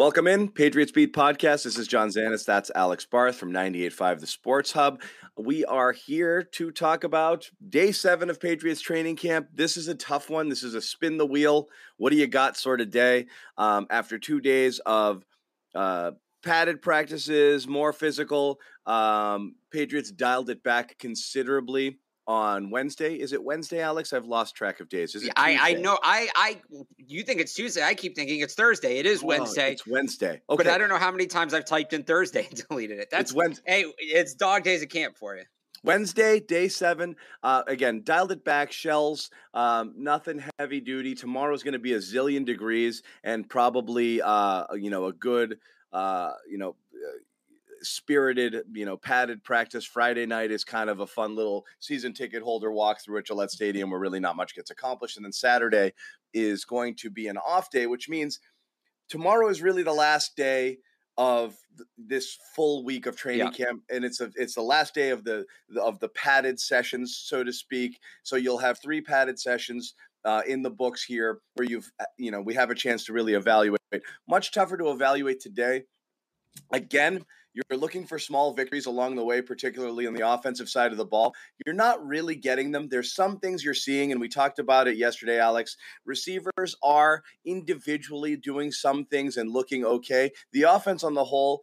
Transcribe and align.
Welcome 0.00 0.26
in, 0.26 0.48
Patriots 0.48 0.92
Beat 0.92 1.12
Podcast. 1.12 1.64
This 1.64 1.76
is 1.76 1.86
John 1.86 2.08
Zannis. 2.08 2.46
That's 2.46 2.70
Alex 2.74 3.04
Barth 3.04 3.36
from 3.36 3.52
98.5 3.52 4.20
The 4.20 4.26
Sports 4.26 4.72
Hub. 4.72 5.02
We 5.36 5.62
are 5.66 5.92
here 5.92 6.42
to 6.42 6.70
talk 6.70 7.04
about 7.04 7.50
day 7.68 7.92
seven 7.92 8.30
of 8.30 8.40
Patriots 8.40 8.80
training 8.80 9.16
camp. 9.16 9.48
This 9.52 9.76
is 9.76 9.88
a 9.88 9.94
tough 9.94 10.30
one. 10.30 10.48
This 10.48 10.62
is 10.62 10.74
a 10.74 10.80
spin 10.80 11.18
the 11.18 11.26
wheel. 11.26 11.68
What 11.98 12.12
do 12.12 12.16
you 12.16 12.26
got 12.26 12.56
sort 12.56 12.80
of 12.80 12.90
day 12.90 13.26
um, 13.58 13.86
after 13.90 14.18
two 14.18 14.40
days 14.40 14.78
of 14.86 15.22
uh, 15.74 16.12
padded 16.42 16.80
practices, 16.80 17.68
more 17.68 17.92
physical. 17.92 18.58
Um, 18.86 19.56
Patriots 19.70 20.10
dialed 20.10 20.48
it 20.48 20.62
back 20.62 20.96
considerably 20.98 21.98
on 22.30 22.70
Wednesday. 22.70 23.16
Is 23.16 23.32
it 23.32 23.42
Wednesday, 23.42 23.80
Alex? 23.80 24.12
I've 24.12 24.24
lost 24.24 24.54
track 24.54 24.78
of 24.78 24.88
days. 24.88 25.16
Is 25.16 25.24
it? 25.24 25.32
I, 25.34 25.58
I 25.60 25.72
know. 25.72 25.98
I, 26.00 26.28
I, 26.36 26.60
you 26.96 27.24
think 27.24 27.40
it's 27.40 27.54
Tuesday. 27.54 27.82
I 27.82 27.94
keep 27.94 28.14
thinking 28.14 28.38
it's 28.38 28.54
Thursday. 28.54 28.98
It 28.98 29.06
is 29.06 29.20
Oh, 29.24 29.26
Wednesday. 29.26 29.72
It's 29.72 29.84
Wednesday. 29.84 30.40
Okay. 30.48 30.62
But 30.62 30.68
I 30.68 30.78
don't 30.78 30.88
know 30.88 30.96
how 30.98 31.10
many 31.10 31.26
times 31.26 31.54
I've 31.54 31.64
typed 31.64 31.92
in 31.92 32.04
Thursday 32.04 32.46
and 32.48 32.64
deleted 32.68 33.00
it. 33.00 33.08
That's 33.10 33.32
It's 33.32 33.36
Wednesday. 33.36 33.62
Hey, 33.66 33.84
it's 33.98 34.34
dog 34.34 34.62
days 34.62 34.80
of 34.80 34.90
camp 34.90 35.16
for 35.18 35.34
you. 35.34 35.42
Wednesday, 35.82 36.38
day 36.38 36.68
seven. 36.68 37.16
Uh, 37.42 37.64
again, 37.66 38.02
dialed 38.04 38.30
it 38.30 38.44
back. 38.44 38.70
Shells, 38.70 39.30
um, 39.52 39.94
nothing 39.96 40.44
heavy 40.60 40.80
duty. 40.80 41.16
Tomorrow's 41.16 41.64
going 41.64 41.72
to 41.72 41.80
be 41.80 41.94
a 41.94 41.98
zillion 41.98 42.44
degrees 42.44 43.02
and 43.24 43.48
probably, 43.48 44.22
uh, 44.22 44.66
you 44.74 44.90
know, 44.90 45.06
a 45.06 45.12
good, 45.12 45.58
uh, 45.92 46.30
you 46.48 46.58
know, 46.58 46.76
spirited, 47.82 48.62
you 48.72 48.84
know, 48.84 48.96
padded 48.96 49.42
practice. 49.42 49.84
Friday 49.84 50.26
night 50.26 50.50
is 50.50 50.64
kind 50.64 50.90
of 50.90 51.00
a 51.00 51.06
fun 51.06 51.34
little 51.34 51.64
season 51.78 52.12
ticket 52.12 52.42
holder 52.42 52.70
walk 52.72 53.00
through 53.00 53.18
at 53.18 53.26
Gillette 53.26 53.50
Stadium 53.50 53.90
where 53.90 54.00
really 54.00 54.20
not 54.20 54.36
much 54.36 54.54
gets 54.54 54.70
accomplished. 54.70 55.16
And 55.16 55.24
then 55.24 55.32
Saturday 55.32 55.92
is 56.32 56.64
going 56.64 56.94
to 56.96 57.10
be 57.10 57.26
an 57.28 57.38
off 57.38 57.70
day, 57.70 57.86
which 57.86 58.08
means 58.08 58.40
tomorrow 59.08 59.48
is 59.48 59.62
really 59.62 59.82
the 59.82 59.92
last 59.92 60.36
day 60.36 60.78
of 61.18 61.54
this 61.98 62.38
full 62.54 62.84
week 62.84 63.04
of 63.04 63.16
training 63.16 63.50
camp 63.52 63.82
and 63.90 64.04
it's 64.04 64.20
a 64.20 64.30
it's 64.36 64.54
the 64.54 64.62
last 64.62 64.94
day 64.94 65.10
of 65.10 65.24
the 65.24 65.44
of 65.78 65.98
the 66.00 66.08
padded 66.10 66.58
sessions 66.58 67.16
so 67.16 67.44
to 67.44 67.52
speak 67.52 68.00
so 68.22 68.36
you'll 68.36 68.56
have 68.56 68.80
three 68.80 69.00
padded 69.02 69.38
sessions 69.38 69.94
uh, 70.24 70.42
in 70.46 70.62
the 70.62 70.70
books 70.70 71.02
here 71.02 71.40
where 71.54 71.68
you've 71.68 71.90
uh, 72.00 72.04
you 72.16 72.30
know 72.30 72.40
we 72.40 72.54
have 72.54 72.70
a 72.70 72.74
chance 72.74 73.04
to 73.04 73.12
really 73.12 73.34
evaluate 73.34 73.80
much 74.28 74.50
tougher 74.52 74.76
to 74.76 74.90
evaluate 74.90 75.40
today 75.40 75.82
again 76.72 77.22
you're 77.68 77.78
looking 77.78 78.06
for 78.06 78.18
small 78.18 78.52
victories 78.52 78.86
along 78.86 79.16
the 79.16 79.24
way 79.24 79.42
particularly 79.42 80.06
on 80.06 80.14
the 80.14 80.28
offensive 80.28 80.68
side 80.68 80.92
of 80.92 80.98
the 80.98 81.04
ball 81.04 81.34
you're 81.66 81.74
not 81.74 82.04
really 82.06 82.34
getting 82.34 82.70
them 82.70 82.88
there's 82.88 83.14
some 83.14 83.38
things 83.38 83.64
you're 83.64 83.74
seeing 83.74 84.12
and 84.12 84.20
we 84.20 84.28
talked 84.28 84.58
about 84.58 84.88
it 84.88 84.96
yesterday 84.96 85.38
alex 85.38 85.76
receivers 86.04 86.76
are 86.82 87.22
individually 87.44 88.36
doing 88.36 88.70
some 88.70 89.04
things 89.06 89.36
and 89.36 89.50
looking 89.50 89.84
okay 89.84 90.30
the 90.52 90.62
offense 90.62 91.04
on 91.04 91.14
the 91.14 91.24
whole 91.24 91.60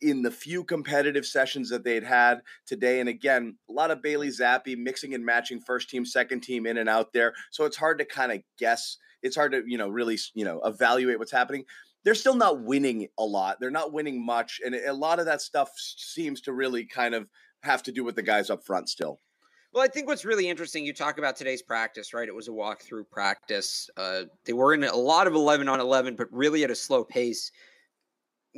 in 0.00 0.22
the 0.22 0.30
few 0.30 0.64
competitive 0.64 1.26
sessions 1.26 1.68
that 1.70 1.84
they'd 1.84 2.04
had 2.04 2.40
today. 2.66 3.00
And 3.00 3.08
again, 3.08 3.56
a 3.68 3.72
lot 3.72 3.90
of 3.90 4.02
Bailey 4.02 4.28
Zappe 4.28 4.76
mixing 4.76 5.14
and 5.14 5.24
matching 5.24 5.60
first 5.60 5.90
team, 5.90 6.06
second 6.06 6.40
team 6.40 6.66
in 6.66 6.78
and 6.78 6.88
out 6.88 7.12
there. 7.12 7.34
So 7.50 7.64
it's 7.64 7.76
hard 7.76 7.98
to 7.98 8.04
kind 8.04 8.32
of 8.32 8.40
guess. 8.58 8.96
It's 9.22 9.36
hard 9.36 9.52
to, 9.52 9.62
you 9.66 9.78
know, 9.78 9.88
really, 9.88 10.18
you 10.34 10.44
know, 10.44 10.60
evaluate 10.64 11.18
what's 11.18 11.32
happening. 11.32 11.64
They're 12.04 12.14
still 12.14 12.34
not 12.34 12.62
winning 12.62 13.08
a 13.18 13.24
lot. 13.24 13.58
They're 13.60 13.70
not 13.70 13.92
winning 13.92 14.24
much. 14.24 14.60
And 14.64 14.74
a 14.74 14.92
lot 14.92 15.18
of 15.18 15.26
that 15.26 15.42
stuff 15.42 15.70
seems 15.76 16.40
to 16.42 16.52
really 16.52 16.84
kind 16.84 17.14
of 17.14 17.28
have 17.62 17.82
to 17.84 17.92
do 17.92 18.04
with 18.04 18.16
the 18.16 18.22
guys 18.22 18.50
up 18.50 18.64
front 18.64 18.88
still. 18.88 19.20
Well, 19.72 19.84
I 19.84 19.88
think 19.88 20.06
what's 20.06 20.24
really 20.24 20.48
interesting, 20.48 20.84
you 20.84 20.94
talk 20.94 21.18
about 21.18 21.36
today's 21.36 21.62
practice, 21.62 22.14
right? 22.14 22.26
It 22.26 22.34
was 22.34 22.48
a 22.48 22.52
walkthrough 22.52 23.10
practice. 23.10 23.90
Uh, 23.96 24.22
they 24.46 24.54
were 24.54 24.72
in 24.72 24.82
a 24.82 24.96
lot 24.96 25.26
of 25.26 25.34
11 25.34 25.68
on 25.68 25.78
11, 25.78 26.16
but 26.16 26.28
really 26.32 26.64
at 26.64 26.70
a 26.70 26.74
slow 26.74 27.04
pace. 27.04 27.52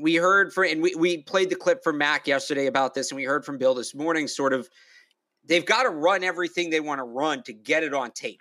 We 0.00 0.14
heard 0.14 0.52
from, 0.52 0.64
and 0.64 0.80
we, 0.80 0.94
we 0.94 1.22
played 1.22 1.50
the 1.50 1.56
clip 1.56 1.82
from 1.82 1.98
Mac 1.98 2.28
yesterday 2.28 2.66
about 2.66 2.94
this, 2.94 3.10
and 3.10 3.16
we 3.16 3.24
heard 3.24 3.44
from 3.44 3.58
Bill 3.58 3.74
this 3.74 3.94
morning 3.94 4.28
sort 4.28 4.52
of 4.52 4.68
they've 5.44 5.66
got 5.66 5.82
to 5.82 5.90
run 5.90 6.22
everything 6.22 6.70
they 6.70 6.80
want 6.80 7.00
to 7.00 7.04
run 7.04 7.42
to 7.44 7.52
get 7.52 7.82
it 7.82 7.92
on 7.92 8.12
tape. 8.12 8.40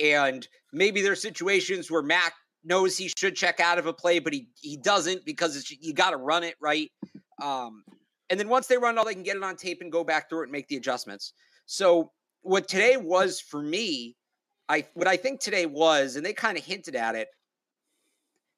And 0.00 0.46
maybe 0.72 1.02
there's 1.02 1.20
situations 1.20 1.90
where 1.90 2.02
Mac 2.02 2.32
knows 2.66 2.98
he 2.98 3.10
should 3.16 3.36
check 3.36 3.60
out 3.60 3.78
of 3.78 3.86
a 3.86 3.92
play, 3.92 4.18
but 4.18 4.32
he, 4.32 4.48
he 4.60 4.76
doesn't 4.76 5.24
because 5.24 5.56
it's, 5.56 5.70
you 5.70 5.94
got 5.94 6.10
to 6.10 6.16
run 6.16 6.42
it 6.42 6.56
right. 6.60 6.90
Um, 7.40 7.84
and 8.28 8.38
then 8.38 8.48
once 8.48 8.66
they 8.66 8.76
run 8.76 8.96
it 8.96 8.98
all, 8.98 9.04
they 9.04 9.14
can 9.14 9.22
get 9.22 9.36
it 9.36 9.42
on 9.42 9.56
tape 9.56 9.80
and 9.80 9.90
go 9.90 10.02
back 10.02 10.28
through 10.28 10.40
it 10.40 10.44
and 10.44 10.52
make 10.52 10.68
the 10.68 10.76
adjustments. 10.76 11.32
So 11.66 12.10
what 12.42 12.68
today 12.68 12.96
was 12.96 13.40
for 13.40 13.62
me, 13.62 14.16
I 14.68 14.86
what 14.94 15.06
I 15.06 15.16
think 15.16 15.40
today 15.40 15.66
was, 15.66 16.16
and 16.16 16.26
they 16.26 16.32
kind 16.32 16.58
of 16.58 16.64
hinted 16.64 16.96
at 16.96 17.14
it. 17.14 17.28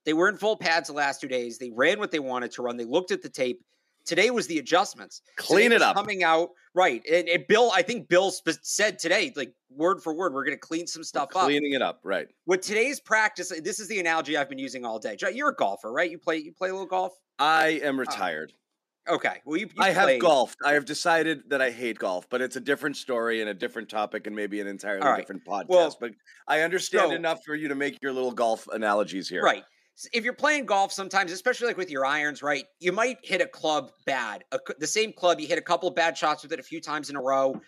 They 0.04 0.14
were 0.14 0.28
in 0.28 0.38
full 0.38 0.56
pads 0.56 0.88
the 0.88 0.94
last 0.94 1.20
two 1.20 1.28
days. 1.28 1.58
They 1.58 1.70
ran 1.70 1.98
what 1.98 2.10
they 2.10 2.18
wanted 2.18 2.50
to 2.52 2.62
run. 2.62 2.78
They 2.78 2.86
looked 2.86 3.10
at 3.10 3.20
the 3.20 3.28
tape. 3.28 3.60
Today 4.06 4.30
was 4.30 4.46
the 4.46 4.58
adjustments. 4.58 5.20
Clean 5.36 5.64
Today 5.64 5.76
it 5.76 5.82
up. 5.82 5.94
Coming 5.94 6.22
out 6.22 6.48
right, 6.78 7.02
and, 7.10 7.28
and 7.28 7.46
Bill. 7.46 7.70
I 7.74 7.82
think 7.82 8.08
Bill 8.08 8.30
sp- 8.30 8.62
said 8.62 8.98
today, 8.98 9.32
like 9.36 9.52
word 9.70 10.02
for 10.02 10.14
word, 10.14 10.32
we're 10.32 10.44
going 10.44 10.56
to 10.56 10.60
clean 10.60 10.86
some 10.86 11.04
stuff 11.04 11.28
up. 11.34 11.44
Cleaning 11.44 11.72
it 11.72 11.82
up, 11.82 12.00
right. 12.04 12.28
With 12.46 12.62
today's 12.62 13.00
practice, 13.00 13.52
this 13.62 13.80
is 13.80 13.88
the 13.88 14.00
analogy 14.00 14.36
I've 14.36 14.48
been 14.48 14.58
using 14.58 14.84
all 14.84 14.98
day. 14.98 15.16
You're 15.32 15.50
a 15.50 15.54
golfer, 15.54 15.92
right? 15.92 16.10
You 16.10 16.18
play 16.18 16.38
you 16.38 16.52
play 16.52 16.70
a 16.70 16.72
little 16.72 16.86
golf. 16.86 17.12
I 17.38 17.80
am 17.82 17.96
oh, 17.96 18.00
retired. 18.00 18.52
Okay. 19.08 19.40
Well, 19.44 19.58
you, 19.58 19.66
you 19.66 19.82
I 19.82 19.90
have 19.90 20.04
played. 20.04 20.20
golfed. 20.20 20.58
I 20.64 20.74
have 20.74 20.84
decided 20.84 21.48
that 21.48 21.62
I 21.62 21.70
hate 21.70 21.98
golf, 21.98 22.28
but 22.28 22.40
it's 22.42 22.56
a 22.56 22.60
different 22.60 22.96
story 22.96 23.40
and 23.40 23.48
a 23.48 23.54
different 23.54 23.88
topic 23.88 24.26
and 24.26 24.36
maybe 24.36 24.60
an 24.60 24.66
entirely 24.66 25.06
right. 25.06 25.18
different 25.18 25.44
podcast. 25.44 25.68
Well, 25.68 25.96
but 26.00 26.10
I 26.46 26.60
understand 26.60 27.10
so- 27.10 27.16
enough 27.16 27.40
for 27.44 27.54
you 27.54 27.68
to 27.68 27.74
make 27.74 27.98
your 28.02 28.12
little 28.12 28.32
golf 28.32 28.68
analogies 28.68 29.28
here. 29.28 29.42
Right. 29.42 29.64
If 30.12 30.24
you're 30.24 30.32
playing 30.32 30.66
golf, 30.66 30.92
sometimes, 30.92 31.32
especially 31.32 31.66
like 31.66 31.76
with 31.76 31.90
your 31.90 32.06
irons, 32.06 32.42
right, 32.42 32.66
you 32.78 32.92
might 32.92 33.18
hit 33.22 33.40
a 33.40 33.46
club 33.46 33.90
bad. 34.06 34.44
A 34.52 34.60
the 34.78 34.86
same 34.86 35.12
club, 35.12 35.40
you 35.40 35.48
hit 35.48 35.58
a 35.58 35.62
couple 35.62 35.88
of 35.88 35.94
bad 35.94 36.16
shots 36.16 36.42
with 36.42 36.52
it 36.52 36.60
a 36.60 36.62
few 36.62 36.80
times 36.80 37.10
in 37.10 37.16
a 37.16 37.20
row. 37.20 37.60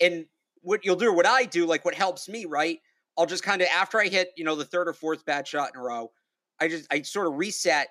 And 0.00 0.24
what 0.62 0.84
you'll 0.84 0.96
do, 0.96 1.12
what 1.12 1.26
I 1.26 1.44
do, 1.44 1.66
like 1.66 1.84
what 1.84 1.94
helps 1.94 2.28
me, 2.28 2.46
right? 2.46 2.78
I'll 3.18 3.26
just 3.26 3.42
kind 3.42 3.60
of, 3.60 3.68
after 3.74 4.00
I 4.00 4.06
hit, 4.06 4.30
you 4.36 4.44
know, 4.44 4.54
the 4.54 4.64
third 4.64 4.88
or 4.88 4.92
fourth 4.92 5.24
bad 5.24 5.46
shot 5.46 5.70
in 5.74 5.80
a 5.80 5.82
row, 5.82 6.10
I 6.60 6.68
just, 6.68 6.86
I 6.92 7.02
sort 7.02 7.26
of 7.26 7.34
reset 7.34 7.88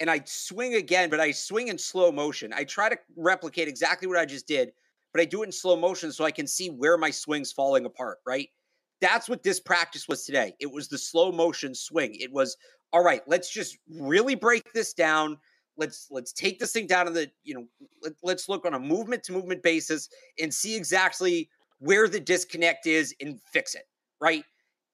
and 0.00 0.08
I 0.08 0.22
swing 0.24 0.74
again, 0.74 1.10
but 1.10 1.20
I 1.20 1.32
swing 1.32 1.68
in 1.68 1.76
slow 1.76 2.12
motion. 2.12 2.52
I 2.54 2.64
try 2.64 2.88
to 2.88 2.96
replicate 3.16 3.68
exactly 3.68 4.08
what 4.08 4.16
I 4.16 4.24
just 4.24 4.46
did, 4.46 4.70
but 5.12 5.20
I 5.20 5.24
do 5.24 5.42
it 5.42 5.46
in 5.46 5.52
slow 5.52 5.76
motion 5.76 6.12
so 6.12 6.24
I 6.24 6.30
can 6.30 6.46
see 6.46 6.68
where 6.68 6.96
my 6.96 7.10
swing's 7.10 7.52
falling 7.52 7.84
apart, 7.84 8.18
right? 8.26 8.48
That's 9.00 9.28
what 9.28 9.42
this 9.42 9.60
practice 9.60 10.08
was 10.08 10.24
today. 10.24 10.54
It 10.60 10.72
was 10.72 10.88
the 10.88 10.98
slow 10.98 11.30
motion 11.30 11.74
swing. 11.74 12.14
It 12.14 12.32
was 12.32 12.56
all 12.92 13.04
right, 13.04 13.22
let's 13.26 13.52
just 13.52 13.78
really 13.98 14.34
break 14.34 14.72
this 14.72 14.92
down. 14.92 15.38
Let's 15.76 16.08
let's 16.10 16.32
take 16.32 16.58
this 16.58 16.72
thing 16.72 16.86
down 16.86 17.06
to 17.06 17.12
the, 17.12 17.30
you 17.44 17.54
know, 17.54 17.66
let, 18.02 18.12
let's 18.22 18.48
look 18.48 18.64
on 18.66 18.74
a 18.74 18.78
movement 18.78 19.22
to 19.24 19.32
movement 19.32 19.62
basis 19.62 20.08
and 20.40 20.52
see 20.52 20.76
exactly 20.76 21.48
where 21.78 22.08
the 22.08 22.18
disconnect 22.18 22.86
is 22.86 23.14
and 23.20 23.40
fix 23.52 23.74
it, 23.74 23.84
right? 24.20 24.44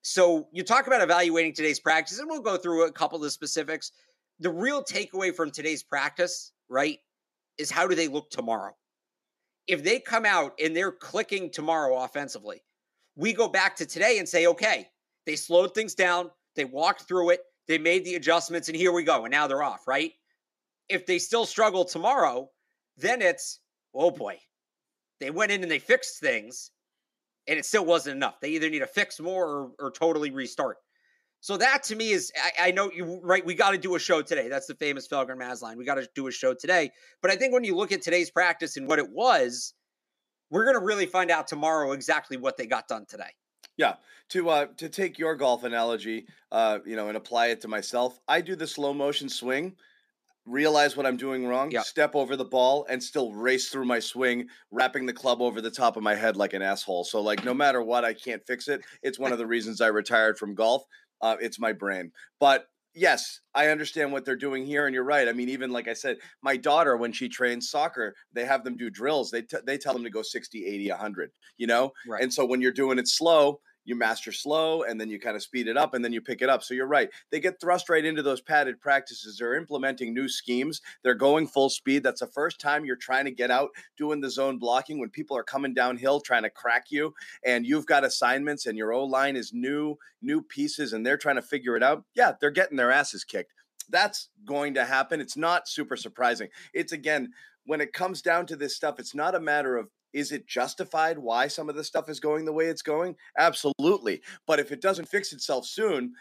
So 0.02 0.48
you 0.52 0.62
talk 0.62 0.86
about 0.86 1.00
evaluating 1.00 1.54
today's 1.54 1.80
practice, 1.80 2.18
and 2.18 2.28
we'll 2.28 2.42
go 2.42 2.58
through 2.58 2.86
a 2.86 2.92
couple 2.92 3.16
of 3.16 3.22
the 3.22 3.30
specifics. 3.30 3.92
The 4.40 4.50
real 4.50 4.82
takeaway 4.82 5.34
from 5.34 5.50
today's 5.50 5.82
practice, 5.82 6.52
right, 6.68 6.98
is 7.56 7.70
how 7.70 7.86
do 7.86 7.94
they 7.94 8.08
look 8.08 8.28
tomorrow? 8.30 8.76
If 9.66 9.82
they 9.82 10.00
come 10.00 10.26
out 10.26 10.52
and 10.62 10.76
they're 10.76 10.92
clicking 10.92 11.50
tomorrow 11.50 11.96
offensively, 11.96 12.62
we 13.16 13.32
go 13.32 13.48
back 13.48 13.76
to 13.76 13.86
today 13.86 14.18
and 14.18 14.28
say, 14.28 14.46
okay, 14.46 14.88
they 15.24 15.36
slowed 15.36 15.74
things 15.74 15.94
down, 15.94 16.30
they 16.54 16.66
walked 16.66 17.08
through 17.08 17.30
it, 17.30 17.40
They 17.66 17.78
made 17.78 18.04
the 18.04 18.14
adjustments, 18.14 18.68
and 18.68 18.76
here 18.76 18.92
we 18.92 19.04
go. 19.04 19.24
And 19.24 19.32
now 19.32 19.46
they're 19.46 19.62
off, 19.62 19.86
right? 19.88 20.12
If 20.88 21.06
they 21.06 21.18
still 21.18 21.46
struggle 21.46 21.84
tomorrow, 21.84 22.50
then 22.96 23.22
it's, 23.22 23.60
oh 23.94 24.10
boy, 24.10 24.38
they 25.20 25.30
went 25.30 25.52
in 25.52 25.62
and 25.62 25.70
they 25.70 25.78
fixed 25.78 26.20
things, 26.20 26.70
and 27.48 27.58
it 27.58 27.64
still 27.64 27.84
wasn't 27.84 28.16
enough. 28.16 28.40
They 28.40 28.50
either 28.50 28.68
need 28.68 28.80
to 28.80 28.86
fix 28.86 29.18
more 29.20 29.46
or, 29.46 29.70
or 29.78 29.90
totally 29.90 30.30
restart. 30.30 30.76
So 31.40 31.58
that 31.58 31.82
to 31.84 31.96
me 31.96 32.10
is, 32.10 32.32
I, 32.42 32.68
I 32.68 32.70
know 32.70 32.90
you 32.90 33.20
right. 33.22 33.44
We 33.44 33.54
got 33.54 33.72
to 33.72 33.78
do 33.78 33.94
a 33.96 33.98
show 33.98 34.22
today. 34.22 34.48
That's 34.48 34.66
the 34.66 34.74
famous 34.76 35.06
Felger 35.06 35.36
Mazz 35.36 35.60
line. 35.60 35.76
We 35.76 35.84
got 35.84 35.96
to 35.96 36.08
do 36.14 36.26
a 36.26 36.32
show 36.32 36.54
today. 36.54 36.90
But 37.20 37.30
I 37.30 37.36
think 37.36 37.52
when 37.52 37.64
you 37.64 37.76
look 37.76 37.92
at 37.92 38.00
today's 38.00 38.30
practice 38.30 38.78
and 38.78 38.88
what 38.88 38.98
it 38.98 39.10
was, 39.10 39.74
we're 40.50 40.64
going 40.64 40.78
to 40.78 40.84
really 40.84 41.04
find 41.04 41.30
out 41.30 41.46
tomorrow 41.46 41.92
exactly 41.92 42.38
what 42.38 42.56
they 42.56 42.66
got 42.66 42.88
done 42.88 43.04
today. 43.06 43.30
Yeah, 43.76 43.96
to 44.30 44.48
uh, 44.50 44.66
to 44.76 44.88
take 44.88 45.18
your 45.18 45.34
golf 45.34 45.64
analogy, 45.64 46.28
uh, 46.52 46.78
you 46.86 46.94
know, 46.96 47.08
and 47.08 47.16
apply 47.16 47.48
it 47.48 47.60
to 47.62 47.68
myself, 47.68 48.20
I 48.28 48.40
do 48.40 48.54
the 48.54 48.66
slow 48.68 48.94
motion 48.94 49.28
swing, 49.28 49.76
realize 50.46 50.96
what 50.96 51.06
I'm 51.06 51.16
doing 51.16 51.46
wrong, 51.46 51.74
Yep. 51.74 51.86
step 51.86 52.14
over 52.14 52.36
the 52.36 52.44
ball, 52.44 52.86
and 52.88 53.02
still 53.02 53.32
race 53.34 53.70
through 53.70 53.86
my 53.86 54.00
swing, 54.00 54.48
wrapping 54.70 55.06
the 55.06 55.12
club 55.14 55.42
over 55.42 55.60
the 55.60 55.70
top 55.70 55.96
of 55.96 56.02
my 56.04 56.14
head 56.14 56.36
like 56.36 56.54
an 56.54 56.62
asshole. 56.62 57.04
So, 57.04 57.20
like, 57.22 57.44
no 57.44 57.54
matter 57.54 57.82
what, 57.82 58.04
I 58.04 58.14
can't 58.14 58.46
fix 58.46 58.68
it. 58.68 58.84
It's 59.02 59.18
one 59.18 59.32
of 59.32 59.38
the 59.38 59.46
reasons 59.46 59.80
I 59.80 59.88
retired 59.88 60.38
from 60.38 60.54
golf. 60.54 60.84
Uh, 61.20 61.36
it's 61.40 61.58
my 61.60 61.72
brain, 61.72 62.12
but 62.40 62.68
yes, 62.94 63.40
I 63.54 63.68
understand 63.68 64.12
what 64.12 64.24
they're 64.24 64.36
doing 64.36 64.64
here, 64.66 64.86
and 64.86 64.94
you're 64.94 65.04
right. 65.04 65.28
I 65.28 65.32
mean, 65.32 65.48
even 65.48 65.70
like 65.70 65.88
I 65.88 65.94
said, 65.94 66.18
my 66.42 66.56
daughter 66.56 66.96
when 66.96 67.12
she 67.12 67.28
trains 67.28 67.70
soccer, 67.70 68.14
they 68.32 68.44
have 68.44 68.64
them 68.64 68.76
do 68.76 68.90
drills. 68.90 69.30
They 69.30 69.42
t- 69.42 69.58
they 69.66 69.78
tell 69.78 69.92
them 69.92 70.04
to 70.04 70.10
go 70.10 70.22
60, 70.22 70.64
80, 70.66 70.90
100, 70.90 71.30
you 71.56 71.66
know? 71.66 71.92
Right. 72.06 72.22
And 72.22 72.32
so 72.32 72.44
when 72.44 72.60
you're 72.60 72.72
doing 72.72 72.98
it 72.98 73.08
slow, 73.08 73.60
you 73.84 73.94
master 73.94 74.32
slow 74.32 74.82
and 74.82 75.00
then 75.00 75.08
you 75.08 75.20
kind 75.20 75.36
of 75.36 75.42
speed 75.42 75.68
it 75.68 75.76
up 75.76 75.94
and 75.94 76.04
then 76.04 76.12
you 76.12 76.20
pick 76.20 76.42
it 76.42 76.48
up. 76.48 76.62
So 76.62 76.74
you're 76.74 76.86
right. 76.86 77.08
They 77.30 77.40
get 77.40 77.60
thrust 77.60 77.88
right 77.88 78.04
into 78.04 78.22
those 78.22 78.40
padded 78.40 78.80
practices. 78.80 79.38
They're 79.38 79.54
implementing 79.54 80.14
new 80.14 80.28
schemes. 80.28 80.80
They're 81.02 81.14
going 81.14 81.46
full 81.46 81.70
speed. 81.70 82.02
That's 82.02 82.20
the 82.20 82.26
first 82.26 82.60
time 82.60 82.84
you're 82.84 82.96
trying 82.96 83.24
to 83.26 83.30
get 83.30 83.50
out 83.50 83.70
doing 83.96 84.20
the 84.20 84.30
zone 84.30 84.58
blocking 84.58 84.98
when 84.98 85.10
people 85.10 85.36
are 85.36 85.42
coming 85.42 85.74
downhill 85.74 86.20
trying 86.20 86.42
to 86.44 86.50
crack 86.50 86.86
you 86.90 87.14
and 87.44 87.66
you've 87.66 87.86
got 87.86 88.04
assignments 88.04 88.66
and 88.66 88.78
your 88.78 88.92
O 88.92 89.04
line 89.04 89.36
is 89.36 89.52
new, 89.52 89.96
new 90.22 90.42
pieces 90.42 90.92
and 90.92 91.04
they're 91.04 91.18
trying 91.18 91.36
to 91.36 91.42
figure 91.42 91.76
it 91.76 91.82
out. 91.82 92.04
Yeah, 92.14 92.32
they're 92.40 92.50
getting 92.50 92.76
their 92.76 92.90
asses 92.92 93.24
kicked. 93.24 93.52
That's 93.90 94.30
going 94.46 94.74
to 94.74 94.84
happen. 94.84 95.20
It's 95.20 95.36
not 95.36 95.68
super 95.68 95.96
surprising. 95.96 96.48
It's 96.72 96.92
again, 96.92 97.32
when 97.66 97.80
it 97.80 97.92
comes 97.92 98.22
down 98.22 98.46
to 98.46 98.56
this 98.56 98.76
stuff, 98.76 98.98
it's 98.98 99.14
not 99.14 99.34
a 99.34 99.40
matter 99.40 99.76
of 99.76 99.88
is 100.14 100.32
it 100.32 100.46
justified 100.46 101.18
why 101.18 101.48
some 101.48 101.68
of 101.68 101.74
the 101.74 101.84
stuff 101.84 102.08
is 102.08 102.20
going 102.20 102.44
the 102.44 102.52
way 102.52 102.66
it's 102.66 102.82
going? 102.82 103.16
Absolutely. 103.36 104.22
But 104.46 104.60
if 104.60 104.72
it 104.72 104.80
doesn't 104.80 105.08
fix 105.08 105.32
itself 105.32 105.66
soon, 105.66 106.14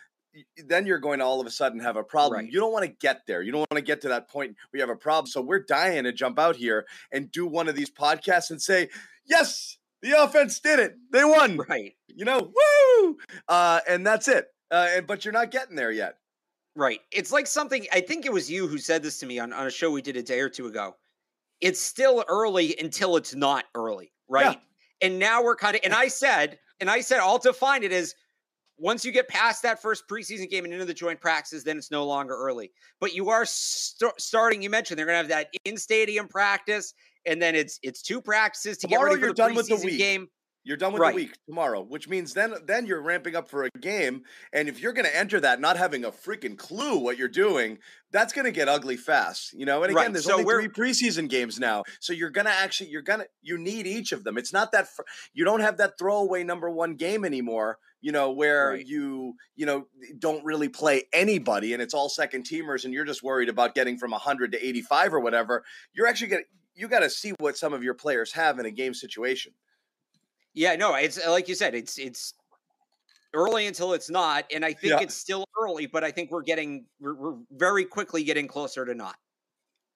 then 0.66 0.88
you're 0.88 0.98
going 0.98 1.20
to 1.20 1.26
all 1.26 1.40
of 1.40 1.46
a 1.46 1.52
sudden 1.52 1.80
have 1.80 1.96
a 1.96 2.04
problem. 2.04 2.42
Right. 2.42 2.52
You 2.52 2.60
don't 2.60 2.74
want 2.74 2.86
to 2.86 2.92
get 2.92 3.22
there. 3.28 3.44
You 3.44 3.52
don't 3.52 3.60
want 3.60 3.78
to 3.78 3.82
get 3.82 4.02
to 4.02 4.10
that 4.10 4.28
point 4.30 4.56
where 4.72 4.80
you 4.80 4.82
have 4.82 4.90
a 4.90 5.00
problem. 5.00 5.28
So 5.28 5.42
we're 5.42 5.64
dying 5.64 6.04
to 6.06 6.12
jump 6.12 6.40
out 6.40 6.56
here 6.56 6.88
and 7.12 7.32
do 7.32 7.46
one 7.46 7.70
of 7.70 7.76
these 7.76 7.92
podcasts 7.92 8.50
and 8.50 8.60
say, 8.60 8.90
yes, 9.26 9.78
the 10.02 10.22
offense 10.22 10.60
did 10.60 10.80
it. 10.80 10.96
They 11.12 11.24
won. 11.24 11.58
Right. 11.70 11.94
You 12.08 12.26
know, 12.26 12.52
woo! 12.52 13.18
Uh, 13.48 13.80
and 13.88 14.06
that's 14.06 14.28
it. 14.28 14.48
Uh, 14.72 14.88
and, 14.96 15.08
but 15.08 15.24
you're 15.24 15.34
not 15.34 15.52
getting 15.52 15.76
there 15.76 15.92
yet. 15.92 16.16
Right. 16.76 17.02
It's 17.12 17.32
like 17.32 17.46
something, 17.46 17.86
I 17.94 18.02
think 18.02 18.26
it 18.26 18.34
was 18.34 18.50
you 18.50 18.68
who 18.68 18.80
said 18.80 19.04
this 19.04 19.20
to 19.20 19.28
me 19.28 19.38
on, 19.38 19.54
on 19.54 19.68
a 19.68 19.72
show 19.72 19.92
we 19.92 20.02
did 20.02 20.18
a 20.18 20.24
day 20.24 20.40
or 20.40 20.50
two 20.50 20.66
ago. 20.66 20.96
It's 21.64 21.80
still 21.82 22.24
early 22.28 22.76
until 22.78 23.16
it's 23.16 23.34
not 23.34 23.66
early, 23.74 24.12
right? 24.28 24.60
And 25.02 25.18
now 25.18 25.42
we're 25.44 25.56
kind 25.56 25.76
of, 25.76 25.82
and 25.84 25.94
I 25.94 26.10
said, 26.10 26.60
and 26.80 26.90
I 26.90 27.02
said, 27.02 27.20
I'll 27.20 27.38
define 27.40 27.84
it 27.84 27.92
as 27.92 28.14
once 28.78 29.06
you 29.06 29.12
get 29.12 29.28
past 29.30 29.64
that 29.64 29.82
first 29.82 30.04
preseason 30.10 30.50
game 30.50 30.66
and 30.66 30.74
into 30.74 30.86
the 30.86 30.94
joint 30.94 31.22
practices, 31.22 31.64
then 31.64 31.78
it's 31.78 31.90
no 31.90 32.06
longer 32.06 32.36
early. 32.36 32.72
But 33.00 33.14
you 33.14 33.30
are 33.30 33.46
st- 33.46 34.20
starting, 34.20 34.62
you 34.62 34.70
mentioned 34.70 35.00
they're 35.00 35.06
going 35.06 35.14
to 35.16 35.18
have 35.18 35.28
that 35.30 35.48
in 35.64 35.78
stadium 35.78 36.28
practice, 36.28 36.94
and 37.26 37.42
then 37.42 37.56
it's 37.56 37.80
it's 37.82 38.02
two 38.02 38.22
practices 38.22 38.78
to 38.80 38.88
Tomorrow 38.88 39.12
get 39.12 39.22
ready 39.22 39.22
for 39.22 39.28
the 39.28 39.34
done 39.34 39.56
with 39.56 39.68
the 39.68 39.76
preseason 39.76 39.86
week. 39.86 39.98
game. 39.98 40.28
You're 40.66 40.78
done 40.78 40.94
with 40.94 41.02
Right. 41.02 41.12
the 41.12 41.16
week 41.16 41.34
tomorrow, 41.46 41.82
which 41.82 42.08
means 42.08 42.34
then 42.34 42.54
then 42.66 42.86
you're 42.86 43.02
ramping 43.02 43.36
up 43.36 43.50
for 43.50 43.64
a 43.66 43.70
game. 43.80 44.24
And 44.54 44.70
if 44.70 44.80
you're 44.80 44.94
going 44.94 45.06
to 45.06 45.16
enter 45.16 45.40
that 45.42 45.60
not 45.60 45.76
having 45.78 46.06
a 46.06 46.12
freaking 46.12 46.58
clue 46.58 46.98
what 46.98 47.18
you're 47.18 47.28
doing, 47.28 47.80
that's 48.12 48.32
going 48.32 48.46
to 48.46 48.52
get 48.52 48.70
ugly 48.70 48.96
fast, 48.96 49.54
you 49.54 49.66
know. 49.66 49.84
And 49.84 49.92
again, 49.92 49.96
Right, 50.06 50.14
there's 50.14 50.26
so 50.26 50.34
only 50.34 50.46
we're- 50.46 50.68
three 50.70 50.86
preseason 50.92 51.28
games 51.30 51.60
now, 51.60 51.84
so 52.00 52.14
you're 52.14 52.30
going 52.30 52.46
to 52.46 52.52
actually 52.54 52.90
you're 52.92 53.02
going 53.02 53.20
to 53.22 53.28
you 53.42 53.58
need 53.58 53.86
each 53.88 54.12
of 54.14 54.24
them. 54.24 54.38
It's 54.38 54.54
not 54.54 54.72
that 54.72 54.88
fr- 54.88 55.02
you 55.34 55.44
don't 55.44 55.60
have 55.62 55.78
that 55.78 55.98
throwaway 56.00 56.44
number 56.44 56.70
one 56.70 56.96
game 56.96 57.26
anymore. 57.26 57.78
You 58.00 58.12
know 58.14 58.32
where 58.32 58.70
Right. 58.72 58.86
you 58.86 59.36
you 59.56 59.66
know 59.66 59.88
don't 60.18 60.46
really 60.46 60.70
play 60.70 61.04
anybody, 61.12 61.74
and 61.74 61.82
it's 61.82 61.94
all 61.94 62.08
second 62.10 62.46
teamers, 62.46 62.86
and 62.86 62.94
you're 62.94 63.06
just 63.06 63.24
worried 63.24 63.50
about 63.50 63.76
getting 63.76 63.98
from 63.98 64.12
100 64.12 64.52
to 64.54 64.66
85 64.66 65.14
or 65.14 65.20
whatever. 65.20 65.64
You're 65.94 66.08
actually 66.08 66.28
going 66.28 66.44
to 66.44 66.50
you 66.76 66.88
got 66.88 67.02
to 67.02 67.10
see 67.10 67.32
what 67.40 67.56
some 67.56 67.72
of 67.74 67.84
your 67.84 67.94
players 67.94 68.32
have 68.34 68.58
in 68.60 68.66
a 68.66 68.72
game 68.72 68.94
situation. 68.96 69.54
Yeah, 70.54 70.76
no, 70.76 70.94
it's 70.96 71.20
uh, 71.26 71.32
like 71.32 71.48
you 71.48 71.56
said, 71.56 71.74
it's 71.76 71.98
it's 71.98 72.34
early 73.34 73.66
until 73.68 73.94
it's 73.94 74.10
not, 74.10 74.46
and 74.54 74.64
I 74.64 74.74
think 74.74 74.92
Yeah. 74.92 75.00
it's 75.02 75.16
still 75.16 75.46
early, 75.60 75.88
but 75.88 76.04
I 76.04 76.12
think 76.12 76.32
we're 76.32 76.44
getting 76.44 76.86
we're, 77.00 77.16
we're 77.16 77.38
very 77.52 77.86
quickly 77.86 78.24
getting 78.24 78.48
closer 78.48 78.86
to 78.86 78.94
not. 78.94 79.16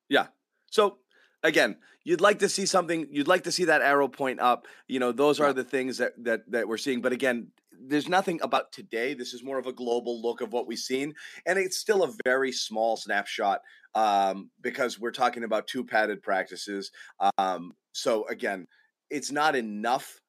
Yeah. 0.10 0.28
So 0.72 1.00
again, 1.44 1.78
you'd 2.04 2.22
like 2.22 2.40
to 2.40 2.50
see 2.50 2.66
something. 2.66 3.08
You'd 3.12 3.28
like 3.28 3.44
to 3.44 3.52
see 3.52 3.66
that 3.66 3.82
arrow 3.82 4.08
point 4.08 4.40
up. 4.40 4.68
You 4.88 5.00
know, 5.00 5.12
those 5.12 5.40
are 5.40 5.54
the 5.54 5.64
things 5.64 6.00
that 6.00 6.14
that 6.24 6.50
that 6.52 6.68
we're 6.68 6.78
seeing. 6.78 7.02
But 7.02 7.12
again, 7.14 7.52
there's 7.80 8.10
nothing 8.10 8.40
about 8.42 8.72
today. 8.72 9.14
This 9.14 9.34
is 9.36 9.44
more 9.44 9.60
of 9.60 9.68
a 9.68 9.74
global 9.74 10.20
look 10.22 10.42
of 10.42 10.52
what 10.52 10.66
we've 10.66 10.80
seen, 10.80 11.14
and 11.46 11.60
it's 11.60 11.78
still 11.78 12.04
a 12.04 12.12
very 12.26 12.52
small 12.52 12.98
snapshot 12.98 13.62
um, 13.94 14.50
because 14.62 15.00
we're 15.00 15.12
talking 15.12 15.44
about 15.44 15.68
two 15.68 15.84
padded 15.84 16.24
practices. 16.24 16.92
Um, 17.38 17.74
so 17.92 18.28
again, 18.28 18.68
it's 19.12 19.32
not 19.32 19.56
enough. 19.56 20.20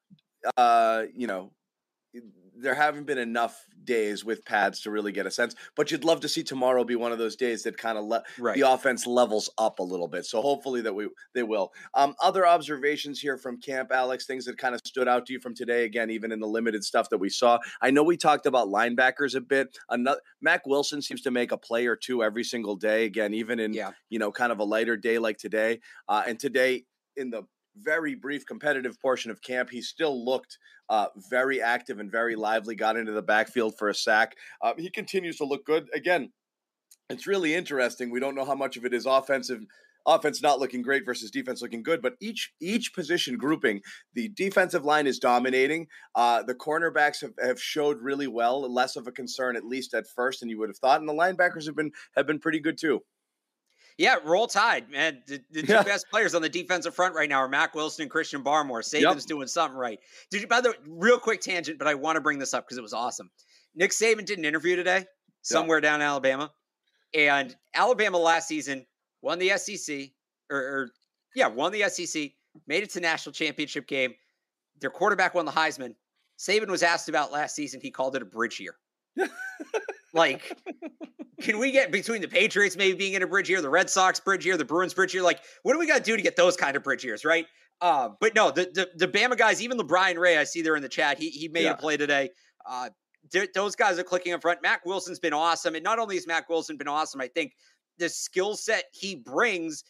Uh, 0.57 1.05
you 1.15 1.27
know, 1.27 1.51
there 2.61 2.75
haven't 2.75 3.05
been 3.05 3.17
enough 3.17 3.65
days 3.85 4.25
with 4.25 4.43
pads 4.43 4.81
to 4.81 4.91
really 4.91 5.11
get 5.13 5.25
a 5.25 5.31
sense. 5.31 5.55
But 5.75 5.91
you'd 5.91 6.03
love 6.03 6.19
to 6.21 6.27
see 6.27 6.43
tomorrow 6.43 6.83
be 6.83 6.95
one 6.97 7.11
of 7.13 7.17
those 7.17 7.37
days 7.37 7.63
that 7.63 7.77
kind 7.77 7.97
of 7.97 8.03
let 8.05 8.23
Right. 8.37 8.55
the 8.55 8.69
offense 8.69 9.07
levels 9.07 9.49
up 9.57 9.79
a 9.79 9.83
little 9.83 10.07
bit. 10.09 10.25
So 10.25 10.41
hopefully 10.41 10.81
that 10.81 10.93
we 10.93 11.07
they 11.33 11.43
will. 11.43 11.71
Um, 11.93 12.15
other 12.21 12.45
observations 12.45 13.19
here 13.21 13.37
from 13.37 13.61
camp, 13.61 13.91
Alex, 13.93 14.25
things 14.25 14.43
that 14.45 14.57
kind 14.57 14.75
of 14.75 14.81
stood 14.85 15.07
out 15.07 15.25
to 15.27 15.33
you 15.33 15.39
from 15.39 15.55
today. 15.55 15.85
Again, 15.85 16.09
even 16.09 16.31
in 16.33 16.39
the 16.39 16.47
limited 16.47 16.83
stuff 16.83 17.09
that 17.11 17.17
we 17.19 17.29
saw. 17.29 17.59
I 17.81 17.91
know 17.91 18.03
we 18.03 18.17
talked 18.17 18.45
about 18.45 18.67
linebackers 18.67 19.35
a 19.35 19.41
bit. 19.41 19.77
Another 19.89 20.19
Mack 20.41 20.65
Wilson 20.65 21.01
seems 21.01 21.21
to 21.21 21.31
make 21.31 21.51
a 21.53 21.57
play 21.57 21.85
or 21.87 21.95
two 21.95 22.23
every 22.23 22.43
single 22.43 22.75
day. 22.75 23.05
Again, 23.05 23.33
even 23.33 23.59
in 23.59 23.73
Yeah. 23.73 23.91
you 24.09 24.19
know 24.19 24.31
kind 24.31 24.51
of 24.51 24.59
a 24.59 24.65
lighter 24.65 24.97
day 24.97 25.17
like 25.19 25.37
today. 25.37 25.79
Uh, 26.09 26.23
and 26.27 26.37
today 26.39 26.85
in 27.15 27.29
the 27.29 27.43
very 27.83 28.15
brief 28.15 28.45
competitive 28.45 28.99
portion 29.01 29.31
of 29.31 29.41
camp, 29.41 29.69
he 29.69 29.81
still 29.81 30.25
looked 30.25 30.57
uh, 30.89 31.07
very 31.29 31.61
active 31.61 31.99
and 31.99 32.11
very 32.11 32.35
lively. 32.35 32.75
Got 32.75 32.97
into 32.97 33.11
the 33.11 33.21
backfield 33.21 33.77
for 33.77 33.89
a 33.89 33.95
sack. 33.95 34.35
Uh, 34.61 34.73
he 34.77 34.89
continues 34.89 35.37
to 35.37 35.45
look 35.45 35.65
good. 35.65 35.89
Again, 35.93 36.31
it's 37.09 37.27
really 37.27 37.55
interesting. 37.55 38.11
We 38.11 38.19
don't 38.19 38.35
know 38.35 38.45
how 38.45 38.55
much 38.55 38.77
of 38.77 38.85
it 38.85 38.93
is 38.93 39.05
offensive 39.05 39.65
offense 40.05 40.41
not 40.41 40.59
looking 40.59 40.81
great 40.81 41.05
versus 41.05 41.31
defense 41.31 41.61
looking 41.61 41.83
good, 41.83 42.01
but 42.01 42.15
each 42.19 42.53
each 42.59 42.93
position 42.93 43.37
grouping, 43.37 43.81
the 44.13 44.29
defensive 44.29 44.85
line 44.85 45.07
is 45.07 45.19
dominating. 45.19 45.87
Uh, 46.15 46.43
the 46.43 46.55
cornerbacks 46.55 47.21
have, 47.21 47.33
have 47.41 47.61
showed 47.61 48.01
really 48.01 48.27
well, 48.27 48.61
less 48.71 48.95
of 48.95 49.07
a 49.07 49.11
concern 49.11 49.55
at 49.55 49.65
least 49.65 49.93
at 49.93 50.07
first 50.07 50.39
than 50.39 50.49
you 50.49 50.57
would 50.59 50.69
have 50.69 50.77
thought, 50.77 50.99
and 50.99 51.09
the 51.09 51.13
linebackers 51.13 51.65
have 51.65 51.75
been 51.75 51.91
have 52.15 52.27
been 52.27 52.39
pretty 52.39 52.59
good 52.59 52.77
too. 52.77 53.01
Yeah, 53.99 54.15
roll 54.23 54.47
tide, 54.47 54.89
man. 54.89 55.21
The, 55.27 55.41
the 55.51 55.61
two 55.61 55.73
Yeah. 55.73 55.83
best 55.83 56.09
players 56.09 56.33
on 56.33 56.41
the 56.41 56.47
defensive 56.47 56.95
front 56.95 57.15
right 57.15 57.27
now 57.27 57.39
are 57.39 57.49
Mack 57.49 57.75
Wilson 57.75 58.03
and 58.03 58.09
Christian 58.09 58.41
Barmore. 58.41 58.79
Saban's 58.81 59.25
doing 59.25 59.45
something 59.47 59.77
right. 59.77 59.99
Did 60.31 60.41
you, 60.41 60.47
by 60.47 60.61
the 60.61 60.69
way, 60.69 60.75
real 60.87 61.19
quick 61.19 61.41
tangent, 61.41 61.77
but 61.77 61.85
I 61.85 61.95
want 61.95 62.15
to 62.15 62.21
bring 62.21 62.39
this 62.39 62.53
up 62.53 62.65
because 62.65 62.77
it 62.77 62.81
was 62.81 62.93
awesome. 62.93 63.29
Nick 63.75 63.91
Saban 63.91 64.23
did 64.23 64.39
an 64.39 64.45
interview 64.45 64.77
today 64.77 65.05
somewhere 65.41 65.81
down 65.81 65.95
in 65.95 66.07
Alabama, 66.07 66.49
and 67.13 67.53
Alabama 67.75 68.17
last 68.17 68.47
season 68.47 68.85
won 69.21 69.37
the 69.37 69.49
SEC, 69.57 70.11
or, 70.49 70.57
or 70.57 70.91
yeah, 71.35 71.47
won 71.47 71.73
the 71.73 71.83
SEC, 71.89 72.31
made 72.67 72.83
it 72.83 72.91
to 72.91 73.01
national 73.01 73.33
championship 73.33 73.85
game. 73.85 74.13
Their 74.79 74.91
quarterback 74.91 75.35
won 75.35 75.43
the 75.43 75.51
Heisman. 75.51 75.93
Saban 76.37 76.69
was 76.69 76.83
asked 76.83 77.09
about 77.09 77.33
last 77.33 77.53
season. 77.53 77.81
He 77.81 77.91
called 77.91 78.15
it 78.15 78.21
a 78.21 78.25
bridge 78.25 78.61
year. 78.61 78.75
like, 80.13 80.57
can 81.41 81.57
we 81.59 81.71
get 81.71 81.91
between 81.91 82.21
the 82.21 82.27
Patriots 82.27 82.75
maybe 82.75 82.97
being 82.97 83.13
in 83.13 83.23
a 83.23 83.27
bridge 83.27 83.49
year, 83.49 83.61
the 83.61 83.69
Red 83.69 83.89
Sox 83.89 84.19
bridge 84.19 84.45
year, 84.45 84.57
the 84.57 84.65
Bruins 84.65 84.93
bridge 84.93 85.13
year? 85.13 85.23
Like, 85.23 85.39
what 85.63 85.73
do 85.73 85.79
we 85.79 85.87
got 85.87 85.97
to 85.97 86.03
do 86.03 86.15
to 86.15 86.21
get 86.21 86.35
those 86.35 86.55
kind 86.55 86.75
of 86.75 86.83
bridge 86.83 87.03
years, 87.03 87.23
right? 87.25 87.45
Uh, 87.81 88.09
but 88.19 88.35
no, 88.35 88.51
the, 88.51 88.69
the 88.73 89.05
the 89.05 89.07
Bama 89.07 89.37
guys, 89.37 89.61
even 89.61 89.77
LaBryan 89.77 90.17
Ray, 90.17 90.37
I 90.37 90.43
see 90.43 90.61
there 90.61 90.75
in 90.75 90.81
the 90.81 90.89
chat. 90.89 91.17
He 91.17 91.29
he 91.29 91.47
made 91.47 91.63
Yeah. 91.63 91.71
a 91.71 91.77
play 91.77 91.95
today. 91.97 92.29
Uh, 92.65 92.89
th- 93.31 93.49
those 93.53 93.75
guys 93.75 93.97
are 93.97 94.03
clicking 94.03 94.33
up 94.33 94.41
front. 94.41 94.61
Mack 94.61 94.85
Wilson's 94.85 95.19
been 95.19 95.33
awesome, 95.33 95.75
and 95.75 95.83
not 95.83 95.97
only 95.97 96.15
has 96.15 96.27
Mack 96.27 96.49
Wilson 96.49 96.75
been 96.77 96.89
awesome, 96.89 97.21
I 97.21 97.27
think 97.27 97.53
the 97.97 98.09
skill 98.09 98.55
set 98.57 98.85
he 98.91 99.15
brings 99.15 99.83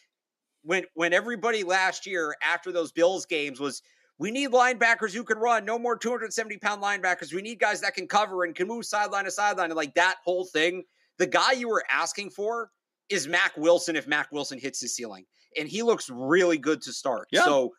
when 0.64 0.84
when 0.94 1.14
everybody 1.14 1.64
last 1.64 2.06
year 2.06 2.36
after 2.48 2.72
those 2.72 2.92
Bills 2.92 3.26
games 3.26 3.60
was 3.60 3.82
we 4.20 4.30
need 4.30 4.52
linebackers 4.52 5.14
who 5.14 5.24
can 5.24 5.38
run, 5.40 5.64
no 5.66 5.80
more 5.80 5.96
270 5.98 6.58
pound 6.58 6.84
linebackers. 6.84 7.34
We 7.34 7.42
need 7.42 7.58
guys 7.60 7.82
that 7.82 7.96
can 7.96 8.08
cover 8.08 8.44
and 8.44 8.54
can 8.54 8.68
move 8.68 8.86
sideline 8.86 9.24
to 9.26 9.32
sideline. 9.32 9.72
And 9.72 9.76
like 9.78 9.96
that 9.96 10.18
whole 10.26 10.44
thing, 10.46 10.84
The 11.20 11.28
guy 11.28 11.52
you 11.52 11.70
were 11.70 11.84
asking 11.92 12.32
for 12.32 12.72
is 13.10 13.28
Mack 13.28 13.56
Wilson 13.58 13.96
if 13.96 14.08
Mack 14.08 14.32
Wilson 14.32 14.58
hits 14.60 14.82
his 14.82 14.96
ceiling. 14.96 15.26
And 15.58 15.68
he 15.68 15.82
looks 15.84 16.10
really 16.10 16.58
good 16.58 16.82
to 16.84 16.94
start. 16.94 17.28
Yeah. 17.32 17.44
So 17.44 17.74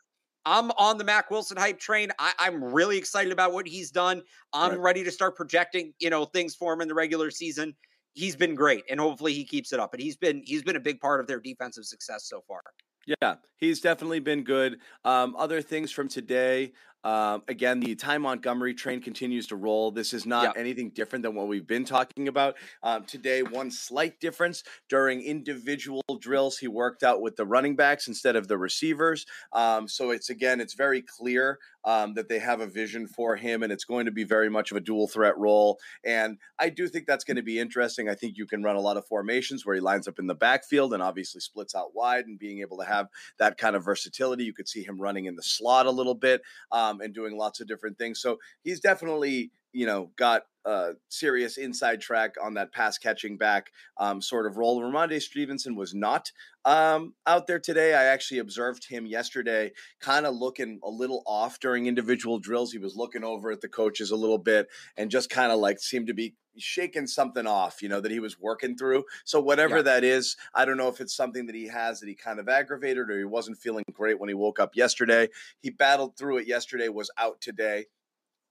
I'm 0.44 0.70
on 0.72 0.98
the 0.98 1.04
Mack 1.04 1.30
Wilson 1.30 1.56
hype 1.56 1.78
train. 1.78 2.10
I, 2.18 2.32
am 2.40 2.62
really 2.62 2.96
excited 2.98 3.32
about 3.32 3.52
what 3.52 3.66
he's 3.66 3.90
done. 3.90 4.22
I'm 4.52 4.72
Right. 4.72 4.80
ready 4.80 5.04
to 5.04 5.10
start 5.10 5.36
projecting, 5.36 5.94
you 5.98 6.10
know, 6.10 6.24
things 6.24 6.54
for 6.54 6.72
him 6.72 6.80
in 6.80 6.88
the 6.88 6.94
regular 6.94 7.30
season. 7.30 7.76
He's 8.14 8.34
been 8.34 8.56
great, 8.56 8.84
and 8.90 8.98
hopefully 8.98 9.32
he 9.32 9.44
keeps 9.44 9.72
it 9.72 9.78
up. 9.78 9.92
But 9.92 10.00
he's 10.00 10.16
been 10.16 10.42
he's 10.44 10.62
been 10.62 10.76
a 10.76 10.80
big 10.80 11.00
part 11.00 11.20
of 11.20 11.28
their 11.28 11.38
defensive 11.38 11.84
success 11.84 12.24
so 12.24 12.42
far. 12.48 12.60
Yeah, 13.06 13.36
he's 13.56 13.80
definitely 13.80 14.20
been 14.20 14.44
good. 14.44 14.80
Um, 15.04 15.34
other 15.36 15.62
things 15.62 15.90
from 15.90 16.08
today. 16.08 16.72
Um, 17.02 17.42
again, 17.48 17.80
the 17.80 17.94
Ty 17.94 18.18
Montgomery 18.18 18.74
train 18.74 19.00
continues 19.00 19.46
to 19.46 19.56
roll. 19.56 19.90
This 19.90 20.12
is 20.12 20.26
not 20.26 20.50
Yeah. 20.50 20.52
anything 20.54 20.90
different 20.90 21.22
than 21.22 21.34
what 21.34 21.48
we've 21.48 21.66
been 21.66 21.86
talking 21.86 22.28
about. 22.28 22.58
Um, 22.82 23.06
today, 23.06 23.42
one 23.42 23.70
slight 23.70 24.20
difference 24.20 24.62
during 24.90 25.22
individual 25.22 26.02
drills, 26.20 26.58
he 26.58 26.68
worked 26.68 27.02
out 27.02 27.22
with 27.22 27.36
the 27.36 27.46
running 27.46 27.74
backs 27.74 28.06
instead 28.06 28.36
of 28.36 28.48
the 28.48 28.58
receivers. 28.58 29.24
Um, 29.54 29.88
so 29.88 30.10
it's 30.10 30.28
again, 30.28 30.60
it's 30.60 30.74
very 30.74 31.00
clear 31.00 31.58
um, 31.84 32.12
that 32.12 32.28
they 32.28 32.38
have 32.38 32.60
a 32.60 32.66
vision 32.66 33.06
for 33.06 33.34
him, 33.36 33.62
and 33.62 33.72
it's 33.72 33.84
going 33.84 34.04
to 34.04 34.12
be 34.12 34.24
very 34.24 34.50
much 34.50 34.70
of 34.70 34.76
a 34.76 34.80
dual 34.80 35.08
threat 35.08 35.38
role. 35.38 35.78
And 36.04 36.36
I 36.58 36.68
do 36.68 36.86
think 36.86 37.06
that's 37.06 37.24
going 37.24 37.38
to 37.38 37.42
be 37.42 37.58
interesting. 37.58 38.10
I 38.10 38.14
think 38.14 38.36
you 38.36 38.46
can 38.46 38.62
run 38.62 38.76
a 38.76 38.80
lot 38.80 38.98
of 38.98 39.06
formations 39.06 39.64
where 39.64 39.74
he 39.74 39.80
lines 39.80 40.06
up 40.06 40.18
in 40.18 40.26
the 40.26 40.34
backfield 40.34 40.92
and 40.92 41.02
obviously 41.02 41.40
splits 41.40 41.74
out 41.74 41.94
wide, 41.94 42.26
and 42.26 42.38
being 42.38 42.60
able 42.60 42.76
to 42.76 42.84
have 42.90 43.06
that 43.38 43.56
kind 43.56 43.76
of 43.76 43.84
versatility. 43.84 44.44
You 44.44 44.54
could 44.54 44.68
see 44.68 44.82
him 44.82 45.00
running 45.00 45.26
in 45.26 45.36
the 45.36 45.42
slot 45.42 45.86
a 45.86 45.90
little 45.90 46.14
bit 46.14 46.42
um, 46.72 47.00
and 47.00 47.14
doing 47.14 47.36
lots 47.36 47.60
of 47.60 47.68
different 47.68 47.98
things. 47.98 48.20
So 48.20 48.38
he's 48.62 48.80
definitely, 48.80 49.52
you 49.72 49.86
know, 49.86 50.10
got 50.16 50.42
a 50.66 50.92
serious 51.08 51.56
inside 51.56 52.00
track 52.00 52.34
on 52.42 52.54
that 52.54 52.72
pass 52.72 52.98
catching 52.98 53.38
back 53.38 53.70
um, 53.98 54.20
sort 54.20 54.46
of 54.46 54.56
role. 54.56 54.82
Rhamondre 54.82 55.22
Stevenson 55.22 55.74
was 55.74 55.94
not 55.94 56.30
um, 56.64 57.14
out 57.26 57.46
there 57.46 57.58
today. 57.58 57.94
I 57.94 58.04
actually 58.04 58.38
observed 58.38 58.86
him 58.88 59.06
yesterday, 59.06 59.72
kind 60.00 60.26
of 60.26 60.34
looking 60.34 60.78
a 60.84 60.90
little 60.90 61.22
off 61.26 61.60
during 61.60 61.86
individual 61.86 62.38
drills. 62.38 62.72
He 62.72 62.78
was 62.78 62.96
looking 62.96 63.24
over 63.24 63.50
at 63.50 63.62
the 63.62 63.68
coaches 63.68 64.10
a 64.10 64.16
little 64.16 64.38
bit 64.38 64.68
and 64.96 65.10
just 65.10 65.30
kind 65.30 65.50
of 65.50 65.58
like 65.58 65.80
seemed 65.80 66.08
to 66.08 66.14
be 66.14 66.34
shaking 66.58 67.06
something 67.06 67.46
off, 67.46 67.82
you 67.82 67.88
know, 67.88 68.00
that 68.00 68.10
he 68.10 68.20
was 68.20 68.38
working 68.38 68.76
through. 68.76 69.04
So 69.24 69.40
whatever 69.40 69.76
Yeah. 69.76 69.82
that 69.82 70.04
is, 70.04 70.36
I 70.54 70.64
don't 70.64 70.76
know 70.76 70.88
if 70.88 71.00
it's 71.00 71.14
something 71.14 71.46
that 71.46 71.54
he 71.54 71.66
has 71.68 72.00
that 72.00 72.08
he 72.08 72.14
kind 72.14 72.38
of 72.38 72.48
aggravated 72.48 73.10
or 73.10 73.18
he 73.18 73.24
wasn't 73.24 73.58
feeling 73.58 73.84
great 73.92 74.18
when 74.18 74.28
he 74.28 74.34
woke 74.34 74.58
up 74.60 74.74
yesterday. 74.76 75.28
He 75.60 75.70
battled 75.70 76.16
through 76.16 76.38
it 76.38 76.46
yesterday, 76.46 76.88
was 76.88 77.10
out 77.18 77.40
today. 77.40 77.86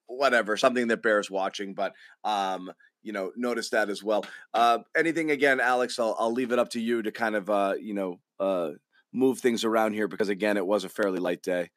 Whatever, 0.08 0.58
something 0.58 0.88
that 0.88 1.03
bears 1.03 1.29
watching, 1.29 1.75
but 1.75 1.94
um, 2.24 2.72
you 3.03 3.13
know, 3.13 3.32
notice 3.36 3.70
that 3.70 3.89
as 3.91 4.03
well. 4.03 4.25
Uh, 4.56 4.79
anything 4.98 5.29
again, 5.29 5.60
Alex? 5.60 6.00
I'll 6.00 6.15
I'll 6.18 6.34
leave 6.34 6.51
it 6.51 6.58
up 6.58 6.70
to 6.70 6.79
you 6.82 7.03
to 7.03 7.12
kind 7.12 7.36
of 7.36 7.48
uh, 7.48 7.75
you 7.79 7.94
know, 7.94 8.20
uh, 8.39 8.72
move 9.13 9.38
things 9.39 9.63
around 9.63 9.94
here 9.94 10.08
because 10.08 10.29
again, 10.29 10.58
it 10.58 10.65
was 10.65 10.84
a 10.84 10.89
fairly 10.89 11.20
light 11.20 11.44
day. 11.44 11.70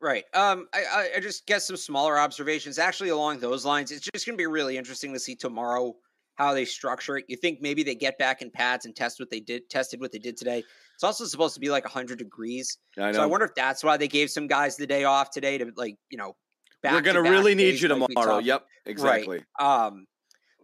Right. 0.00 0.24
Um, 0.34 0.68
I, 0.74 1.08
I, 1.16 1.20
just 1.20 1.46
get 1.46 1.62
some 1.62 1.76
smaller 1.76 2.18
observations. 2.18 2.78
Actually, 2.78 3.08
along 3.08 3.40
those 3.40 3.64
lines, 3.64 3.90
it's 3.90 4.06
just 4.12 4.26
going 4.26 4.36
to 4.36 4.40
be 4.40 4.46
really 4.46 4.76
interesting 4.76 5.12
to 5.14 5.18
see 5.18 5.34
tomorrow 5.34 5.94
how 6.34 6.52
they 6.52 6.66
structure 6.66 7.16
it. 7.16 7.24
You 7.28 7.36
think 7.36 7.62
maybe 7.62 7.82
they 7.82 7.94
get 7.94 8.18
back 8.18 8.42
in 8.42 8.50
pads 8.50 8.84
and 8.84 8.94
test 8.94 9.18
what 9.18 9.30
they 9.30 9.40
did, 9.40 9.70
tested 9.70 10.00
what 10.00 10.12
they 10.12 10.18
did 10.18 10.36
today. 10.36 10.62
It's 10.94 11.04
also 11.04 11.24
supposed 11.24 11.54
to 11.54 11.60
be 11.60 11.70
like 11.70 11.84
100 11.84 12.18
degrees. 12.18 12.76
I 12.98 13.12
So 13.12 13.22
I 13.22 13.26
wonder 13.26 13.46
if 13.46 13.54
that's 13.54 13.82
why 13.82 13.96
they 13.96 14.08
gave 14.08 14.30
some 14.30 14.46
guys 14.46 14.76
the 14.76 14.86
day 14.86 15.04
off 15.04 15.30
today 15.30 15.56
to 15.58 15.72
like, 15.76 15.96
you 16.10 16.18
know, 16.18 16.36
we're 16.84 17.00
gonna 17.00 17.22
really 17.22 17.54
need 17.54 17.80
you 17.80 17.88
tomorrow. 17.88 18.38
Yep, 18.38 18.64
exactly. 18.84 19.44
Um, 19.58 20.06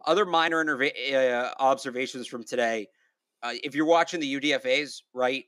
other 0.06 0.24
minor 0.26 0.64
interva- 0.64 1.14
uh, 1.14 1.54
observations 1.58 2.26
from 2.26 2.44
today. 2.44 2.86
Uh, 3.42 3.54
if 3.64 3.74
you're 3.74 3.86
watching 3.86 4.20
the 4.20 4.40
UDFA's, 4.40 5.02
right, 5.14 5.44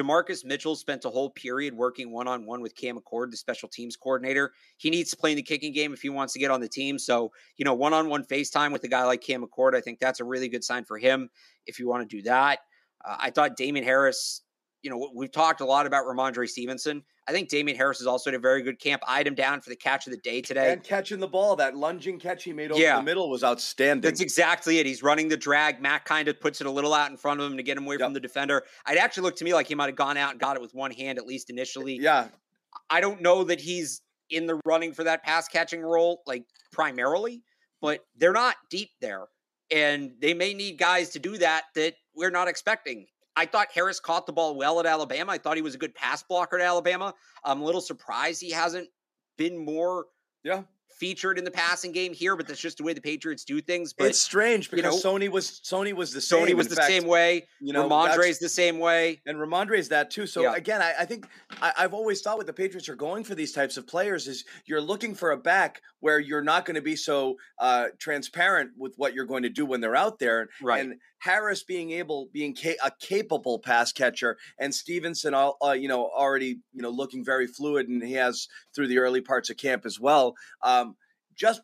DaMarcus 0.00 0.44
Mitchell 0.44 0.76
spent 0.76 1.04
a 1.04 1.10
whole 1.10 1.30
period 1.30 1.74
working 1.74 2.10
one 2.10 2.26
on 2.26 2.46
one 2.46 2.60
with 2.60 2.74
Cam 2.74 2.98
Achord, 2.98 3.30
the 3.30 3.36
special 3.36 3.68
teams 3.68 3.96
coordinator. 3.96 4.52
He 4.76 4.90
needs 4.90 5.10
to 5.10 5.16
play 5.16 5.32
in 5.32 5.36
the 5.36 5.42
kicking 5.42 5.72
game 5.72 5.92
if 5.92 6.02
he 6.02 6.08
wants 6.08 6.32
to 6.34 6.38
get 6.38 6.50
on 6.50 6.60
the 6.60 6.68
team. 6.68 6.98
So, 6.98 7.30
you 7.56 7.64
know, 7.64 7.74
one 7.74 7.92
on 7.92 8.08
one 8.08 8.24
FaceTime 8.24 8.72
with 8.72 8.84
a 8.84 8.88
guy 8.88 9.04
like 9.04 9.20
Cam 9.20 9.44
Achord, 9.46 9.74
I 9.74 9.80
think 9.80 9.98
that's 9.98 10.20
a 10.20 10.24
really 10.24 10.48
good 10.48 10.64
sign 10.64 10.84
for 10.84 10.98
him 10.98 11.28
if 11.66 11.78
you 11.78 11.88
want 11.88 12.08
to 12.08 12.16
do 12.16 12.22
that. 12.22 12.60
Uh, 13.04 13.16
I 13.18 13.30
thought 13.30 13.56
Damien 13.56 13.84
Harris, 13.84 14.42
you 14.82 14.90
know, 14.90 15.10
we've 15.14 15.30
talked 15.32 15.60
a 15.60 15.64
lot 15.64 15.86
about 15.86 16.06
Rhamondre 16.06 16.48
Stevenson. 16.48 17.02
I 17.28 17.32
think 17.32 17.48
Damien 17.48 17.76
Harris 17.76 18.00
is 18.00 18.06
also 18.06 18.30
at 18.30 18.34
a 18.34 18.38
very 18.38 18.62
good 18.62 18.80
camp. 18.80 19.02
Eyed 19.06 19.26
him 19.26 19.34
down 19.34 19.60
for 19.60 19.70
the 19.70 19.76
catch 19.76 20.06
of 20.06 20.12
the 20.12 20.18
day 20.18 20.40
today. 20.40 20.72
And 20.72 20.82
catching 20.82 21.20
the 21.20 21.28
ball, 21.28 21.54
that 21.56 21.76
lunging 21.76 22.18
catch 22.18 22.44
he 22.44 22.52
made 22.52 22.70
over 22.72 22.80
Yeah. 22.80 22.96
the 22.96 23.02
middle 23.02 23.28
was 23.30 23.44
outstanding. 23.44 24.00
That's 24.00 24.20
exactly 24.20 24.78
it. 24.78 24.86
He's 24.86 25.02
running 25.02 25.28
the 25.28 25.36
drag. 25.36 25.80
Matt 25.80 26.04
kind 26.04 26.28
of 26.28 26.40
puts 26.40 26.60
it 26.60 26.66
a 26.66 26.70
little 26.70 26.94
out 26.94 27.10
in 27.10 27.16
front 27.16 27.40
of 27.40 27.50
him 27.50 27.56
to 27.56 27.62
get 27.62 27.76
him 27.76 27.84
away 27.84 27.96
Yep. 27.96 28.06
from 28.06 28.12
the 28.14 28.20
defender. 28.20 28.64
It 28.90 28.96
actually 28.98 29.24
looked 29.24 29.38
to 29.38 29.44
me 29.44 29.52
like 29.54 29.68
he 29.68 29.74
might 29.74 29.86
have 29.86 29.96
gone 29.96 30.16
out 30.16 30.30
and 30.32 30.40
got 30.40 30.56
it 30.56 30.62
with 30.62 30.74
one 30.74 30.90
hand, 30.90 31.18
at 31.18 31.26
least 31.26 31.50
initially. 31.50 31.96
yeah, 31.96 32.28
I 32.88 33.00
don't 33.00 33.20
know 33.20 33.44
that 33.44 33.60
he's 33.60 34.00
in 34.30 34.46
the 34.46 34.60
running 34.64 34.92
for 34.94 35.04
that 35.04 35.22
pass 35.22 35.46
catching 35.48 35.82
role, 35.82 36.22
like 36.26 36.44
primarily, 36.72 37.42
but 37.80 38.00
they're 38.16 38.32
not 38.32 38.56
deep 38.70 38.90
there. 39.00 39.26
And 39.70 40.12
they 40.20 40.34
may 40.34 40.54
need 40.54 40.78
guys 40.78 41.10
to 41.10 41.18
do 41.20 41.38
that 41.38 41.64
that 41.76 41.94
we're 42.14 42.30
not 42.30 42.48
expecting. 42.48 43.06
I 43.36 43.46
thought 43.46 43.68
Harris 43.72 44.00
caught 44.00 44.26
the 44.26 44.32
ball 44.32 44.56
well 44.56 44.80
at 44.80 44.86
Alabama. 44.86 45.32
I 45.32 45.38
thought 45.38 45.56
he 45.56 45.62
was 45.62 45.74
a 45.74 45.78
good 45.78 45.94
pass 45.94 46.22
blocker 46.22 46.58
at 46.58 46.64
Alabama. 46.64 47.14
I'm 47.44 47.60
a 47.60 47.64
little 47.64 47.80
surprised 47.80 48.40
he 48.40 48.50
hasn't 48.50 48.88
been 49.36 49.64
more 49.64 50.06
yeah. 50.42 50.62
Featured 51.00 51.38
in 51.38 51.44
the 51.44 51.50
passing 51.50 51.92
game 51.92 52.12
here, 52.12 52.36
but 52.36 52.46
that's 52.46 52.60
just 52.60 52.76
the 52.76 52.84
way 52.84 52.92
the 52.92 53.00
Patriots 53.00 53.42
do 53.42 53.60
things. 53.62 53.94
But 53.94 54.08
it's 54.08 54.20
strange 54.20 54.70
you 54.70 54.76
because 54.76 55.02
know, 55.02 55.10
Sony 55.12 55.30
was 55.30 55.62
Sony 55.64 55.94
was 55.94 56.12
the 56.12 56.20
same. 56.20 56.46
Sony 56.48 56.52
was 56.54 56.66
In 56.66 56.70
the 56.70 56.76
fact, 56.76 56.88
same 56.88 57.06
way. 57.06 57.46
You 57.58 57.72
know, 57.72 57.88
Rhamondre's 57.88 58.38
the 58.38 58.50
same 58.50 58.78
way. 58.78 59.22
and 59.24 59.38
Rhamondre's 59.38 59.88
that 59.88 60.10
too. 60.10 60.26
So 60.26 60.42
Yeah. 60.42 60.54
again, 60.54 60.82
I, 60.82 60.92
I 61.00 61.04
think 61.06 61.26
I, 61.62 61.72
I've 61.78 61.94
always 61.94 62.20
thought 62.20 62.36
what 62.36 62.46
the 62.46 62.52
Patriots 62.52 62.88
are 62.90 62.94
going 62.96 63.24
for 63.24 63.34
these 63.34 63.52
types 63.52 63.78
of 63.78 63.86
players 63.86 64.28
is 64.28 64.44
you're 64.66 64.80
looking 64.82 65.14
for 65.14 65.30
a 65.30 65.38
back 65.38 65.80
where 66.00 66.18
you're 66.18 66.42
not 66.42 66.66
going 66.66 66.74
to 66.76 66.82
be 66.82 66.96
so 66.96 67.36
uh, 67.58 67.86
transparent 67.98 68.70
with 68.76 68.92
what 68.96 69.14
you're 69.14 69.24
going 69.26 69.42
to 69.42 69.48
do 69.48 69.64
when 69.64 69.80
they're 69.80 69.96
out 69.96 70.18
there. 70.18 70.48
Right. 70.62 70.80
And 70.84 70.94
Harris 71.18 71.62
being 71.62 71.90
able, 71.92 72.28
being 72.32 72.56
ca- 72.56 72.78
a 72.82 72.90
capable 72.98 73.58
pass 73.58 73.92
catcher, 73.92 74.38
and 74.58 74.74
Stevenson, 74.74 75.34
al- 75.34 75.58
uh, 75.62 75.72
you 75.72 75.86
know, 75.88 76.06
already 76.06 76.60
you 76.72 76.80
know 76.80 76.88
looking 76.88 77.22
very 77.22 77.46
fluid, 77.46 77.88
and 77.88 78.02
he 78.02 78.14
has 78.14 78.48
through 78.74 78.86
the 78.88 78.96
early 78.98 79.20
parts 79.20 79.50
of 79.50 79.58
camp 79.58 79.84
as 79.84 80.00
well. 80.00 80.34
Um, 80.62 80.89
just 81.40 81.62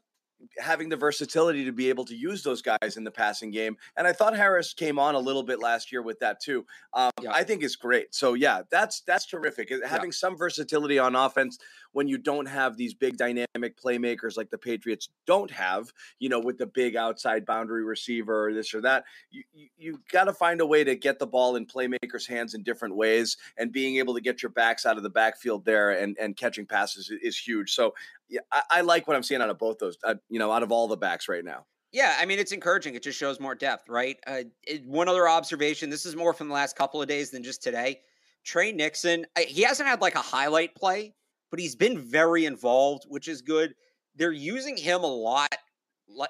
having 0.59 0.89
the 0.89 0.97
versatility 0.97 1.65
to 1.65 1.73
be 1.73 1.89
able 1.89 2.05
to 2.07 2.15
use 2.15 2.43
those 2.43 2.63
guys 2.63 2.97
in 2.97 3.05
the 3.05 3.11
passing 3.11 3.51
game. 3.51 3.77
And 3.97 4.07
I 4.07 4.13
thought 4.13 4.35
Harris 4.37 4.73
came 4.73 4.99
on 4.99 5.15
a 5.15 5.19
little 5.19 5.43
bit 5.43 5.61
last 5.61 5.93
year 5.93 6.03
with 6.03 6.19
that 6.21 6.41
too. 6.41 6.65
Um, 6.95 7.11
Yeah. 7.27 7.33
I 7.35 7.45
think 7.45 7.63
is 7.63 7.77
great. 7.77 8.15
So 8.15 8.35
yeah, 8.35 8.63
that's 8.71 9.03
that's 9.03 9.27
terrific. 9.27 9.71
Uh, 9.71 9.87
Having 9.87 10.13
some 10.13 10.37
versatility 10.37 10.99
on 10.99 11.15
offense 11.15 11.59
when 11.93 12.09
you 12.09 12.19
don't 12.19 12.47
have 12.47 12.77
these 12.77 12.95
big 12.95 13.17
dynamic 13.17 13.81
playmakers 13.83 14.37
like 14.37 14.51
the 14.51 14.59
Patriots 14.59 15.09
don't 15.27 15.51
have, 15.51 15.93
you 16.19 16.29
know, 16.29 16.41
with 16.41 16.59
the 16.59 16.67
big 16.67 16.97
outside 16.97 17.47
boundary 17.47 17.85
receiver 17.85 18.47
or 18.47 18.55
this 18.55 18.75
or 18.75 18.81
that, 18.83 19.05
you 19.31 19.43
you, 19.53 19.69
you 19.77 20.01
got 20.13 20.25
to 20.25 20.33
find 20.33 20.61
a 20.61 20.67
way 20.67 20.85
to 20.85 20.95
get 20.95 21.19
the 21.19 21.27
ball 21.27 21.57
in 21.57 21.67
playmakers' 21.67 22.27
hands 22.27 22.55
in 22.55 22.63
different 22.63 22.97
ways, 22.97 23.37
and 23.57 23.73
being 23.73 23.97
able 23.97 24.15
to 24.15 24.21
get 24.21 24.43
your 24.43 24.51
backs 24.51 24.87
out 24.87 24.97
of 24.97 25.03
the 25.03 25.11
backfield 25.11 25.65
there 25.65 25.91
and 25.91 26.17
and 26.19 26.37
catching 26.37 26.67
passes 26.67 27.11
is, 27.11 27.19
is 27.23 27.39
huge. 27.39 27.75
So 27.75 27.95
yeah, 28.29 28.41
I, 28.53 28.63
I 28.71 28.81
like 28.81 29.07
what 29.07 29.17
I'm 29.17 29.23
seeing 29.23 29.41
out 29.41 29.51
of 29.51 29.59
both 29.59 29.79
those, 29.79 29.97
uh, 30.05 30.15
you 30.29 30.39
know, 30.39 30.53
out 30.53 30.63
of 30.63 30.73
all 30.73 30.89
the 30.89 30.97
backs 30.97 31.29
right 31.29 31.45
now. 31.45 31.67
Yeah, 31.97 32.15
I 32.21 32.27
mean 32.27 32.39
it's 32.39 32.53
encouraging. 32.53 32.95
It 32.95 33.03
just 33.03 33.19
shows 33.19 33.41
more 33.41 33.55
depth, 33.55 33.89
right? 33.89 34.19
Uh, 34.27 34.43
it, 34.63 34.87
one 34.87 35.09
other 35.09 35.27
observation. 35.27 35.89
This 35.89 36.05
is 36.05 36.15
more 36.15 36.35
from 36.35 36.49
the 36.49 36.53
last 36.53 36.77
couple 36.77 37.01
of 37.01 37.09
days 37.09 37.31
than 37.31 37.43
just 37.43 37.63
today. 37.63 38.01
Tre 38.45 38.71
Nixon, 38.71 39.25
he 39.49 39.63
hasn't 39.63 39.89
had 39.89 40.03
like 40.03 40.15
a 40.15 40.21
highlight 40.21 40.75
play, 40.75 41.15
but 41.51 41.59
he's 41.59 41.75
been 41.75 41.99
very 41.99 42.45
involved, 42.45 43.05
which 43.09 43.29
is 43.29 43.41
good. 43.41 43.75
They're 44.15 44.31
using 44.31 44.77
him 44.77 45.05
a 45.05 45.07
lot. 45.07 45.57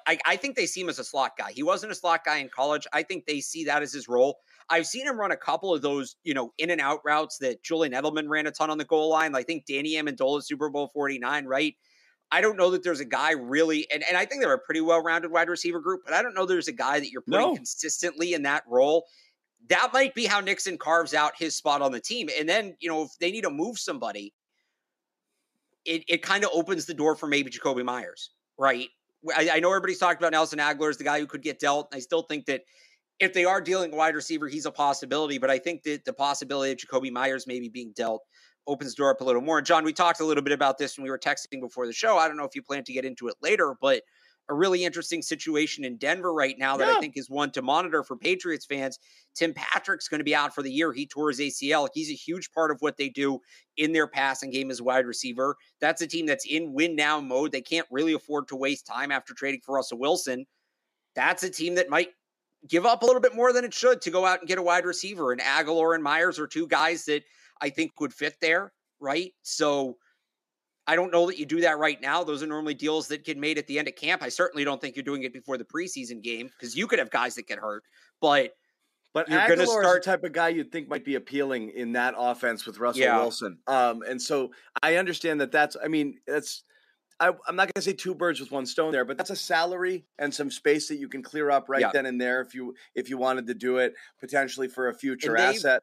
I, 0.06 0.18
I 0.24 0.36
think 0.36 0.54
they 0.54 0.66
see 0.66 0.82
him 0.82 0.88
as 0.88 1.00
a 1.00 1.04
slot 1.04 1.32
guy. 1.36 1.50
He 1.50 1.64
wasn't 1.64 1.90
a 1.90 1.96
slot 1.96 2.24
guy 2.24 2.36
in 2.36 2.48
college. 2.48 2.86
I 2.92 3.02
think 3.02 3.26
they 3.26 3.40
see 3.40 3.64
that 3.64 3.82
as 3.82 3.92
his 3.92 4.06
role. 4.06 4.38
I've 4.70 4.86
seen 4.86 5.04
him 5.04 5.18
run 5.18 5.32
a 5.32 5.36
couple 5.36 5.74
of 5.74 5.82
those, 5.82 6.14
you 6.22 6.32
know, 6.32 6.52
in 6.58 6.70
and 6.70 6.80
out 6.80 7.00
routes 7.04 7.38
that 7.38 7.64
Julian 7.64 7.92
Edelman 7.92 8.28
ran 8.28 8.46
a 8.46 8.52
ton 8.52 8.70
on 8.70 8.78
the 8.78 8.84
goal 8.84 9.10
line. 9.10 9.34
I 9.34 9.42
think 9.42 9.66
Danny 9.66 9.94
Amendola, 9.94 10.44
Super 10.44 10.70
Bowl 10.70 10.92
49, 10.94 11.44
right? 11.46 11.74
I 12.30 12.40
don't 12.40 12.56
know 12.56 12.70
that 12.70 12.82
there's 12.82 13.00
a 13.00 13.04
guy 13.04 13.32
really, 13.32 13.86
and, 13.92 14.02
and 14.08 14.16
I 14.16 14.24
think 14.24 14.42
they're 14.42 14.52
a 14.52 14.58
pretty 14.58 14.80
well 14.80 15.02
rounded 15.02 15.30
wide 15.30 15.48
receiver 15.48 15.80
group, 15.80 16.02
but 16.04 16.12
I 16.12 16.22
don't 16.22 16.34
know 16.34 16.44
there's 16.44 16.68
a 16.68 16.72
guy 16.72 16.98
that 16.98 17.10
you're 17.10 17.22
putting 17.22 17.40
No. 17.40 17.54
consistently 17.54 18.34
in 18.34 18.42
that 18.42 18.64
role. 18.66 19.06
That 19.68 19.90
might 19.92 20.14
be 20.14 20.26
how 20.26 20.40
Nixon 20.40 20.78
carves 20.78 21.14
out 21.14 21.32
his 21.38 21.56
spot 21.56 21.82
on 21.82 21.92
the 21.92 22.00
team. 22.00 22.28
And 22.38 22.48
then, 22.48 22.76
you 22.80 22.88
know, 22.88 23.02
if 23.02 23.10
they 23.20 23.30
need 23.30 23.42
to 23.42 23.50
move 23.50 23.78
somebody, 23.78 24.32
it, 25.84 26.04
it 26.08 26.22
kind 26.22 26.44
of 26.44 26.50
opens 26.52 26.86
the 26.86 26.94
door 26.94 27.14
for 27.14 27.26
maybe 27.26 27.50
Jakobi 27.50 27.84
Meyers, 27.84 28.30
right? 28.58 28.88
I, 29.34 29.50
I 29.54 29.60
know 29.60 29.70
everybody's 29.70 29.98
talked 29.98 30.20
about 30.20 30.32
Nelson 30.32 30.58
Agholor 30.58 30.90
as 30.90 30.96
the 30.98 31.04
guy 31.04 31.20
who 31.20 31.26
could 31.26 31.42
get 31.42 31.58
dealt. 31.58 31.88
I 31.92 32.00
still 32.00 32.22
think 32.22 32.46
that 32.46 32.62
if 33.18 33.32
they 33.32 33.44
are 33.44 33.60
dealing 33.60 33.92
a 33.92 33.96
wide 33.96 34.14
receiver, 34.14 34.46
he's 34.48 34.66
a 34.66 34.70
possibility. 34.70 35.38
But 35.38 35.50
I 35.50 35.58
think 35.58 35.84
that 35.84 36.04
the 36.04 36.12
possibility 36.12 36.72
of 36.72 36.78
Jakobi 36.78 37.10
Meyers 37.10 37.46
maybe 37.46 37.68
being 37.68 37.92
dealt 37.96 38.22
opens 38.66 38.94
the 38.94 39.00
door 39.00 39.10
up 39.10 39.20
a 39.20 39.24
little 39.24 39.42
more. 39.42 39.58
And 39.58 39.66
John, 39.66 39.84
we 39.84 39.92
talked 39.92 40.20
a 40.20 40.24
little 40.24 40.42
bit 40.42 40.52
about 40.52 40.78
this 40.78 40.96
when 40.96 41.04
we 41.04 41.10
were 41.10 41.18
texting 41.18 41.60
before 41.60 41.86
the 41.86 41.92
show. 41.92 42.18
I 42.18 42.28
don't 42.28 42.36
know 42.36 42.44
if 42.44 42.54
you 42.54 42.62
plan 42.62 42.84
to 42.84 42.92
get 42.92 43.04
into 43.04 43.28
it 43.28 43.34
later, 43.40 43.74
but 43.80 44.02
a 44.48 44.54
really 44.54 44.84
interesting 44.84 45.22
situation 45.22 45.84
in 45.84 45.96
Denver 45.96 46.32
right 46.32 46.56
now 46.56 46.76
that 46.76 46.86
Yeah. 46.86 46.96
I 46.96 47.00
think 47.00 47.16
is 47.16 47.28
one 47.28 47.50
to 47.52 47.62
monitor 47.62 48.04
for 48.04 48.16
Patriots 48.16 48.64
fans. 48.64 48.98
Tim 49.34 49.52
Patrick's 49.54 50.08
going 50.08 50.20
to 50.20 50.24
be 50.24 50.36
out 50.36 50.54
for 50.54 50.62
the 50.62 50.70
year. 50.70 50.92
He 50.92 51.06
tore 51.06 51.30
his 51.30 51.40
ACL. 51.40 51.88
He's 51.92 52.10
a 52.10 52.14
huge 52.14 52.52
part 52.52 52.70
of 52.70 52.80
what 52.80 52.96
they 52.96 53.08
do 53.08 53.40
in 53.76 53.92
their 53.92 54.06
passing 54.06 54.50
game 54.50 54.70
as 54.70 54.80
wide 54.80 55.04
receiver. 55.04 55.56
That's 55.80 56.00
a 56.00 56.06
team 56.06 56.26
that's 56.26 56.46
in 56.46 56.72
win 56.72 56.94
now 56.94 57.20
mode. 57.20 57.50
They 57.50 57.60
can't 57.60 57.88
really 57.90 58.12
afford 58.12 58.46
to 58.48 58.56
waste 58.56 58.86
time 58.86 59.10
after 59.10 59.34
trading 59.34 59.62
for 59.64 59.74
Russell 59.74 59.98
Wilson. 59.98 60.46
That's 61.16 61.42
a 61.42 61.50
team 61.50 61.74
that 61.74 61.90
might 61.90 62.10
give 62.68 62.86
up 62.86 63.02
a 63.02 63.06
little 63.06 63.20
bit 63.20 63.34
more 63.34 63.52
than 63.52 63.64
it 63.64 63.74
should 63.74 64.00
to 64.02 64.10
go 64.10 64.24
out 64.24 64.40
and 64.40 64.48
get 64.48 64.58
a 64.58 64.62
wide 64.62 64.84
receiver. 64.84 65.32
And 65.32 65.40
Agholor 65.40 65.94
and 65.94 66.04
Meyers 66.04 66.38
are 66.38 66.46
two 66.46 66.68
guys 66.68 67.04
that 67.06 67.24
I 67.60 67.70
think 67.70 68.00
would 68.00 68.12
fit 68.12 68.36
there, 68.40 68.72
right? 69.00 69.32
So 69.42 69.96
I 70.86 70.94
don't 70.96 71.10
know 71.12 71.26
that 71.26 71.38
you 71.38 71.46
do 71.46 71.60
that 71.62 71.78
right 71.78 72.00
now. 72.00 72.22
Those 72.22 72.42
are 72.42 72.46
normally 72.46 72.74
deals 72.74 73.08
that 73.08 73.24
get 73.24 73.36
made 73.38 73.58
at 73.58 73.66
the 73.66 73.78
end 73.78 73.88
of 73.88 73.96
camp. 73.96 74.22
I 74.22 74.28
certainly 74.28 74.64
don't 74.64 74.80
think 74.80 74.94
you're 74.94 75.02
doing 75.02 75.24
it 75.24 75.32
before 75.32 75.58
the 75.58 75.64
preseason 75.64 76.22
game 76.22 76.48
because 76.48 76.76
you 76.76 76.86
could 76.86 76.98
have 76.98 77.10
guys 77.10 77.34
that 77.36 77.46
get 77.48 77.58
hurt. 77.58 77.82
But 78.20 78.52
But 79.12 79.28
You're 79.30 79.48
gonna 79.48 79.62
is 79.62 79.70
start- 79.70 80.02
type 80.04 80.24
of 80.24 80.32
guy 80.32 80.50
you'd 80.50 80.70
think 80.70 80.88
might 80.88 81.04
be 81.04 81.14
appealing 81.14 81.70
in 81.70 81.92
that 81.92 82.14
offense 82.16 82.66
with 82.66 82.78
Russell 82.78 83.02
Yeah. 83.02 83.18
Wilson. 83.18 83.58
Um, 83.66 84.02
and 84.02 84.20
so 84.20 84.50
I 84.82 84.96
understand 84.96 85.40
that 85.40 85.50
that's. 85.50 85.76
I 85.82 85.88
mean, 85.88 86.18
that's. 86.26 86.64
I, 87.18 87.28
I'm 87.48 87.56
not 87.56 87.64
going 87.64 87.72
to 87.76 87.80
say 87.82 87.94
two 87.94 88.14
birds 88.14 88.40
with 88.40 88.50
one 88.52 88.66
stone 88.66 88.92
there, 88.92 89.06
but 89.06 89.16
that's 89.16 89.30
a 89.30 89.36
salary 89.36 90.04
and 90.18 90.34
some 90.34 90.50
space 90.50 90.86
that 90.88 90.96
you 90.96 91.08
can 91.08 91.22
clear 91.22 91.50
up 91.50 91.70
right 91.70 91.80
Yeah. 91.80 91.90
then 91.94 92.04
and 92.04 92.20
there 92.20 92.42
if 92.42 92.54
you 92.54 92.74
if 92.94 93.08
you 93.08 93.16
wanted 93.16 93.46
to 93.46 93.54
do 93.54 93.78
it 93.78 93.94
potentially 94.20 94.68
for 94.68 94.88
a 94.88 94.94
future 94.94 95.34
asset. 95.38 95.80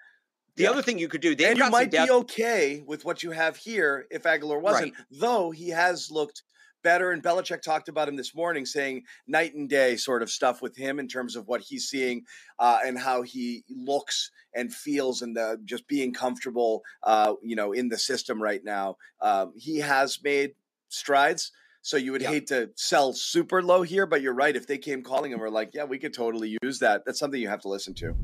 The 0.56 0.64
Yeah. 0.64 0.70
other 0.72 0.82
thing 0.84 1.00
you 1.00 1.08
could 1.08 1.22
do, 1.22 1.32
and 1.32 1.58
you 1.58 1.70
might 1.70 1.90
be 1.92 2.12
okay 2.12 2.84
with 2.86 3.06
what 3.06 3.24
you 3.24 3.32
have 3.32 3.58
here 3.58 4.06
if 4.12 4.24
Agholor 4.24 4.62
wasn't, 4.62 4.94
though 5.10 5.50
he 5.52 5.70
has 5.70 6.12
looked 6.12 6.44
better. 6.84 7.12
And 7.12 7.24
Belichick 7.24 7.62
talked 7.62 7.88
about 7.90 8.08
him 8.08 8.18
this 8.18 8.36
morning, 8.36 8.66
saying 8.66 9.04
night 9.26 9.56
and 9.56 9.68
day 9.70 9.96
sort 9.96 10.22
of 10.22 10.30
stuff 10.30 10.62
with 10.62 10.76
him 10.76 11.00
in 11.00 11.08
terms 11.08 11.36
of 11.36 11.48
what 11.48 11.62
he's 11.62 11.88
seeing 11.88 12.26
uh, 12.60 12.80
and 12.86 13.00
how 13.00 13.22
he 13.24 13.64
looks 13.70 14.30
and 14.54 14.72
feels 14.74 15.22
and 15.22 15.36
the, 15.36 15.60
just 15.66 15.88
being 15.88 16.14
comfortable, 16.14 16.84
uh, 17.04 17.34
you 17.42 17.56
know, 17.56 17.72
in 17.72 17.88
the 17.90 17.98
system 17.98 18.42
right 18.42 18.64
now. 18.64 18.98
Um, 19.22 19.54
he 19.56 19.80
has 19.80 20.22
made 20.22 20.52
strides. 20.90 21.52
So 21.82 21.98
you 21.98 22.12
would 22.12 22.22
Yeah. 22.22 22.30
hate 22.30 22.48
to 22.48 22.70
sell 22.76 23.12
super 23.14 23.64
low 23.64 23.82
here, 23.82 24.06
but 24.06 24.22
you're 24.22 24.34
right. 24.34 24.56
If 24.56 24.68
they 24.68 24.78
came 24.78 25.04
calling 25.04 25.34
and 25.34 25.42
were 25.42 25.50
like, 25.50 25.72
"Yeah, 25.74 25.84
we 25.84 26.00
could 26.00 26.14
totally 26.14 26.58
use 26.62 26.80
that," 26.80 27.04
that's 27.06 27.20
something 27.20 27.42
you 27.42 27.50
have 27.50 27.62
to 27.62 27.70
listen 27.70 27.94
to. 27.96 28.16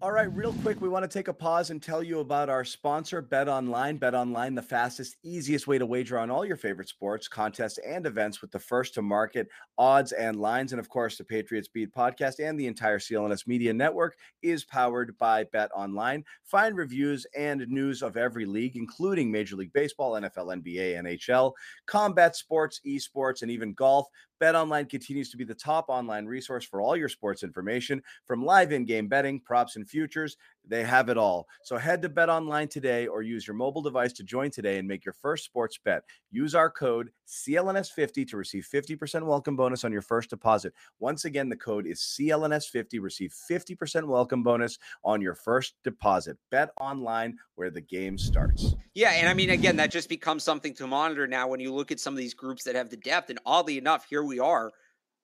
All 0.00 0.12
right, 0.12 0.32
real 0.32 0.52
quick, 0.62 0.80
we 0.80 0.88
want 0.88 1.02
to 1.02 1.08
take 1.08 1.26
a 1.26 1.34
pause 1.34 1.70
and 1.70 1.82
tell 1.82 2.04
you 2.04 2.20
about 2.20 2.48
our 2.48 2.64
sponsor, 2.64 3.20
Bet 3.20 3.48
Online. 3.48 3.96
Bet 3.96 4.14
Online, 4.14 4.54
the 4.54 4.62
fastest, 4.62 5.16
easiest 5.24 5.66
way 5.66 5.76
to 5.76 5.86
wager 5.86 6.20
on 6.20 6.30
all 6.30 6.44
your 6.44 6.56
favorite 6.56 6.88
sports, 6.88 7.26
contests, 7.26 7.78
and 7.78 8.06
events 8.06 8.40
with 8.40 8.52
the 8.52 8.60
first 8.60 8.94
to 8.94 9.02
market 9.02 9.48
odds 9.76 10.12
and 10.12 10.40
lines. 10.40 10.70
And 10.70 10.78
of 10.78 10.88
course, 10.88 11.18
the 11.18 11.24
Patriots 11.24 11.66
Beat 11.66 11.92
podcast 11.92 12.38
and 12.38 12.60
the 12.60 12.68
entire 12.68 13.00
CLNS 13.00 13.48
Media 13.48 13.74
Network 13.74 14.16
is 14.40 14.64
powered 14.64 15.18
by 15.18 15.42
Bet 15.42 15.68
Online. 15.74 16.24
Find 16.44 16.76
reviews 16.76 17.26
and 17.36 17.66
news 17.66 18.00
of 18.00 18.16
every 18.16 18.44
league, 18.44 18.76
including 18.76 19.32
Major 19.32 19.56
League 19.56 19.72
Baseball, 19.72 20.12
NFL, 20.12 20.62
NBA, 20.62 21.02
NHL, 21.02 21.54
combat 21.86 22.36
sports, 22.36 22.80
esports, 22.86 23.42
and 23.42 23.50
even 23.50 23.72
golf. 23.72 24.06
BetOnline 24.40 24.88
continues 24.88 25.30
to 25.30 25.36
be 25.36 25.44
the 25.44 25.54
top 25.54 25.86
online 25.88 26.26
resource 26.26 26.64
for 26.64 26.80
all 26.80 26.96
your 26.96 27.08
sports 27.08 27.42
information 27.42 28.02
from 28.26 28.44
live 28.44 28.72
in-game 28.72 29.08
betting, 29.08 29.40
props, 29.40 29.76
and 29.76 29.88
futures. 29.88 30.36
They 30.66 30.84
have 30.84 31.08
it 31.08 31.16
all. 31.16 31.46
So 31.62 31.78
head 31.78 32.02
to 32.02 32.08
Bet 32.08 32.28
Online 32.28 32.68
today 32.68 33.06
or 33.06 33.22
use 33.22 33.46
your 33.46 33.56
mobile 33.56 33.82
device 33.82 34.12
to 34.14 34.22
join 34.22 34.50
today 34.50 34.78
and 34.78 34.86
make 34.86 35.04
your 35.04 35.14
first 35.14 35.44
sports 35.44 35.78
bet. 35.82 36.02
Use 36.30 36.54
our 36.54 36.70
code 36.70 37.10
CLNS50 37.26 38.28
to 38.28 38.36
receive 38.36 38.66
50% 38.72 39.24
welcome 39.24 39.56
bonus 39.56 39.84
on 39.84 39.92
your 39.92 40.02
first 40.02 40.30
deposit. 40.30 40.74
Once 40.98 41.24
again, 41.24 41.48
the 41.48 41.56
code 41.56 41.86
is 41.86 42.00
CLNS50. 42.00 43.00
Receive 43.00 43.34
50% 43.50 44.06
welcome 44.06 44.42
bonus 44.42 44.78
on 45.04 45.22
your 45.22 45.34
first 45.34 45.74
deposit. 45.84 46.36
Bet 46.50 46.70
online 46.80 47.38
where 47.54 47.70
the 47.70 47.80
game 47.80 48.18
starts. 48.18 48.74
Yeah, 48.94 49.10
and 49.10 49.28
I 49.28 49.34
mean, 49.34 49.50
again, 49.50 49.76
that 49.76 49.90
just 49.90 50.08
becomes 50.08 50.42
something 50.42 50.74
to 50.74 50.86
monitor 50.86 51.26
now 51.26 51.48
when 51.48 51.60
you 51.60 51.72
look 51.72 51.90
at 51.90 52.00
some 52.00 52.14
of 52.14 52.18
these 52.18 52.34
groups 52.34 52.64
that 52.64 52.74
have 52.74 52.90
the 52.90 52.96
depth. 52.96 53.30
And 53.30 53.38
oddly 53.46 53.78
enough, 53.78 54.06
here 54.08 54.22
we 54.22 54.38
are. 54.38 54.70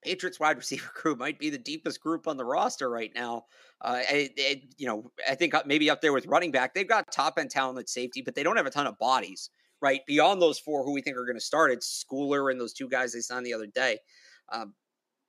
Patriots 0.05 0.39
wide 0.39 0.55
receiver 0.57 0.91
group 1.01 1.17
might 1.17 1.39
be 1.39 1.49
the 1.49 1.57
deepest 1.57 1.99
group 1.99 2.27
on 2.27 2.37
the 2.37 2.45
roster 2.45 2.89
right 2.91 3.11
now. 3.15 3.45
Uh, 3.81 4.01
you 4.77 4.85
know, 4.85 5.11
I 5.27 5.33
think 5.33 5.55
maybe 5.65 5.89
up 5.89 5.99
there 6.01 6.13
with 6.13 6.27
running 6.27 6.51
back, 6.51 6.73
they've 6.75 6.87
got 6.87 7.11
top 7.11 7.39
end 7.39 7.49
talent 7.49 7.79
at 7.79 7.89
safety, 7.89 8.21
but 8.21 8.35
they 8.35 8.43
don't 8.43 8.55
have 8.55 8.67
a 8.67 8.71
ton 8.71 8.85
of 8.85 8.97
bodies, 8.99 9.49
right? 9.81 10.01
Beyond 10.05 10.41
those 10.41 10.59
four 10.59 10.83
who 10.85 10.93
we 10.93 11.01
think 11.01 11.17
are 11.17 11.25
going 11.25 11.37
to 11.37 11.41
start, 11.41 11.71
it's 11.71 12.05
Schooler 12.05 12.51
and 12.51 12.61
those 12.61 12.71
two 12.71 12.87
guys 12.87 13.13
they 13.13 13.19
signed 13.19 13.45
the 13.47 13.53
other 13.53 13.65
day. 13.65 13.97
Um, 14.51 14.75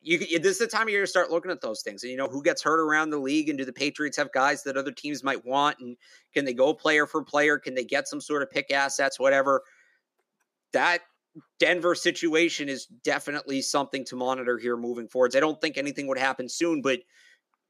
you- 0.02 0.18
this 0.38 0.52
is 0.52 0.58
the 0.58 0.66
time 0.66 0.82
of 0.82 0.90
year 0.90 1.00
to 1.00 1.06
start 1.06 1.30
looking 1.30 1.50
at 1.50 1.62
those 1.62 1.80
things, 1.82 2.02
and 2.02 2.10
you 2.12 2.18
know 2.18 2.28
who 2.28 2.42
gets 2.42 2.62
hurt 2.62 2.78
around 2.78 3.10
the 3.10 3.18
league, 3.18 3.48
and 3.48 3.56
do 3.58 3.64
the 3.64 3.72
Patriots 3.72 4.18
have 4.18 4.30
guys 4.32 4.62
that 4.64 4.76
other 4.76 4.92
teams 4.92 5.24
might 5.24 5.44
want, 5.46 5.78
and 5.80 5.96
can 6.34 6.44
they 6.44 6.52
go 6.54 6.74
player 6.74 7.06
for 7.06 7.24
player? 7.24 7.58
Can 7.58 7.74
they 7.74 7.84
get 7.84 8.08
some 8.08 8.20
sort 8.20 8.42
of 8.42 8.50
pick 8.50 8.70
assets, 8.70 9.18
whatever? 9.18 9.62
That 10.72 11.00
Denver 11.58 11.94
situation 11.94 12.68
is 12.68 12.86
definitely 12.86 13.62
something 13.62 14.04
to 14.06 14.16
monitor 14.16 14.58
here 14.58 14.76
moving 14.76 15.08
forwards. 15.08 15.36
I 15.36 15.40
don't 15.40 15.60
think 15.60 15.76
anything 15.76 16.06
would 16.06 16.18
happen 16.18 16.48
soon, 16.48 16.82
but 16.82 17.00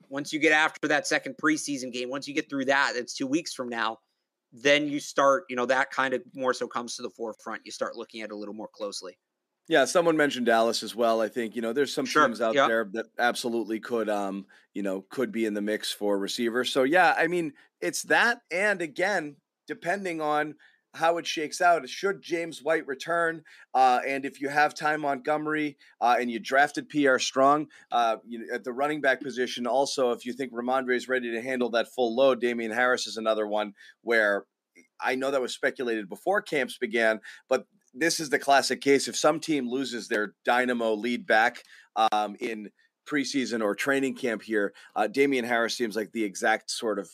once 0.08 0.32
you 0.32 0.38
get 0.38 0.52
after 0.52 0.88
that 0.88 1.06
second 1.06 1.36
preseason 1.42 1.92
game, 1.92 2.10
once 2.10 2.28
you 2.28 2.34
get 2.34 2.48
through 2.48 2.66
that, 2.66 2.94
it's 2.96 3.14
two 3.14 3.26
weeks 3.26 3.54
from 3.54 3.68
now, 3.68 3.98
then 4.52 4.88
you 4.88 5.00
start, 5.00 5.44
you 5.48 5.56
know, 5.56 5.66
that 5.66 5.90
kind 5.90 6.14
of 6.14 6.22
more 6.34 6.54
so 6.54 6.68
comes 6.68 6.96
to 6.96 7.02
the 7.02 7.10
forefront. 7.10 7.62
You 7.64 7.72
start 7.72 7.96
looking 7.96 8.20
at 8.22 8.30
it 8.30 8.32
a 8.32 8.36
little 8.36 8.54
more 8.54 8.68
closely. 8.72 9.18
Yeah, 9.68 9.84
someone 9.84 10.16
mentioned 10.16 10.46
Dallas 10.46 10.84
as 10.84 10.94
well. 10.94 11.20
I 11.20 11.28
think 11.28 11.56
you 11.56 11.62
know 11.62 11.72
there's 11.72 11.92
some 11.92 12.04
Sure, 12.04 12.26
teams 12.26 12.40
out 12.40 12.54
yeah. 12.54 12.68
there 12.68 12.88
that 12.92 13.06
absolutely 13.18 13.80
could, 13.80 14.08
um, 14.08 14.46
you 14.74 14.82
know, 14.82 15.02
could 15.10 15.32
be 15.32 15.44
in 15.44 15.54
the 15.54 15.60
mix 15.60 15.90
for 15.90 16.18
receivers. 16.18 16.70
So 16.72 16.84
yeah, 16.84 17.14
I 17.18 17.26
mean 17.26 17.52
it's 17.80 18.02
that, 18.04 18.38
and 18.50 18.80
again, 18.80 19.36
depending 19.66 20.20
on 20.20 20.54
how 20.96 21.18
it 21.18 21.26
shakes 21.26 21.60
out, 21.60 21.88
should 21.88 22.22
James 22.22 22.62
White 22.62 22.86
return, 22.86 23.42
uh, 23.74 24.00
and 24.06 24.24
if 24.24 24.40
you 24.40 24.48
have 24.48 24.74
Ty 24.74 24.96
Montgomery 24.96 25.76
uh, 26.00 26.16
and 26.18 26.30
you 26.30 26.38
drafted 26.38 26.88
Pierre 26.88 27.18
Strong 27.18 27.68
uh, 27.92 28.16
you 28.26 28.48
at 28.52 28.64
the 28.64 28.72
running 28.72 29.00
back 29.00 29.20
position, 29.20 29.66
also 29.66 30.10
if 30.10 30.24
you 30.26 30.32
think 30.32 30.52
Rhamondre 30.52 30.96
is 30.96 31.08
ready 31.08 31.30
to 31.32 31.42
handle 31.42 31.70
that 31.70 31.88
full 31.94 32.14
load, 32.14 32.40
Damien 32.40 32.72
Harris 32.72 33.06
is 33.06 33.16
another 33.16 33.46
one 33.46 33.72
where 34.02 34.44
I 35.00 35.14
know 35.14 35.30
that 35.30 35.40
was 35.40 35.54
speculated 35.54 36.08
before 36.08 36.42
camps 36.42 36.78
began, 36.78 37.20
but 37.48 37.66
this 37.94 38.20
is 38.20 38.30
the 38.30 38.38
classic 38.38 38.80
case. 38.80 39.08
If 39.08 39.16
some 39.16 39.40
team 39.40 39.68
loses 39.68 40.08
their 40.08 40.34
dynamo 40.44 40.94
lead 40.94 41.26
back 41.26 41.62
um, 41.96 42.36
in 42.40 42.70
preseason 43.08 43.62
or 43.62 43.74
training 43.74 44.16
camp 44.16 44.42
here, 44.42 44.74
uh, 44.94 45.06
Damien 45.06 45.44
Harris 45.44 45.76
seems 45.76 45.96
like 45.96 46.12
the 46.12 46.24
exact 46.24 46.70
sort 46.70 46.98
of 46.98 47.10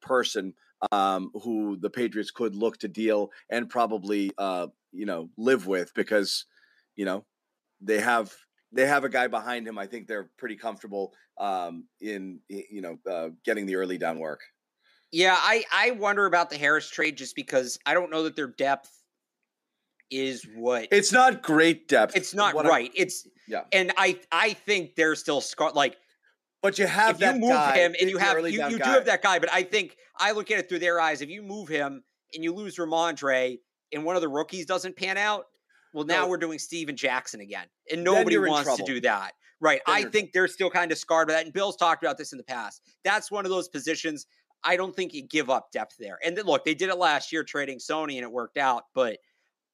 person 0.00 0.54
um, 0.92 1.30
who 1.42 1.76
the 1.76 1.90
Patriots 1.90 2.30
could 2.30 2.54
look 2.54 2.78
to 2.78 2.88
deal 2.88 3.30
and 3.50 3.68
probably 3.68 4.30
uh, 4.38 4.68
you 4.92 5.06
know 5.06 5.30
live 5.36 5.66
with 5.66 5.92
because 5.94 6.46
you 6.96 7.04
know 7.04 7.24
they 7.80 8.00
have 8.00 8.34
they 8.72 8.86
have 8.86 9.04
a 9.04 9.08
guy 9.08 9.26
behind 9.28 9.66
him. 9.68 9.78
I 9.78 9.86
think 9.86 10.06
they're 10.06 10.30
pretty 10.36 10.56
comfortable 10.56 11.12
um, 11.38 11.86
in 12.00 12.40
you 12.48 12.80
know 12.80 12.98
uh, 13.10 13.28
getting 13.44 13.66
the 13.66 13.76
early 13.76 13.98
down 13.98 14.18
work. 14.18 14.40
Yeah, 15.12 15.36
I 15.38 15.64
I 15.72 15.90
wonder 15.92 16.26
about 16.26 16.50
the 16.50 16.56
Harris 16.58 16.88
trade 16.90 17.16
just 17.16 17.36
because 17.36 17.78
I 17.86 17.94
don't 17.94 18.10
know 18.10 18.24
that 18.24 18.34
their 18.36 18.48
depth 18.48 18.90
is 20.10 20.46
what 20.54 20.88
It's 20.92 21.12
not 21.12 21.42
great 21.42 21.88
depth. 21.88 22.16
it's 22.16 22.34
not 22.34 22.54
What 22.54 22.66
I'm- 22.66 22.72
right. 22.74 22.92
It's 22.94 23.26
Yeah. 23.48 23.64
and 23.72 23.92
I 23.96 24.20
I 24.30 24.52
think 24.52 24.96
they're 24.96 25.14
still 25.14 25.40
scar 25.40 25.72
like 25.72 25.96
but 26.64 26.78
you 26.78 26.86
have 26.86 27.20
if 27.20 27.34
you 27.34 27.40
move 27.40 27.50
guy, 27.50 27.76
him 27.76 27.94
and 28.00 28.08
you 28.08 28.16
have 28.16 28.38
you, 28.38 28.46
you 28.46 28.70
do 28.70 28.78
guy. 28.78 28.88
have 28.88 29.04
that 29.04 29.22
guy, 29.22 29.38
but 29.38 29.52
I 29.52 29.62
think 29.62 29.98
I 30.18 30.32
look 30.32 30.50
at 30.50 30.58
it 30.58 30.66
through 30.66 30.78
their 30.78 30.98
eyes. 30.98 31.20
If 31.20 31.28
you 31.28 31.42
move 31.42 31.68
him 31.68 32.02
and 32.32 32.42
you 32.42 32.54
lose 32.54 32.76
Rhamondre 32.78 33.58
and 33.92 34.02
one 34.02 34.16
of 34.16 34.22
the 34.22 34.30
rookies 34.30 34.64
doesn't 34.64 34.96
pan 34.96 35.18
out, 35.18 35.44
well 35.92 36.06
now 36.06 36.22
No. 36.22 36.28
we're 36.28 36.38
doing 36.38 36.58
Steven 36.58 36.96
Jackson 36.96 37.40
again. 37.40 37.66
And 37.92 38.02
nobody 38.02 38.38
wants 38.38 38.76
to 38.76 38.82
do 38.82 38.98
that. 39.02 39.34
Right. 39.60 39.82
Then 39.86 39.94
I 39.94 40.04
think 40.04 40.32
they're 40.32 40.48
still 40.48 40.70
kind 40.70 40.90
of 40.90 40.96
scarred 40.96 41.28
by 41.28 41.34
that. 41.34 41.44
And 41.44 41.52
Bill's 41.52 41.76
talked 41.76 42.02
about 42.02 42.16
this 42.16 42.32
in 42.32 42.38
the 42.38 42.44
past. 42.44 42.80
That's 43.04 43.30
one 43.30 43.44
of 43.44 43.50
those 43.50 43.68
positions 43.68 44.26
I 44.64 44.76
don't 44.76 44.96
think 44.96 45.12
you 45.12 45.22
give 45.22 45.50
up 45.50 45.70
depth 45.70 45.96
there. 45.98 46.18
And 46.24 46.34
then, 46.34 46.46
look, 46.46 46.64
they 46.64 46.74
did 46.74 46.88
it 46.88 46.96
last 46.96 47.30
year 47.30 47.44
trading 47.44 47.78
Sony 47.78 48.14
and 48.14 48.22
it 48.22 48.32
worked 48.32 48.56
out, 48.56 48.84
but 48.94 49.18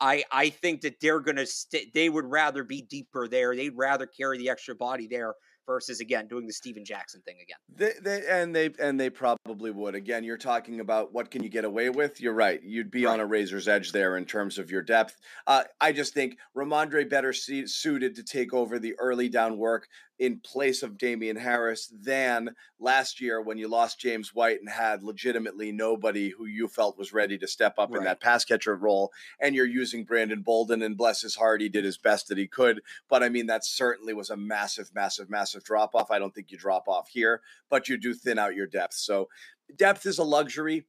I 0.00 0.24
I 0.33 0.48
think 0.50 0.81
that 0.81 0.96
they're 1.00 1.20
going 1.20 1.37
to 1.37 1.46
st- 1.46 1.94
they 1.94 2.09
would 2.09 2.24
rather 2.24 2.64
be 2.64 2.83
deeper 2.83 3.29
there. 3.29 3.55
They'd 3.55 3.76
rather 3.76 4.07
carry 4.07 4.38
the 4.38 4.50
extra 4.50 4.74
body 4.74 5.07
there 5.07 5.35
versus 5.71 6.01
again 6.01 6.27
doing 6.27 6.49
the 6.49 6.53
Steven 6.53 6.85
Jackson 6.85 7.21
thing 7.23 7.37
again. 7.41 7.57
They, 7.73 7.93
they 8.03 8.27
and 8.29 8.55
they 8.55 8.71
and 8.81 8.99
they 8.99 9.09
probably 9.09 9.71
would. 9.71 9.95
Again, 9.95 10.25
you're 10.25 10.37
talking 10.37 10.81
about 10.81 11.13
what 11.13 11.31
can 11.31 11.45
you 11.45 11.49
get 11.49 11.65
away 11.65 11.91
with. 11.91 12.21
You're 12.21 12.35
right. 12.35 12.61
You'd 12.61 12.91
be 12.91 13.07
on 13.07 13.21
a 13.21 13.27
razor's 13.27 13.69
edge 13.69 13.93
there 13.93 14.17
in 14.17 14.25
terms 14.25 14.59
of 14.59 14.69
your 14.69 14.83
depth. 14.83 15.21
Uh, 15.47 15.63
I 15.81 15.93
just 15.93 16.13
think 16.13 16.39
Rhamondre 16.57 17.09
better 17.09 17.33
suited 17.33 18.17
to 18.17 18.25
take 18.25 18.53
over 18.53 18.81
the 18.81 18.95
early 18.99 19.29
down 19.29 19.59
work 19.59 19.87
in 20.21 20.39
place 20.39 20.83
of 20.83 20.99
Damien 20.99 21.35
Harris 21.35 21.91
than 21.99 22.55
last 22.79 23.23
year 23.23 23.41
when 23.41 23.57
you 23.57 23.69
lost 23.69 23.99
James 23.99 24.35
White 24.35 24.61
and 24.61 24.69
had 24.69 25.03
legitimately 25.03 25.73
nobody 25.73 26.29
who 26.29 26.45
you 26.45 26.69
felt 26.69 26.99
was 26.99 27.15
ready 27.15 27.39
to 27.39 27.49
step 27.49 27.79
up 27.79 27.91
right. 27.91 27.99
in 27.99 28.05
that 28.05 28.21
pass 28.21 28.45
catcher 28.45 28.77
role. 28.77 29.11
And 29.41 29.55
you're 29.55 29.65
using 29.65 30.05
Brandon 30.05 30.43
Bolden, 30.43 30.83
and 30.83 30.97
bless 30.97 31.23
his 31.23 31.37
heart, 31.37 31.63
he 31.63 31.71
did 31.71 31.85
his 31.85 31.97
best 31.97 32.29
that 32.29 32.37
he 32.37 32.47
could. 32.47 32.83
But 33.09 33.23
I 33.23 33.31
mean, 33.31 33.47
that 33.47 33.65
certainly 33.65 34.13
was 34.13 34.29
a 34.29 34.37
massive, 34.37 34.91
massive, 34.95 35.31
massive 35.31 35.65
drop 35.65 35.95
off. 35.95 36.11
I 36.11 36.19
don't 36.19 36.35
think 36.35 36.53
you 36.53 36.59
drop 36.59 36.87
off 36.87 37.09
here, 37.09 37.41
but 37.71 37.89
you 37.89 37.97
do 37.97 38.13
thin 38.13 38.39
out 38.39 38.55
your 38.55 38.67
depth. 38.67 38.95
So 38.95 39.31
depth 39.75 40.05
is 40.05 40.19
a 40.19 40.25
luxury 40.25 40.85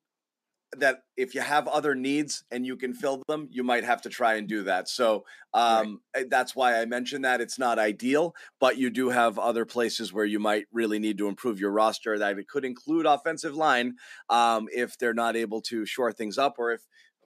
that 0.78 1.04
if 1.18 1.36
you 1.36 1.42
have 1.42 1.68
other 1.68 1.96
needs 1.96 2.44
and 2.50 2.66
you 2.66 2.78
can 2.78 2.94
fill 2.94 3.22
them, 3.28 3.48
you 3.52 3.64
might 3.64 3.84
have 3.84 4.02
to 4.04 4.10
try 4.10 4.36
and 4.36 4.48
do 4.48 4.64
that. 4.64 4.88
So 4.88 5.26
um, 5.54 6.00
right. 6.16 6.24
Eh, 6.24 6.28
that's 6.30 6.56
why 6.56 6.80
I 6.80 6.86
mentioned 6.86 7.26
that 7.26 7.42
it's 7.42 7.60
not 7.60 7.78
ideal, 7.78 8.34
but 8.60 8.78
you 8.78 8.90
do 8.90 9.10
have 9.10 9.38
other 9.38 9.66
places 9.66 10.14
where 10.14 10.26
you 10.26 10.40
might 10.40 10.66
really 10.72 10.98
need 10.98 11.18
to 11.18 11.28
improve 11.28 11.60
your 11.60 11.72
roster. 11.72 12.18
That 12.18 12.40
it 12.40 12.48
could 12.48 12.64
include 12.64 13.06
offensive 13.06 13.56
line 13.56 13.96
um, 14.30 14.70
if 14.74 14.98
they're 14.98 15.14
not 15.14 15.36
able 15.36 15.62
to 15.64 15.86
shore 15.86 16.14
things 16.14 16.38
up, 16.38 16.56
or 16.58 16.72
if, 16.72 16.82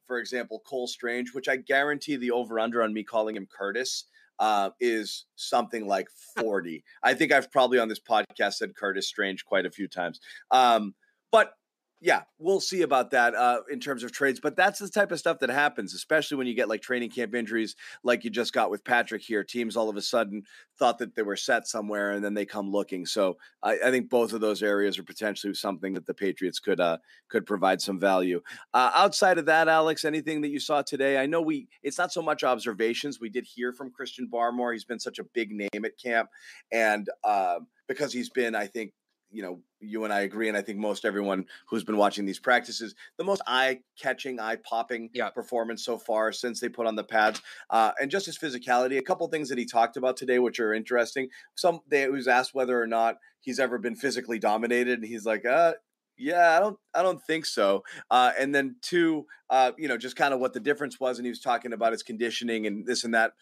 for 0.08 0.18
example, 0.18 0.64
Cole 0.66 0.88
Strange, 0.88 1.34
which 1.34 1.48
I 1.48 1.58
guarantee 1.58 2.16
the 2.16 2.32
over 2.32 2.60
under 2.60 2.82
on 2.82 2.94
me 2.94 3.04
calling 3.04 3.36
him 3.36 3.48
Curtis. 3.48 4.06
Uh, 4.38 4.72
is 4.82 5.28
something 5.38 5.88
like 5.88 6.10
40. 6.38 6.84
I 7.02 7.14
think 7.14 7.32
I've 7.32 7.50
probably 7.54 7.80
on 7.80 7.88
this 7.88 8.02
podcast 8.02 8.56
said 8.56 8.76
Curtis 8.76 9.08
Strange 9.08 9.46
quite 9.46 9.66
a 9.66 9.72
few 9.72 9.88
times. 9.88 10.20
Um, 10.52 10.94
but 11.32 11.54
yeah, 12.02 12.24
we'll 12.38 12.60
see 12.60 12.82
about 12.82 13.12
that 13.12 13.34
uh, 13.34 13.60
in 13.72 13.80
terms 13.80 14.04
of 14.04 14.12
trades. 14.12 14.40
But 14.42 14.56
that's 14.56 14.80
the 14.80 14.90
type 14.90 15.12
of 15.12 15.20
stuff 15.20 15.40
that 15.40 15.50
happens, 15.50 15.94
especially 15.94 16.38
when 16.38 16.46
you 16.46 16.54
get 16.54 16.68
like 16.68 16.82
training 16.82 17.10
camp 17.10 17.34
injuries, 17.34 17.76
like 18.04 18.24
you 18.24 18.30
just 18.30 18.54
got 18.54 18.70
with 18.70 18.84
Patrick 18.84 19.22
here. 19.22 19.44
Teams 19.44 19.78
all 19.78 19.90
of 19.90 19.96
a 19.96 20.02
sudden 20.02 20.44
thought 20.78 20.98
that 21.00 21.16
they 21.16 21.22
were 21.22 21.38
set 21.38 21.68
somewhere, 21.68 22.12
and 22.12 22.24
then 22.24 22.34
they 22.34 22.46
come 22.46 22.70
looking. 22.70 23.06
So 23.06 23.38
I, 23.64 23.80
I 23.86 23.92
think 23.92 24.10
both 24.10 24.34
of 24.34 24.42
those 24.42 24.62
areas 24.62 25.00
are 25.00 25.04
potentially 25.04 25.54
something 25.54 25.94
that 25.94 26.06
the 26.06 26.14
Patriots 26.14 26.60
could 26.60 26.80
uh, 26.80 26.98
could 27.30 27.46
provide 27.46 27.82
some 27.82 28.00
value. 28.00 28.42
Uh, 28.74 28.92
outside 28.94 29.38
of 29.38 29.46
that, 29.46 29.70
Alex, 29.70 30.04
anything 30.04 30.42
that 30.42 30.50
you 30.50 30.60
saw 30.60 30.82
today? 30.82 31.18
I 31.18 31.26
know 31.26 31.42
we 31.42 31.68
it's 31.82 31.98
not 31.98 32.12
so 32.12 32.22
much 32.22 32.44
observations. 32.44 33.20
We 33.20 33.30
did 33.30 33.46
hear 33.46 33.72
from 33.72 33.90
Christian 33.92 34.28
Barmore. 34.32 34.74
He's 34.74 34.86
been 34.86 35.00
such 35.00 35.18
a 35.18 35.24
big 35.24 35.52
name 35.52 35.86
at 35.86 35.98
camp, 35.98 36.30
and 36.72 37.10
uh, 37.24 37.60
because 37.88 38.12
he's 38.12 38.30
been, 38.30 38.54
I 38.54 38.68
think, 38.68 38.92
you 39.36 39.42
know, 39.44 39.60
you 39.82 40.06
and 40.06 40.14
I 40.14 40.22
agree, 40.22 40.48
and 40.48 40.58
I 40.58 40.62
think 40.62 40.80
most 40.80 41.04
everyone 41.04 41.46
who's 41.68 41.84
been 41.84 41.98
watching 41.98 42.26
these 42.26 42.40
practices, 42.40 42.96
the 43.18 43.24
most 43.26 43.42
eye-catching, 43.46 44.40
eye-popping 44.40 45.10
yeah. 45.14 45.30
performance 45.30 45.84
so 45.84 45.98
far 45.98 46.32
since 46.32 46.60
they 46.60 46.70
put 46.70 46.88
on 46.88 46.96
the 46.96 47.04
pads, 47.04 47.42
uh, 47.70 47.92
and 48.00 48.10
just 48.10 48.26
his 48.26 48.38
physicality. 48.38 48.98
A 48.98 49.04
couple 49.04 49.28
things 49.28 49.50
that 49.50 49.58
he 49.58 49.66
talked 49.66 49.98
about 49.98 50.16
today, 50.16 50.40
which 50.40 50.60
are 50.62 50.74
interesting. 50.74 51.28
Some 51.56 51.82
they 51.88 52.08
was 52.08 52.28
asked 52.28 52.56
whether 52.56 52.82
or 52.82 52.88
not 52.88 53.18
he's 53.42 53.60
ever 53.60 53.78
been 53.78 53.96
physically 53.96 54.40
dominated, 54.40 55.00
and 55.00 55.08
he's 55.08 55.26
like, 55.26 55.46
uh, 55.46 55.74
yeah, 56.18 56.56
I 56.56 56.60
don't, 56.62 56.78
I 56.94 57.04
don't 57.04 57.22
think 57.22 57.46
so. 57.46 57.84
Uh, 58.10 58.32
and 58.40 58.56
then 58.56 58.78
two, 58.82 59.26
uh, 59.50 59.74
you 59.78 59.90
know, 59.90 59.98
just 59.98 60.16
kind 60.16 60.34
of 60.34 60.40
what 60.40 60.54
the 60.54 60.62
difference 60.62 60.98
was, 60.98 61.20
and 61.20 61.26
he 61.26 61.30
was 61.30 61.42
talking 61.42 61.74
about 61.74 61.92
his 61.92 62.04
conditioning 62.04 62.66
and 62.66 62.88
this 62.88 63.04
and 63.04 63.14
that. 63.14 63.34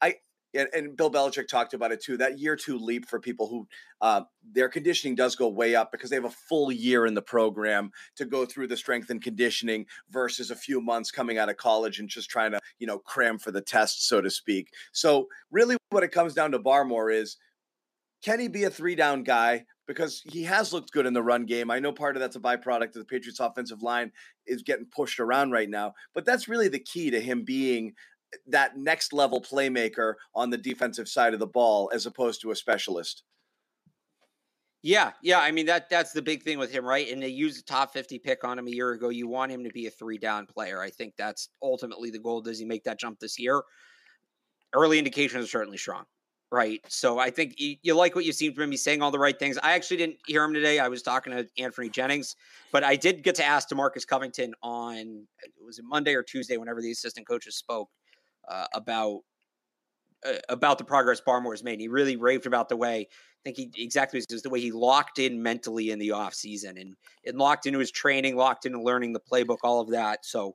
I, 0.00 0.14
and, 0.54 0.68
and, 0.72 0.96
Bill 0.96 1.10
Belichick 1.10 1.48
talked 1.48 1.74
about 1.74 1.92
it 1.92 2.02
too. 2.02 2.16
That 2.16 2.38
year 2.38 2.56
two 2.56 2.78
leap 2.78 3.08
for 3.08 3.20
people 3.20 3.46
who 3.46 3.68
uh, 4.00 4.22
their 4.52 4.68
conditioning 4.68 5.14
does 5.14 5.36
go 5.36 5.48
way 5.48 5.74
up 5.74 5.92
because 5.92 6.10
they 6.10 6.16
have 6.16 6.24
a 6.24 6.30
full 6.30 6.72
year 6.72 7.06
in 7.06 7.14
the 7.14 7.22
program 7.22 7.90
to 8.16 8.24
go 8.24 8.44
through 8.44 8.66
the 8.66 8.76
strength 8.76 9.10
and 9.10 9.22
conditioning 9.22 9.86
versus 10.10 10.50
a 10.50 10.56
few 10.56 10.80
months 10.80 11.10
coming 11.10 11.38
out 11.38 11.48
of 11.48 11.56
college 11.56 11.98
and 11.98 12.08
just 12.08 12.30
trying 12.30 12.52
to 12.52 12.60
you 12.78 12.86
know 12.86 12.98
cram 12.98 13.38
for 13.38 13.50
the 13.50 13.60
test, 13.60 14.08
so 14.08 14.20
to 14.20 14.30
speak. 14.30 14.68
So 14.92 15.26
really, 15.50 15.76
what 15.90 16.02
it 16.02 16.12
comes 16.12 16.34
down 16.34 16.52
to 16.52 16.58
Barmore 16.58 17.14
is 17.14 17.36
can 18.22 18.38
he 18.38 18.48
be 18.48 18.64
a 18.64 18.70
three 18.70 18.94
down 18.94 19.22
guy? 19.22 19.64
Because 19.86 20.22
he 20.24 20.44
has 20.44 20.72
looked 20.72 20.92
good 20.92 21.06
in 21.06 21.14
the 21.14 21.22
run 21.22 21.46
game. 21.46 21.68
I 21.68 21.80
know 21.80 21.90
part 21.90 22.14
of 22.14 22.20
that's 22.20 22.36
a 22.36 22.40
byproduct 22.40 22.88
of 22.88 22.92
the 22.94 23.04
Patriots' 23.04 23.40
offensive 23.40 23.82
line 23.82 24.12
is 24.46 24.62
getting 24.62 24.86
pushed 24.86 25.18
around 25.18 25.50
right 25.50 25.68
now, 25.68 25.94
but 26.14 26.24
that's 26.24 26.46
really 26.46 26.68
the 26.68 26.78
key 26.78 27.10
to 27.10 27.20
him 27.20 27.42
being 27.44 27.94
that 28.46 28.76
next 28.76 29.12
level 29.12 29.40
playmaker 29.40 30.14
on 30.34 30.50
the 30.50 30.58
defensive 30.58 31.08
side 31.08 31.34
of 31.34 31.40
the 31.40 31.46
ball 31.46 31.90
as 31.92 32.06
opposed 32.06 32.40
to 32.42 32.50
a 32.50 32.56
specialist. 32.56 33.24
Yeah, 34.82 35.12
yeah. 35.22 35.40
I 35.40 35.50
mean 35.50 35.66
that 35.66 35.90
that's 35.90 36.12
the 36.12 36.22
big 36.22 36.42
thing 36.42 36.58
with 36.58 36.72
him, 36.72 36.84
right? 36.84 37.10
And 37.10 37.22
they 37.22 37.28
used 37.28 37.60
a 37.60 37.64
top 37.64 37.92
50 37.92 38.18
pick 38.18 38.44
on 38.44 38.58
him 38.58 38.66
a 38.66 38.70
year 38.70 38.92
ago. 38.92 39.10
You 39.10 39.28
want 39.28 39.52
him 39.52 39.62
to 39.64 39.70
be 39.70 39.86
a 39.86 39.90
three 39.90 40.16
down 40.16 40.46
player. 40.46 40.80
I 40.80 40.88
think 40.88 41.14
that's 41.18 41.50
ultimately 41.62 42.10
the 42.10 42.18
goal. 42.18 42.40
Does 42.40 42.58
he 42.58 42.64
make 42.64 42.84
that 42.84 42.98
jump 42.98 43.20
this 43.20 43.38
year? 43.38 43.62
Early 44.74 44.98
indications 44.98 45.44
are 45.44 45.48
certainly 45.48 45.76
strong. 45.76 46.04
Right. 46.52 46.80
So 46.88 47.18
I 47.18 47.30
think 47.30 47.54
you, 47.58 47.94
like 47.94 48.16
what 48.16 48.24
you 48.24 48.32
seem 48.32 48.54
from 48.54 48.72
him. 48.72 48.76
Saying 48.76 49.02
all 49.02 49.10
the 49.10 49.18
right 49.18 49.38
things. 49.38 49.58
I 49.62 49.72
actually 49.72 49.98
didn't 49.98 50.16
hear 50.26 50.42
him 50.42 50.54
today. 50.54 50.78
I 50.78 50.88
was 50.88 51.02
talking 51.02 51.32
to 51.32 51.46
Anfernee 51.60 51.92
Jennings, 51.92 52.34
but 52.72 52.82
I 52.82 52.96
did 52.96 53.22
get 53.22 53.34
to 53.36 53.44
ask 53.44 53.68
DeMarcus 53.68 54.06
Covington 54.06 54.54
on 54.62 55.26
was 55.64 55.78
it 55.78 55.84
Monday 55.86 56.14
or 56.14 56.22
Tuesday, 56.22 56.56
whenever 56.56 56.80
the 56.80 56.90
assistant 56.90 57.28
coaches 57.28 57.56
spoke 57.56 57.88
uh, 58.48 58.66
about 58.74 59.20
uh, 60.26 60.34
about 60.48 60.78
the 60.78 60.84
progress 60.84 61.20
Barmore's 61.20 61.64
made. 61.64 61.80
He 61.80 61.88
really 61.88 62.16
raved 62.16 62.46
about 62.46 62.68
the 62.68 62.76
way 62.76 63.08
I 63.40 63.42
think 63.44 63.56
he 63.56 63.82
exactly 63.82 64.22
was 64.30 64.42
the 64.42 64.50
way 64.50 64.60
he 64.60 64.70
locked 64.70 65.18
in 65.18 65.42
mentally 65.42 65.90
in 65.90 65.98
the 65.98 66.10
off 66.10 66.34
season 66.34 66.76
and 66.76 66.94
and 67.24 67.38
locked 67.38 67.66
into 67.66 67.78
his 67.78 67.90
training, 67.90 68.36
locked 68.36 68.66
into 68.66 68.82
learning 68.82 69.12
the 69.12 69.20
playbook, 69.20 69.58
all 69.62 69.80
of 69.80 69.90
that. 69.90 70.24
So 70.26 70.54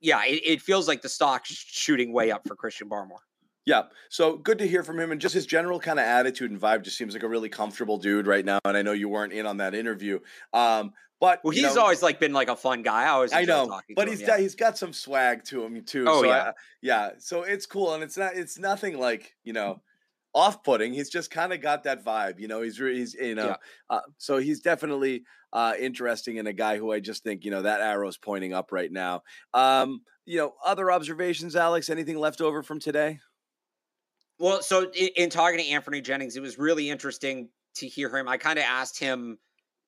yeah, 0.00 0.24
it, 0.24 0.42
it 0.44 0.62
feels 0.62 0.86
like 0.86 1.02
the 1.02 1.08
stock's 1.08 1.52
shooting 1.52 2.12
way 2.12 2.30
up 2.30 2.46
for 2.46 2.54
Christian 2.54 2.88
Barmore. 2.88 3.24
Yeah. 3.64 3.82
So 4.08 4.36
good 4.36 4.58
to 4.58 4.66
hear 4.66 4.82
from 4.82 4.98
him 4.98 5.12
and 5.12 5.20
just 5.20 5.34
his 5.34 5.44
general 5.44 5.78
kind 5.78 5.98
of 5.98 6.06
attitude 6.06 6.50
and 6.50 6.60
vibe 6.60 6.82
just 6.82 6.96
seems 6.96 7.12
like 7.12 7.22
a 7.22 7.28
really 7.28 7.50
comfortable 7.50 7.98
dude 7.98 8.26
right 8.26 8.44
now. 8.44 8.58
And 8.64 8.76
I 8.76 8.82
know 8.82 8.92
you 8.92 9.10
weren't 9.10 9.32
in 9.32 9.44
on 9.44 9.58
that 9.58 9.74
interview. 9.74 10.20
Um, 10.54 10.92
but 11.20 11.40
well, 11.42 11.50
he's 11.50 11.74
know, 11.74 11.82
always 11.82 12.02
like 12.02 12.20
been 12.20 12.32
like 12.32 12.48
a 12.48 12.56
fun 12.56 12.82
guy. 12.82 13.04
I 13.04 13.08
always 13.08 13.32
I 13.32 13.42
know, 13.42 13.80
but 13.96 14.08
he's 14.08 14.20
him, 14.20 14.28
yeah. 14.28 14.38
he's 14.38 14.54
got 14.54 14.78
some 14.78 14.92
swag 14.92 15.44
to 15.44 15.64
him 15.64 15.84
too. 15.84 16.04
Oh 16.06 16.22
so 16.22 16.28
yeah, 16.28 16.42
I, 16.42 16.52
yeah. 16.80 17.10
So 17.18 17.42
it's 17.42 17.66
cool, 17.66 17.94
and 17.94 18.02
it's 18.02 18.16
not 18.16 18.36
it's 18.36 18.58
nothing 18.58 18.98
like 18.98 19.34
you 19.42 19.52
know 19.52 19.80
off 20.34 20.62
putting. 20.62 20.92
He's 20.92 21.10
just 21.10 21.30
kind 21.30 21.52
of 21.52 21.60
got 21.60 21.84
that 21.84 22.04
vibe. 22.04 22.38
You 22.38 22.48
know, 22.48 22.62
he's 22.62 22.78
he's 22.78 23.14
you 23.14 23.34
know, 23.34 23.48
yeah. 23.48 23.56
uh, 23.90 24.00
so 24.18 24.38
he's 24.38 24.60
definitely 24.60 25.24
uh, 25.52 25.74
interesting 25.78 26.38
and 26.38 26.46
a 26.46 26.52
guy 26.52 26.78
who 26.78 26.92
I 26.92 27.00
just 27.00 27.24
think 27.24 27.44
you 27.44 27.50
know 27.50 27.62
that 27.62 27.80
arrow's 27.80 28.16
pointing 28.16 28.52
up 28.52 28.70
right 28.70 28.90
now. 28.90 29.22
Um, 29.54 30.02
you 30.24 30.38
know, 30.38 30.54
other 30.64 30.92
observations, 30.92 31.56
Alex? 31.56 31.88
Anything 31.88 32.18
left 32.18 32.40
over 32.40 32.62
from 32.62 32.78
today? 32.78 33.18
Well, 34.38 34.62
so 34.62 34.90
in, 34.92 35.08
in 35.16 35.30
talking 35.30 35.58
to 35.58 35.64
Anfernee 35.64 36.04
Jennings, 36.04 36.36
it 36.36 36.40
was 36.40 36.58
really 36.58 36.90
interesting 36.90 37.48
to 37.76 37.88
hear 37.88 38.14
him. 38.14 38.28
I 38.28 38.36
kind 38.36 38.58
of 38.58 38.64
asked 38.64 38.98
him 38.98 39.38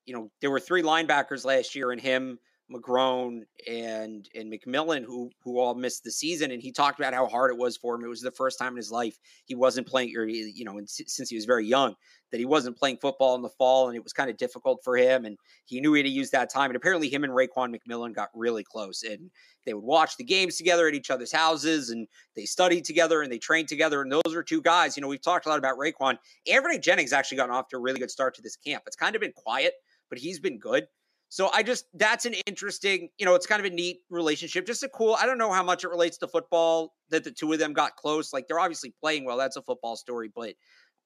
you 0.06 0.14
know, 0.14 0.30
there 0.40 0.50
were 0.50 0.60
three 0.60 0.82
linebackers 0.82 1.44
last 1.44 1.74
year, 1.74 1.92
and 1.92 2.00
him, 2.00 2.38
McGrone, 2.72 3.40
and 3.68 4.28
and 4.34 4.52
McMillan, 4.52 5.04
who 5.04 5.30
who 5.42 5.58
all 5.58 5.74
missed 5.74 6.04
the 6.04 6.10
season. 6.10 6.50
And 6.50 6.62
he 6.62 6.72
talked 6.72 6.98
about 6.98 7.14
how 7.14 7.26
hard 7.26 7.50
it 7.50 7.58
was 7.58 7.76
for 7.76 7.94
him. 7.94 8.04
It 8.04 8.08
was 8.08 8.20
the 8.20 8.30
first 8.30 8.58
time 8.58 8.72
in 8.72 8.76
his 8.76 8.90
life 8.90 9.16
he 9.44 9.54
wasn't 9.54 9.86
playing, 9.86 10.16
or 10.16 10.24
you 10.26 10.64
know, 10.64 10.80
since 10.86 11.28
he 11.28 11.36
was 11.36 11.44
very 11.44 11.66
young, 11.66 11.94
that 12.30 12.38
he 12.38 12.44
wasn't 12.44 12.78
playing 12.78 12.98
football 12.98 13.34
in 13.34 13.42
the 13.42 13.48
fall, 13.50 13.88
and 13.88 13.96
it 13.96 14.04
was 14.04 14.12
kind 14.12 14.30
of 14.30 14.36
difficult 14.36 14.80
for 14.84 14.96
him. 14.96 15.24
And 15.24 15.36
he 15.64 15.80
knew 15.80 15.92
he 15.94 16.00
had 16.00 16.06
to 16.06 16.12
use 16.12 16.30
that 16.30 16.52
time. 16.52 16.70
And 16.70 16.76
apparently, 16.76 17.08
him 17.08 17.24
and 17.24 17.32
Raekwon 17.32 17.74
McMillan 17.74 18.14
got 18.14 18.28
really 18.34 18.64
close, 18.64 19.02
and 19.02 19.30
they 19.66 19.74
would 19.74 19.84
watch 19.84 20.16
the 20.16 20.24
games 20.24 20.56
together 20.56 20.88
at 20.88 20.94
each 20.94 21.10
other's 21.10 21.32
houses, 21.32 21.90
and 21.90 22.06
they 22.36 22.44
studied 22.44 22.84
together 22.84 23.22
and 23.22 23.32
they 23.32 23.38
trained 23.38 23.68
together. 23.68 24.00
And 24.02 24.10
those 24.10 24.34
are 24.34 24.42
two 24.42 24.62
guys. 24.62 24.96
You 24.96 25.02
know, 25.02 25.08
we've 25.08 25.22
talked 25.22 25.46
a 25.46 25.48
lot 25.48 25.58
about 25.58 25.76
Raekwon. 25.76 26.16
Anfernee 26.48 26.82
Jennings 26.82 27.12
actually 27.12 27.36
gotten 27.36 27.54
off 27.54 27.68
to 27.68 27.76
a 27.76 27.80
really 27.80 27.98
good 27.98 28.10
start 28.10 28.34
to 28.36 28.42
this 28.42 28.56
camp. 28.56 28.84
It's 28.86 28.96
kind 28.96 29.14
of 29.14 29.20
been 29.20 29.32
quiet 29.32 29.74
but 30.10 30.18
he's 30.18 30.38
been 30.38 30.58
good. 30.58 30.86
So 31.30 31.48
I 31.54 31.62
just 31.62 31.86
that's 31.94 32.26
an 32.26 32.34
interesting, 32.46 33.08
you 33.18 33.24
know, 33.24 33.36
it's 33.36 33.46
kind 33.46 33.64
of 33.64 33.72
a 33.72 33.74
neat 33.74 34.00
relationship. 34.10 34.66
Just 34.66 34.82
a 34.82 34.88
cool. 34.88 35.16
I 35.18 35.26
don't 35.26 35.38
know 35.38 35.52
how 35.52 35.62
much 35.62 35.84
it 35.84 35.88
relates 35.88 36.18
to 36.18 36.28
football 36.28 36.94
that 37.10 37.22
the 37.22 37.30
two 37.30 37.52
of 37.52 37.60
them 37.60 37.72
got 37.72 37.94
close. 37.94 38.32
Like 38.32 38.48
they're 38.48 38.58
obviously 38.58 38.92
playing 39.00 39.24
well. 39.24 39.36
That's 39.36 39.56
a 39.56 39.62
football 39.62 39.94
story, 39.94 40.30
but 40.34 40.54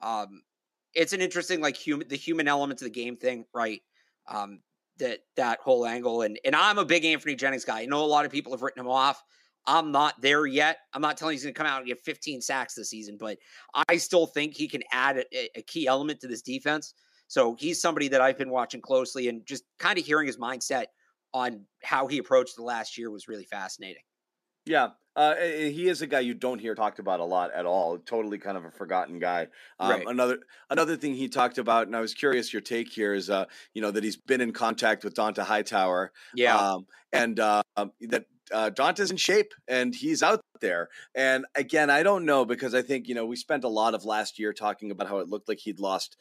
um, 0.00 0.40
it's 0.94 1.12
an 1.12 1.20
interesting 1.20 1.60
like 1.60 1.76
human 1.76 2.08
the 2.08 2.16
human 2.16 2.48
element 2.48 2.80
of 2.80 2.86
the 2.86 2.90
game 2.90 3.18
thing, 3.18 3.44
right? 3.54 3.82
Um, 4.26 4.60
that 4.98 5.20
that 5.36 5.60
whole 5.60 5.84
angle 5.84 6.22
and 6.22 6.38
and 6.42 6.56
I'm 6.56 6.78
a 6.78 6.86
big 6.86 7.02
Anfernee 7.02 7.38
Jennings 7.38 7.66
guy. 7.66 7.82
I 7.82 7.86
know 7.86 8.02
a 8.02 8.06
lot 8.06 8.24
of 8.24 8.32
people 8.32 8.52
have 8.52 8.62
written 8.62 8.80
him 8.80 8.88
off. 8.88 9.22
I'm 9.66 9.92
not 9.92 10.20
there 10.20 10.46
yet. 10.46 10.78
I'm 10.92 11.02
not 11.02 11.16
telling 11.16 11.34
he's 11.34 11.42
going 11.42 11.54
to 11.54 11.58
come 11.58 11.66
out 11.66 11.78
and 11.78 11.86
get 11.86 11.98
15 12.04 12.42
sacks 12.42 12.74
this 12.74 12.90
season, 12.90 13.16
but 13.18 13.38
I 13.88 13.96
still 13.96 14.26
think 14.26 14.54
he 14.54 14.68
can 14.68 14.82
add 14.92 15.24
a, 15.32 15.58
a 15.58 15.62
key 15.62 15.86
element 15.86 16.20
to 16.20 16.28
this 16.28 16.42
defense. 16.42 16.94
So 17.34 17.56
he's 17.58 17.80
somebody 17.80 18.06
that 18.08 18.20
I've 18.20 18.38
been 18.38 18.50
watching 18.50 18.80
closely 18.80 19.28
and 19.28 19.44
just 19.44 19.64
kind 19.80 19.98
of 19.98 20.04
hearing 20.04 20.28
his 20.28 20.36
mindset 20.36 20.84
on 21.32 21.62
how 21.82 22.06
he 22.06 22.18
approached 22.18 22.54
the 22.54 22.62
last 22.62 22.96
year 22.96 23.10
was 23.10 23.26
really 23.26 23.44
fascinating. 23.44 24.04
Yeah, 24.66 24.90
uh, 25.16 25.34
he 25.34 25.88
is 25.88 26.00
a 26.00 26.06
guy 26.06 26.20
you 26.20 26.34
don't 26.34 26.60
hear 26.60 26.76
talked 26.76 27.00
about 27.00 27.18
a 27.18 27.24
lot 27.24 27.50
at 27.52 27.66
all. 27.66 27.98
Totally 27.98 28.38
kind 28.38 28.56
of 28.56 28.64
a 28.64 28.70
forgotten 28.70 29.18
guy. 29.18 29.48
Um, 29.80 29.90
right. 29.90 30.06
Another 30.06 30.38
another 30.70 30.96
thing 30.96 31.14
he 31.14 31.28
talked 31.28 31.58
about, 31.58 31.88
and 31.88 31.96
I 31.96 32.00
was 32.00 32.14
curious 32.14 32.52
your 32.52 32.62
take 32.62 32.92
here 32.92 33.14
is, 33.14 33.28
uh, 33.28 33.46
you 33.74 33.82
know, 33.82 33.90
that 33.90 34.04
he's 34.04 34.16
been 34.16 34.40
in 34.40 34.52
contact 34.52 35.02
with 35.02 35.14
Dont'a 35.14 35.42
Hightower. 35.42 36.12
Yeah, 36.36 36.56
um, 36.56 36.86
and 37.12 37.40
uh, 37.40 37.64
that 38.02 38.26
uh, 38.52 38.70
Dont'a's 38.70 39.10
in 39.10 39.16
shape 39.16 39.54
and 39.66 39.92
he's 39.92 40.22
out 40.22 40.40
there. 40.60 40.88
And 41.16 41.46
again, 41.56 41.90
I 41.90 42.04
don't 42.04 42.26
know 42.26 42.44
because 42.44 42.74
I 42.74 42.82
think 42.82 43.08
you 43.08 43.16
know 43.16 43.26
we 43.26 43.34
spent 43.34 43.64
a 43.64 43.68
lot 43.68 43.94
of 43.94 44.04
last 44.04 44.38
year 44.38 44.52
talking 44.52 44.92
about 44.92 45.08
how 45.08 45.18
it 45.18 45.28
looked 45.28 45.48
like 45.48 45.58
he'd 45.58 45.80
lost 45.80 46.16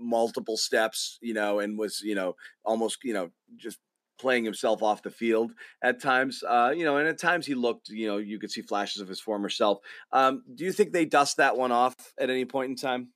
multiple 0.00 0.56
steps, 0.56 1.18
you 1.20 1.34
know, 1.34 1.60
and 1.60 1.78
was 1.78 2.00
you 2.02 2.14
know 2.14 2.34
almost 2.64 2.98
you 3.04 3.12
know 3.12 3.30
just 3.56 3.78
playing 4.20 4.44
himself 4.44 4.82
off 4.82 5.02
the 5.02 5.10
field 5.10 5.52
at 5.82 6.00
times. 6.00 6.44
Uh, 6.46 6.72
you 6.76 6.84
know, 6.84 6.98
and 6.98 7.08
at 7.08 7.18
times 7.18 7.46
he 7.46 7.54
looked, 7.54 7.88
you 7.88 8.06
know, 8.06 8.18
you 8.18 8.38
could 8.38 8.50
see 8.50 8.62
flashes 8.62 9.00
of 9.00 9.08
his 9.08 9.20
former 9.20 9.48
self. 9.48 9.78
Um, 10.12 10.42
do 10.54 10.64
you 10.64 10.72
think 10.72 10.92
they 10.92 11.06
dust 11.06 11.38
that 11.38 11.56
one 11.56 11.72
off 11.72 11.94
at 12.18 12.30
any 12.30 12.44
point 12.44 12.70
in 12.70 12.76
time? 12.76 13.08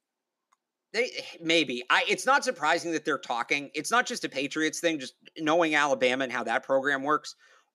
They 0.93 1.11
maybe. 1.41 1.83
I 1.91 2.05
it's 2.09 2.25
not 2.25 2.45
surprising 2.45 2.93
that 2.93 3.05
they're 3.05 3.19
talking. 3.19 3.71
It's 3.75 3.91
not 3.91 4.07
just 4.07 4.25
a 4.25 4.29
Patriots 4.29 4.81
thing, 4.81 4.99
just 4.99 5.15
knowing 5.39 5.75
Alabama 5.75 6.25
and 6.25 6.33
how 6.33 6.45
that 6.45 6.63
program 6.63 7.03
works. 7.03 7.35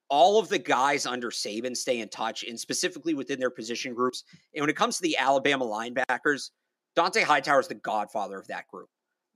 All 0.10 0.40
of 0.40 0.50
the 0.50 0.58
guys 0.58 1.06
under 1.06 1.30
Saban 1.30 1.78
stay 1.78 2.00
in 2.00 2.10
touch 2.10 2.44
and 2.44 2.60
specifically 2.60 3.14
within 3.14 3.40
their 3.40 3.52
position 3.52 3.94
groups. 3.94 4.24
And 4.56 4.62
when 4.62 4.70
it 4.70 4.76
comes 4.76 4.96
to 4.98 5.04
the 5.04 5.18
Alabama 5.18 5.66
linebackers, 5.66 6.50
Dont'a 6.98 7.24
Hightower 7.24 7.60
is 7.60 7.68
the 7.68 7.76
godfather 7.76 8.40
of 8.40 8.48
that 8.48 8.68
group. 8.68 8.90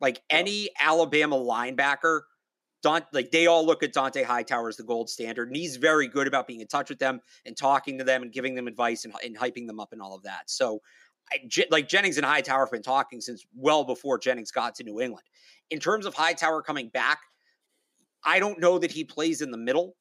Like 0.04 0.22
any 0.30 0.70
Alabama 0.80 1.38
linebacker 1.38 2.22
Don, 2.84 3.02
like 3.13 3.32
they 3.32 3.48
all 3.48 3.66
look 3.66 3.82
at 3.82 3.94
Dont'a 3.94 4.26
Hightower 4.26 4.68
as 4.68 4.76
the 4.76 4.84
gold 4.84 5.10
standard, 5.10 5.48
and 5.48 5.56
he's 5.56 5.78
very 5.78 6.08
good 6.08 6.28
about 6.28 6.48
being 6.48 6.60
in 6.60 6.68
touch 6.68 6.89
with 6.89 7.00
them 7.00 7.22
and 7.46 7.56
talking 7.56 7.98
to 7.98 8.04
them 8.04 8.22
and 8.22 8.32
giving 8.32 8.56
them 8.56 8.68
advice 8.68 9.06
and, 9.06 9.13
and 9.24 9.38
hyping 9.38 9.66
them 9.66 9.80
up 9.80 9.94
and 9.94 10.02
all 10.02 10.13
of 10.13 10.24
that. 10.24 10.50
So, 10.50 10.82
I, 11.32 11.38
like 11.72 11.88
Jennings 11.88 12.18
and 12.18 12.26
Hightower 12.26 12.66
have 12.66 12.72
been 12.72 12.84
talking 12.84 13.22
since 13.22 13.46
well 13.56 13.86
before 13.86 14.20
Jennings 14.20 14.52
got 14.52 14.76
to 14.76 14.84
New 14.84 15.00
England. 15.00 15.26
In 15.72 15.80
terms 15.80 16.06
of 16.06 16.13
Hightower 16.13 16.62
coming 16.62 16.89
back, 16.89 17.20
I 18.26 18.39
don't 18.39 18.60
know 18.60 18.78
that 18.78 18.92
he 18.92 19.06
plays 19.06 19.42
in 19.42 19.50
the 19.50 19.58
middle. 19.58 19.96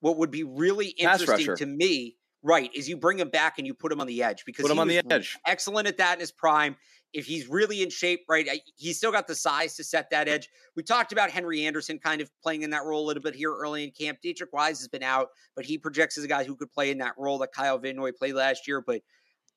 What 0.00 0.16
would 0.16 0.30
be 0.30 0.42
really 0.42 0.88
interesting 0.88 1.54
to 1.56 1.66
me, 1.66 2.16
right, 2.42 2.70
is 2.74 2.88
you 2.88 2.96
bring 2.96 3.18
him 3.18 3.28
back 3.28 3.58
and 3.58 3.66
you 3.66 3.74
put 3.74 3.92
him 3.92 4.00
on 4.00 4.06
the 4.06 4.22
edge 4.22 4.44
because 4.46 4.62
put 4.62 4.70
him 4.70 4.78
on 4.78 4.88
the 4.88 5.02
edge. 5.10 5.36
Excellent 5.46 5.86
at 5.86 5.98
that 5.98 6.14
in 6.14 6.20
his 6.20 6.32
prime 6.32 6.76
if 7.12 7.26
he's 7.26 7.48
really 7.48 7.82
in 7.82 7.90
shape, 7.90 8.24
right, 8.28 8.48
he's 8.76 8.98
still 8.98 9.12
got 9.12 9.26
the 9.26 9.34
size 9.34 9.74
to 9.76 9.84
set 9.84 10.10
that 10.10 10.28
edge. 10.28 10.48
We 10.74 10.82
talked 10.82 11.12
about 11.12 11.30
Henry 11.30 11.64
Anderson 11.64 11.98
kind 11.98 12.20
of 12.20 12.30
playing 12.42 12.62
in 12.62 12.70
that 12.70 12.84
role 12.84 13.04
a 13.04 13.06
little 13.06 13.22
bit 13.22 13.34
here 13.34 13.54
early 13.54 13.84
in 13.84 13.90
camp. 13.90 14.18
Deatrich 14.24 14.52
Wise 14.52 14.78
has 14.80 14.88
been 14.88 15.02
out, 15.02 15.28
but 15.54 15.64
he 15.64 15.78
projects 15.78 16.18
as 16.18 16.24
a 16.24 16.28
guy 16.28 16.44
who 16.44 16.56
could 16.56 16.70
play 16.70 16.90
in 16.90 16.98
that 16.98 17.14
role 17.16 17.38
that 17.38 17.52
Kyle 17.52 17.78
Van 17.78 17.96
Noy 17.96 18.12
played 18.12 18.34
last 18.34 18.68
year. 18.68 18.82
But 18.86 19.00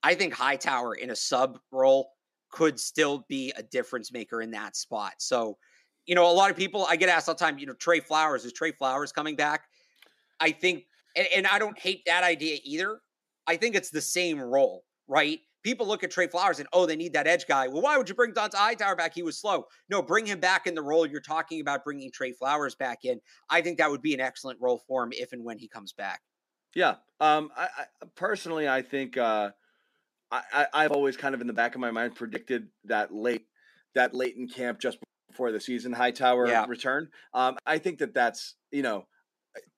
I 0.04 0.16
think 0.16 0.34
Hightower 0.34 0.96
in 0.96 1.10
a 1.10 1.16
sub 1.16 1.60
role 1.72 2.12
could 2.50 2.80
still 2.80 3.26
be 3.28 3.52
a 3.58 3.64
difference 3.64 4.12
maker 4.12 4.42
in 4.42 4.52
that 4.52 4.76
spot. 4.76 5.14
So, 5.18 5.58
you 6.06 6.16
know, 6.16 6.30
a 6.30 6.34
lot 6.34 6.50
of 6.50 6.58
people 6.58 6.86
I 6.90 6.96
get 6.96 7.10
asked 7.10 7.28
all 7.28 7.36
the 7.36 7.40
time, 7.40 7.60
you 7.60 7.66
know, 7.66 7.74
Trey 7.74 8.00
Flowers, 8.00 8.46
is 8.46 8.54
Trey 8.54 8.72
Flowers 8.72 9.12
coming 9.12 9.36
back? 9.36 9.66
I 10.40 10.52
think, 10.52 10.86
and, 11.16 11.28
and 11.36 11.48
I 11.48 11.60
don't 11.60 11.78
hate 11.78 12.04
that 12.06 12.24
idea 12.24 12.58
either. 12.64 13.02
I 13.46 13.58
think 13.58 13.76
it's 13.76 13.90
the 13.90 14.02
same 14.02 14.40
role, 14.40 14.86
right? 15.08 15.40
People 15.64 15.88
look 15.88 16.04
at 16.04 16.12
Trey 16.12 16.28
Flowers 16.28 16.60
and 16.60 16.68
oh, 16.74 16.86
they 16.86 16.96
need 16.96 17.14
that 17.14 17.28
edge 17.28 17.46
guy. 17.48 17.68
Well, 17.68 17.82
why 17.82 17.98
would 17.98 18.10
you 18.10 18.16
bring 18.16 18.34
Dont'a 18.34 18.56
Hightower 18.56 18.96
back? 18.96 19.14
He 19.14 19.24
was 19.24 19.38
slow. 19.38 19.66
No, 19.90 20.02
bring 20.02 20.26
him 20.26 20.40
back 20.40 20.68
in 20.68 20.76
the 20.76 20.82
role 20.82 21.06
you're 21.06 21.22
talking 21.22 21.62
about 21.62 21.84
bringing 21.84 22.12
Trey 22.12 22.32
Flowers 22.32 22.76
back 22.76 23.06
in. 23.06 23.20
I 23.50 23.62
think 23.62 23.78
that 23.78 23.90
would 23.90 24.02
be 24.02 24.14
an 24.14 24.22
excellent 24.22 24.60
role 24.62 24.82
for 24.88 25.04
him 25.04 25.12
if 25.14 25.34
and 25.34 25.44
when 25.44 25.58
he 25.58 25.68
comes 25.68 25.94
back. 25.94 26.22
Yeah. 26.76 26.96
Um. 27.20 27.50
I, 27.58 27.64
I 27.64 28.06
personally, 28.16 28.68
I 28.70 28.82
think 28.82 29.18
uh, 29.18 29.52
I, 30.32 30.68
I 30.74 30.84
have 30.84 30.92
always 30.92 31.18
kind 31.18 31.34
of 31.34 31.42
in 31.42 31.48
the 31.48 31.54
back 31.54 31.76
of 31.76 31.82
my 31.82 31.92
mind 31.92 32.16
predicted 32.16 32.68
that 32.86 33.14
late 33.14 33.46
that 33.96 34.14
late 34.14 34.36
in 34.38 34.48
camp 34.48 34.80
just 34.80 35.00
before 35.28 35.52
the 35.52 35.60
season 35.60 35.92
Hightower 35.92 36.48
yeah. 36.48 36.66
return. 36.68 37.10
Um. 37.34 37.58
I 37.66 37.80
think 37.80 38.00
that 38.00 38.14
that's 38.14 38.56
you 38.72 38.84
know 38.84 39.06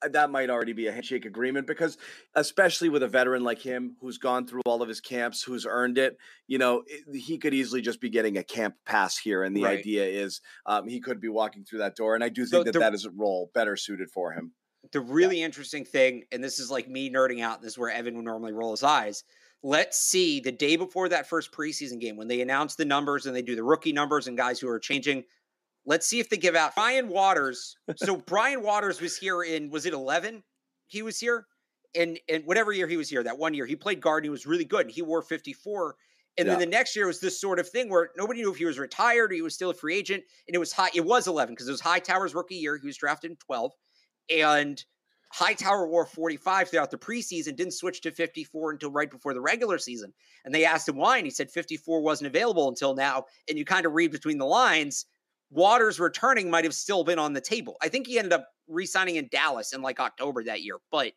that 0.09 0.29
might 0.31 0.49
already 0.49 0.73
be 0.73 0.87
a 0.87 0.91
handshake 0.91 1.25
agreement 1.25 1.67
because 1.67 1.97
especially 2.35 2.89
with 2.89 3.03
a 3.03 3.07
veteran 3.07 3.43
like 3.43 3.59
him 3.59 3.95
who's 4.01 4.17
gone 4.17 4.45
through 4.45 4.61
all 4.65 4.81
of 4.81 4.89
his 4.89 4.99
camps 4.99 5.41
who's 5.41 5.65
earned 5.65 5.97
it 5.97 6.17
you 6.47 6.57
know 6.57 6.83
it, 6.87 7.03
he 7.15 7.37
could 7.37 7.53
easily 7.53 7.81
just 7.81 8.01
be 8.01 8.09
getting 8.09 8.37
a 8.37 8.43
camp 8.43 8.75
pass 8.85 9.17
here 9.17 9.43
and 9.43 9.55
the 9.55 9.63
right. 9.63 9.79
idea 9.79 10.05
is 10.05 10.41
um, 10.65 10.87
he 10.87 10.99
could 10.99 11.21
be 11.21 11.29
walking 11.29 11.63
through 11.63 11.79
that 11.79 11.95
door 11.95 12.15
and 12.15 12.23
i 12.23 12.29
do 12.29 12.45
think 12.45 12.65
that 12.65 12.73
the, 12.73 12.79
that 12.79 12.93
is 12.93 13.05
a 13.05 13.11
role 13.11 13.51
better 13.53 13.75
suited 13.75 14.09
for 14.09 14.31
him 14.33 14.51
the 14.91 14.99
really 14.99 15.39
yeah. 15.39 15.45
interesting 15.45 15.85
thing 15.85 16.23
and 16.31 16.43
this 16.43 16.59
is 16.59 16.71
like 16.71 16.89
me 16.89 17.09
nerding 17.09 17.41
out 17.41 17.61
this 17.61 17.73
is 17.73 17.77
where 17.77 17.91
evan 17.91 18.15
would 18.15 18.25
normally 18.25 18.53
roll 18.53 18.71
his 18.71 18.83
eyes 18.83 19.23
let's 19.63 19.99
see 19.99 20.39
the 20.39 20.51
day 20.51 20.75
before 20.75 21.07
that 21.07 21.27
first 21.27 21.51
preseason 21.51 21.99
game 21.99 22.17
when 22.17 22.27
they 22.27 22.41
announce 22.41 22.75
the 22.75 22.85
numbers 22.85 23.25
and 23.25 23.35
they 23.35 23.43
do 23.43 23.55
the 23.55 23.63
rookie 23.63 23.93
numbers 23.93 24.27
and 24.27 24.37
guys 24.37 24.59
who 24.59 24.67
are 24.67 24.79
changing 24.79 25.23
Let's 25.85 26.05
see 26.05 26.19
if 26.19 26.29
they 26.29 26.37
give 26.37 26.55
out 26.55 26.75
Brian 26.75 27.09
Waters. 27.09 27.75
so 27.95 28.17
Brian 28.17 28.63
Waters 28.63 29.01
was 29.01 29.17
here 29.17 29.43
in 29.43 29.69
was 29.69 29.85
it 29.85 29.93
11? 29.93 30.43
He 30.87 31.01
was 31.01 31.19
here 31.19 31.47
and 31.95 32.19
in 32.27 32.43
whatever 32.43 32.71
year 32.71 32.87
he 32.87 32.97
was 32.97 33.09
here. 33.09 33.23
That 33.23 33.37
one 33.37 33.53
year 33.53 33.65
he 33.65 33.75
played 33.75 34.01
guard. 34.01 34.23
And 34.23 34.25
he 34.25 34.29
was 34.29 34.45
really 34.45 34.65
good. 34.65 34.85
And 34.85 34.91
he 34.91 35.01
wore 35.01 35.21
54. 35.21 35.95
And 36.37 36.47
yeah. 36.47 36.53
then 36.53 36.59
the 36.59 36.65
next 36.65 36.95
year 36.95 37.07
was 37.07 37.19
this 37.19 37.39
sort 37.39 37.59
of 37.59 37.67
thing 37.67 37.89
where 37.89 38.11
nobody 38.15 38.41
knew 38.41 38.51
if 38.51 38.57
he 38.57 38.65
was 38.65 38.79
retired 38.79 39.31
or 39.31 39.35
he 39.35 39.41
was 39.41 39.53
still 39.53 39.71
a 39.71 39.73
free 39.73 39.97
agent. 39.97 40.23
And 40.47 40.55
it 40.55 40.59
was 40.59 40.71
high. 40.71 40.89
It 40.93 41.05
was 41.05 41.27
11 41.27 41.53
because 41.53 41.67
it 41.67 41.71
was 41.71 41.81
Hightower's 41.81 42.33
rookie 42.33 42.55
year. 42.55 42.77
He 42.77 42.87
was 42.87 42.97
drafted 42.97 43.31
in 43.31 43.37
12, 43.37 43.73
and 44.29 44.83
Hightower 45.33 45.87
wore 45.87 46.05
45 46.05 46.69
throughout 46.69 46.91
the 46.91 46.97
preseason. 46.97 47.55
Didn't 47.55 47.73
switch 47.73 48.01
to 48.01 48.11
54 48.11 48.71
until 48.71 48.91
right 48.91 49.11
before 49.11 49.33
the 49.33 49.41
regular 49.41 49.77
season. 49.77 50.13
And 50.45 50.55
they 50.55 50.63
asked 50.63 50.87
him 50.87 50.95
why, 50.95 51.17
and 51.17 51.25
he 51.25 51.31
said 51.31 51.51
54 51.51 52.01
wasn't 52.01 52.27
available 52.27 52.69
until 52.69 52.95
now. 52.95 53.25
And 53.49 53.57
you 53.57 53.65
kind 53.65 53.85
of 53.85 53.93
read 53.93 54.11
between 54.11 54.37
the 54.37 54.45
lines 54.45 55.05
Waters 55.51 55.99
returning 55.99 56.49
might 56.49 56.63
have 56.63 56.73
still 56.73 57.03
been 57.03 57.19
on 57.19 57.33
the 57.33 57.41
table. 57.41 57.75
I 57.81 57.89
think 57.89 58.07
he 58.07 58.17
ended 58.17 58.33
up 58.33 58.47
re-signing 58.67 59.17
in 59.17 59.27
Dallas 59.31 59.73
in 59.73 59.81
like 59.81 59.99
October 59.99 60.43
that 60.45 60.61
year. 60.61 60.77
But 60.91 61.11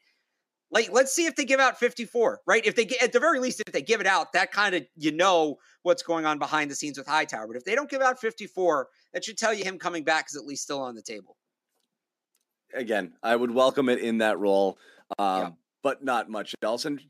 like, 0.71 0.91
let's 0.91 1.13
see 1.13 1.27
if 1.27 1.37
they 1.37 1.45
give 1.45 1.61
out 1.61 1.79
54, 1.79 2.41
right? 2.47 2.67
If 2.67 2.75
they 2.75 2.85
get 2.85 3.01
at 3.01 3.13
the 3.13 3.21
very 3.21 3.39
least, 3.39 3.63
if 3.65 3.73
they 3.73 3.81
give 3.81 4.01
it 4.01 4.09
out, 4.09 4.33
that 4.33 4.51
kind 4.51 4.75
of 4.75 4.85
you 4.97 5.13
know 5.13 5.59
what's 5.83 6.03
going 6.03 6.27
on 6.27 6.39
behind 6.41 6.69
the 6.69 6.75
scenes 6.75 6.99
with 6.99 7.07
Hightower. 7.07 7.47
But 7.47 7.57
if 7.57 7.65
they 7.65 7.77
don't 7.77 7.89
give 7.89 8.03
out 8.03 8.21
54, 8.21 8.89
that 9.13 9.25
should 9.25 9.39
tell 9.39 9.55
you 9.55 9.63
him 9.63 9.79
coming 9.79 10.03
back 10.03 10.27
is 10.29 10.37
at 10.37 10.45
least 10.45 10.65
still 10.65 10.81
on 10.81 10.97
the 10.97 11.03
table. 11.03 11.37
Again, 12.75 13.13
I 13.23 13.37
would 13.37 13.53
welcome 13.53 13.89
it 13.89 14.01
in 14.01 14.19
that 14.19 14.41
role, 14.41 14.79
um, 15.17 15.41
yeah. 15.41 15.51
but 15.85 16.03
not 16.03 16.29
much 16.29 16.57
else. 16.61 16.87
And 16.87 17.01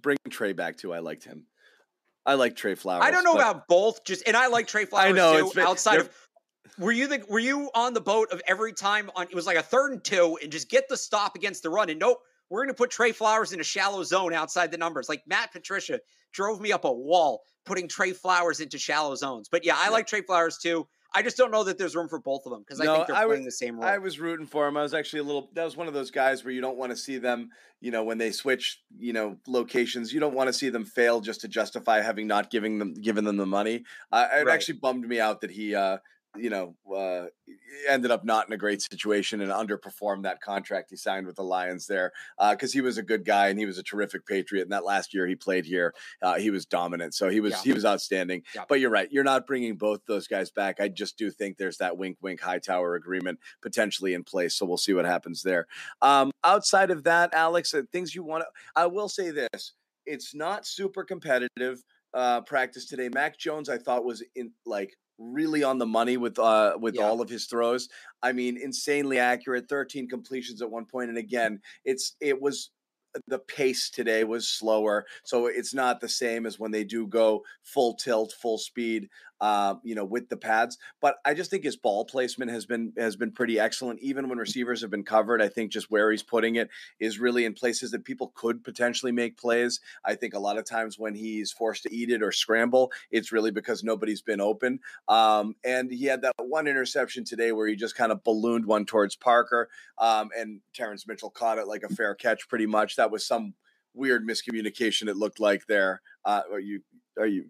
bring 0.00 0.16
Trey 0.30 0.54
back 0.54 0.78
too. 0.78 0.94
I 0.94 1.00
liked 1.00 1.24
him. 1.24 1.44
I 2.24 2.34
like 2.34 2.56
Trey 2.56 2.74
Flowers. 2.74 3.04
I 3.04 3.10
don't 3.10 3.24
know 3.24 3.34
about 3.34 3.66
both. 3.68 4.04
Just 4.04 4.26
and 4.26 4.36
I 4.36 4.46
like 4.46 4.66
Trey 4.66 4.86
Flowers 4.86 5.10
I 5.10 5.12
know, 5.12 5.50
too. 5.50 5.60
outside 5.60 6.00
of 6.00 6.10
were 6.78 6.92
you 6.92 7.06
the 7.06 7.24
were 7.28 7.38
you 7.38 7.70
on 7.74 7.94
the 7.94 8.00
boat 8.00 8.30
of 8.32 8.40
every 8.46 8.72
time 8.72 9.10
on 9.16 9.24
it 9.24 9.34
was 9.34 9.46
like 9.46 9.56
a 9.56 9.62
third 9.62 9.92
and 9.92 10.04
two 10.04 10.38
and 10.42 10.50
just 10.50 10.68
get 10.68 10.88
the 10.88 10.96
stop 10.96 11.36
against 11.36 11.62
the 11.62 11.70
run 11.70 11.90
and 11.90 12.00
nope 12.00 12.18
we're 12.48 12.64
going 12.64 12.74
to 12.74 12.74
put 12.74 12.90
Trey 12.90 13.12
Flowers 13.12 13.52
in 13.52 13.60
a 13.60 13.64
shallow 13.64 14.02
zone 14.02 14.32
outside 14.32 14.72
the 14.72 14.78
numbers 14.78 15.08
like 15.08 15.22
Matt 15.26 15.52
Patricia 15.52 16.00
drove 16.32 16.60
me 16.60 16.72
up 16.72 16.84
a 16.84 16.92
wall 16.92 17.42
putting 17.64 17.88
Trey 17.88 18.12
Flowers 18.12 18.60
into 18.60 18.78
shallow 18.78 19.14
zones 19.14 19.48
but 19.48 19.64
yeah 19.64 19.74
I 19.76 19.90
like 19.90 20.06
Trey 20.06 20.22
Flowers 20.22 20.58
too 20.58 20.86
I 21.12 21.22
just 21.22 21.36
don't 21.36 21.50
know 21.50 21.64
that 21.64 21.76
there's 21.76 21.96
room 21.96 22.08
for 22.08 22.20
both 22.20 22.46
of 22.46 22.52
them 22.52 22.60
because 22.60 22.78
no, 22.78 22.92
I 22.92 22.96
think 22.96 23.08
they're 23.08 23.16
I 23.16 23.24
playing 23.24 23.44
was, 23.44 23.54
the 23.54 23.66
same 23.66 23.76
role. 23.76 23.84
I 23.84 23.98
was 23.98 24.20
rooting 24.20 24.46
for 24.46 24.66
him. 24.68 24.76
I 24.76 24.82
was 24.82 24.94
actually 24.94 25.20
a 25.20 25.24
little. 25.24 25.50
That 25.54 25.64
was 25.64 25.76
one 25.76 25.88
of 25.88 25.94
those 25.94 26.10
guys 26.10 26.44
where 26.44 26.52
you 26.52 26.60
don't 26.60 26.76
want 26.76 26.90
to 26.90 26.96
see 26.96 27.18
them. 27.18 27.50
You 27.80 27.90
know, 27.90 28.04
when 28.04 28.18
they 28.18 28.30
switch, 28.30 28.80
you 28.96 29.12
know, 29.12 29.36
locations, 29.46 30.12
you 30.12 30.20
don't 30.20 30.34
want 30.34 30.48
to 30.48 30.52
see 30.52 30.68
them 30.68 30.84
fail 30.84 31.20
just 31.20 31.40
to 31.40 31.48
justify 31.48 32.00
having 32.00 32.26
not 32.26 32.50
giving 32.50 32.78
them 32.78 32.94
given 32.94 33.24
them 33.24 33.38
the 33.38 33.46
money. 33.46 33.84
Uh, 34.12 34.28
it 34.32 34.46
right. 34.46 34.54
actually 34.54 34.78
bummed 34.78 35.06
me 35.06 35.18
out 35.18 35.40
that 35.40 35.50
he 35.50 35.74
uh, 35.74 35.98
you 36.36 36.50
know, 36.50 36.76
uh, 36.94 37.26
ended 37.88 38.10
up 38.10 38.24
not 38.24 38.46
in 38.46 38.52
a 38.52 38.56
great 38.56 38.82
situation 38.82 39.40
and 39.40 39.50
underperformed 39.50 40.22
that 40.22 40.40
contract 40.40 40.90
he 40.90 40.96
signed 40.96 41.26
with 41.26 41.36
the 41.36 41.42
Lions 41.42 41.86
there 41.86 42.12
Uh 42.38 42.52
because 42.52 42.70
uh, 42.70 42.74
he 42.74 42.80
was 42.80 42.98
a 42.98 43.02
good 43.02 43.24
guy 43.24 43.48
and 43.48 43.58
he 43.58 43.66
was 43.66 43.78
a 43.78 43.82
terrific 43.82 44.26
Patriot. 44.26 44.62
And 44.62 44.72
that 44.72 44.84
last 44.84 45.12
year 45.12 45.26
he 45.26 45.34
played 45.34 45.64
here, 45.64 45.94
uh, 46.22 46.38
he 46.38 46.50
was 46.50 46.66
dominant. 46.66 47.14
So 47.14 47.28
he 47.28 47.40
was 47.40 47.52
yeah. 47.52 47.62
he 47.62 47.72
was 47.72 47.84
outstanding. 47.84 48.42
Yeah. 48.54 48.64
But 48.68 48.80
you're 48.80 48.90
right, 48.90 49.10
you're 49.10 49.24
not 49.24 49.46
bringing 49.46 49.76
both 49.76 50.00
those 50.06 50.26
guys 50.26 50.50
back. 50.50 50.80
I 50.80 50.88
just 50.88 51.18
do 51.18 51.30
think 51.30 51.56
there's 51.56 51.78
that 51.78 51.98
wink 51.98 52.18
wink 52.20 52.40
Hightower 52.40 52.94
agreement 52.94 53.38
potentially 53.62 54.14
in 54.14 54.24
place. 54.24 54.54
So 54.54 54.66
we'll 54.66 54.76
see 54.76 54.94
what 54.94 55.04
happens 55.04 55.42
there. 55.42 55.66
Um, 56.00 56.30
outside 56.44 56.90
of 56.90 57.04
that, 57.04 57.34
Alex, 57.34 57.74
uh, 57.74 57.82
things 57.90 58.14
you 58.14 58.22
want 58.22 58.42
to, 58.42 58.48
I 58.76 58.86
will 58.86 59.08
say 59.08 59.30
this: 59.30 59.72
it's 60.06 60.34
not 60.34 60.66
super 60.66 61.04
competitive 61.04 61.82
uh, 62.14 62.40
practice 62.42 62.86
today. 62.86 63.08
Mac 63.08 63.38
Jones, 63.38 63.68
I 63.68 63.78
thought 63.78 64.04
was 64.04 64.22
in 64.34 64.52
like 64.64 64.96
really 65.20 65.62
on 65.62 65.78
the 65.78 65.86
money 65.86 66.16
with 66.16 66.38
uh 66.38 66.76
with 66.80 66.96
yeah. 66.96 67.02
all 67.02 67.20
of 67.20 67.28
his 67.28 67.46
throws. 67.46 67.88
I 68.22 68.32
mean, 68.32 68.56
insanely 68.56 69.18
accurate, 69.18 69.68
13 69.68 70.08
completions 70.08 70.62
at 70.62 70.70
one. 70.70 70.86
And 70.94 71.18
again, 71.18 71.60
it's 71.84 72.16
it 72.20 72.40
was 72.40 72.70
the 73.26 73.38
pace 73.38 73.90
today 73.90 74.24
was 74.24 74.48
slower, 74.48 75.04
so 75.24 75.46
it's 75.46 75.74
not 75.74 76.00
the 76.00 76.08
same 76.08 76.46
as 76.46 76.58
when 76.58 76.70
they 76.70 76.84
do 76.84 77.06
go 77.06 77.42
full 77.62 77.94
tilt, 77.94 78.32
full 78.40 78.58
speed. 78.58 79.08
Uh, 79.40 79.76
you 79.82 79.94
know, 79.94 80.04
with 80.04 80.28
the 80.28 80.36
pads. 80.36 80.76
But 81.00 81.16
I 81.24 81.32
just 81.32 81.50
think 81.50 81.64
his 81.64 81.76
ball 81.76 82.04
placement 82.04 82.50
has 82.50 82.66
been 82.66 82.92
has 82.98 83.16
been 83.16 83.32
pretty 83.32 83.58
excellent. 83.58 84.00
Even 84.00 84.28
when 84.28 84.38
receivers 84.38 84.82
have 84.82 84.90
been 84.90 85.04
covered, 85.04 85.40
I 85.40 85.48
think 85.48 85.72
just 85.72 85.90
where 85.90 86.10
he's 86.10 86.22
putting 86.22 86.56
it 86.56 86.68
is 86.98 87.18
really 87.18 87.44
in 87.44 87.54
places 87.54 87.90
that 87.92 88.04
people 88.04 88.32
could 88.34 88.62
potentially 88.62 89.12
make 89.12 89.38
plays. 89.38 89.80
I 90.04 90.14
think 90.14 90.34
a 90.34 90.38
lot 90.38 90.58
of 90.58 90.64
times 90.64 90.98
when 90.98 91.14
he's 91.14 91.52
forced 91.52 91.84
to 91.84 91.94
eat 91.94 92.10
it 92.10 92.22
or 92.22 92.32
scramble, 92.32 92.92
it's 93.10 93.32
really 93.32 93.50
because 93.50 93.82
nobody's 93.82 94.22
been 94.22 94.40
open. 94.40 94.80
Um, 95.08 95.56
and 95.64 95.90
he 95.90 96.04
had 96.04 96.22
that 96.22 96.34
one 96.38 96.66
interception 96.66 97.24
today 97.24 97.52
where 97.52 97.66
he 97.66 97.76
just 97.76 97.96
kind 97.96 98.12
of 98.12 98.22
ballooned 98.24 98.66
one 98.66 98.84
towards 98.84 99.16
Parker, 99.16 99.68
um, 99.98 100.30
and 100.36 100.60
Terrence 100.74 101.06
Mitchell 101.06 101.30
caught 101.30 101.58
it 101.58 101.66
like 101.66 101.82
a 101.82 101.94
fair 101.94 102.14
catch, 102.14 102.48
pretty 102.48 102.66
much. 102.66 102.96
That 102.96 103.10
was 103.10 103.26
some 103.26 103.54
weird 103.94 104.26
miscommunication. 104.26 105.08
It 105.08 105.16
looked 105.16 105.40
like 105.40 105.66
there. 105.66 106.02
Uh, 106.24 106.42
are 106.52 106.60
you 106.60 106.82
are 107.18 107.26
you 107.26 107.46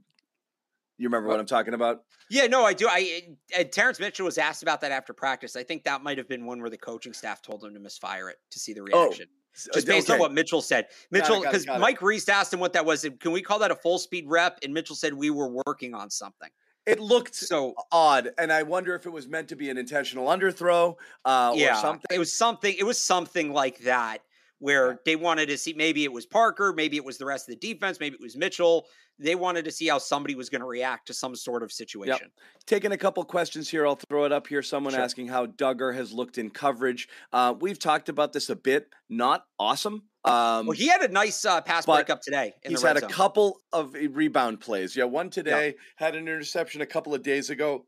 you 1.00 1.08
remember 1.08 1.28
uh, 1.28 1.32
what 1.32 1.40
I'm 1.40 1.46
talking 1.46 1.72
about? 1.72 2.02
Yeah, 2.28 2.46
no, 2.46 2.64
I 2.64 2.74
do. 2.74 2.86
I 2.88 3.22
and 3.56 3.72
Terrence 3.72 3.98
Mitchell 3.98 4.26
was 4.26 4.36
asked 4.36 4.62
about 4.62 4.82
that 4.82 4.92
after 4.92 5.14
practice. 5.14 5.56
I 5.56 5.62
think 5.62 5.84
that 5.84 6.02
might 6.02 6.18
have 6.18 6.28
been 6.28 6.44
one 6.44 6.60
where 6.60 6.68
the 6.68 6.78
coaching 6.78 7.14
staff 7.14 7.40
told 7.40 7.64
him 7.64 7.72
to 7.72 7.80
misfire 7.80 8.28
it 8.28 8.36
to 8.50 8.58
see 8.58 8.74
the 8.74 8.80
oh, 8.92 9.04
reaction. 9.04 9.26
Oh, 9.30 9.70
Just 9.72 9.88
uh, 9.88 9.92
based 9.92 10.10
okay. 10.10 10.14
on 10.14 10.20
what 10.20 10.34
Mitchell 10.34 10.60
said. 10.60 10.88
Mitchell, 11.10 11.40
because 11.40 11.66
Mike 11.66 12.02
Reiss 12.02 12.28
asked 12.28 12.52
him 12.52 12.60
what 12.60 12.74
that 12.74 12.84
was. 12.84 13.08
Can 13.18 13.32
we 13.32 13.40
call 13.40 13.58
that 13.60 13.70
a 13.70 13.76
full 13.76 13.98
speed 13.98 14.26
rep? 14.28 14.58
And 14.62 14.74
Mitchell 14.74 14.94
said 14.94 15.14
we 15.14 15.30
were 15.30 15.48
working 15.66 15.94
on 15.94 16.10
something. 16.10 16.50
It 16.86 17.00
looked 17.00 17.34
so 17.34 17.74
odd, 17.90 18.30
and 18.38 18.52
I 18.52 18.62
wonder 18.62 18.94
if 18.94 19.06
it 19.06 19.10
was 19.10 19.26
meant 19.26 19.48
to 19.48 19.56
be 19.56 19.70
an 19.70 19.78
intentional 19.78 20.26
underthrow 20.26 20.96
uh, 21.24 21.52
yeah, 21.54 21.78
or 21.78 21.80
something. 21.80 22.08
It 22.10 22.18
was 22.18 22.32
something. 22.32 22.74
It 22.78 22.84
was 22.84 22.98
something 22.98 23.52
like 23.52 23.78
that 23.80 24.22
where 24.60 24.90
yeah. 24.90 24.96
they 25.04 25.16
wanted 25.16 25.46
to 25.46 25.58
see 25.58 25.72
maybe 25.72 26.04
it 26.04 26.12
was 26.12 26.26
Parker, 26.26 26.72
maybe 26.72 26.96
it 26.96 27.04
was 27.04 27.18
the 27.18 27.26
rest 27.26 27.48
of 27.48 27.58
the 27.58 27.72
defense, 27.72 27.98
maybe 27.98 28.14
it 28.14 28.20
was 28.20 28.36
Mitchell. 28.36 28.86
They 29.18 29.34
wanted 29.34 29.66
to 29.66 29.70
see 29.70 29.88
how 29.88 29.98
somebody 29.98 30.34
was 30.34 30.48
going 30.48 30.62
to 30.62 30.66
react 30.66 31.08
to 31.08 31.14
some 31.14 31.34
sort 31.34 31.62
of 31.62 31.72
situation. 31.72 32.18
Yep. 32.22 32.30
Taking 32.66 32.92
a 32.92 32.96
couple 32.96 33.22
questions 33.24 33.68
here, 33.68 33.86
I'll 33.86 33.98
throw 34.08 34.24
it 34.24 34.32
up 34.32 34.46
here. 34.46 34.62
Someone 34.62 34.94
sure. 34.94 35.02
asking 35.02 35.28
how 35.28 35.44
Dugger 35.46 35.94
has 35.94 36.12
looked 36.12 36.38
in 36.38 36.48
coverage. 36.48 37.08
Uh, 37.32 37.54
we've 37.58 37.78
talked 37.78 38.08
about 38.08 38.32
this 38.32 38.48
a 38.48 38.56
bit. 38.56 38.88
Not 39.10 39.44
awesome. 39.58 40.04
Um, 40.24 40.66
well, 40.66 40.76
he 40.76 40.88
had 40.88 41.02
a 41.02 41.08
nice 41.08 41.44
uh, 41.44 41.60
pass 41.60 41.86
breakup 41.86 42.22
today. 42.22 42.54
he's 42.66 42.82
had 42.82 42.96
a 42.98 43.08
couple 43.08 43.60
of 43.72 43.94
rebound 43.94 44.60
plays. 44.60 44.94
Yeah, 44.94 45.04
one 45.04 45.30
today 45.30 45.66
yep. 45.66 45.76
had 45.96 46.14
an 46.14 46.28
interception 46.28 46.80
a 46.80 46.86
couple 46.86 47.14
of 47.14 47.22
days 47.22 47.50
ago. 47.50 47.86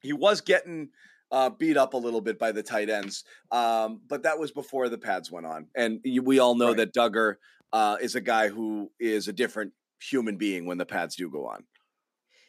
He 0.00 0.14
was 0.14 0.40
getting 0.40 0.88
uh, 1.32 1.50
beat 1.50 1.76
up 1.76 1.94
a 1.94 1.96
little 1.96 2.20
bit 2.20 2.38
by 2.38 2.52
the 2.52 2.62
tight 2.62 2.90
ends. 2.90 3.24
Um, 3.50 4.00
but 4.08 4.22
that 4.24 4.38
was 4.38 4.50
before 4.50 4.88
the 4.88 4.98
pads 4.98 5.30
went 5.30 5.46
on. 5.46 5.66
And 5.76 6.04
we 6.22 6.38
all 6.38 6.54
know 6.54 6.68
right. 6.68 6.76
that 6.78 6.94
Dugger 6.94 7.36
uh, 7.72 7.96
is 8.00 8.14
a 8.14 8.20
guy 8.20 8.48
who 8.48 8.90
is 8.98 9.28
a 9.28 9.32
different 9.32 9.72
human 10.02 10.36
being 10.36 10.66
when 10.66 10.78
the 10.78 10.86
pads 10.86 11.16
do 11.16 11.30
go 11.30 11.46
on. 11.46 11.64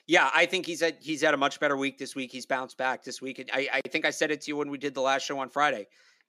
Yeah, 0.07 0.29
I 0.33 0.45
think 0.45 0.65
he's 0.65 0.81
had 0.81 0.97
he's 0.99 1.21
had 1.21 1.33
a 1.33 1.37
much 1.37 1.59
better 1.59 1.77
week 1.77 1.97
this 1.97 2.15
week. 2.15 2.31
He's 2.31 2.45
bounced 2.45 2.77
back 2.77 3.03
this 3.03 3.21
week. 3.21 3.39
And 3.39 3.49
I, 3.53 3.69
I 3.73 3.81
think 3.89 4.05
I 4.05 4.09
said 4.09 4.31
it 4.31 4.41
to 4.41 4.47
you 4.49 4.57
when 4.57 4.69
we 4.69 4.77
did 4.77 4.93
the 4.93 5.01
last 5.01 5.25
show 5.25 5.39
on 5.39 5.49
Friday. 5.49 5.87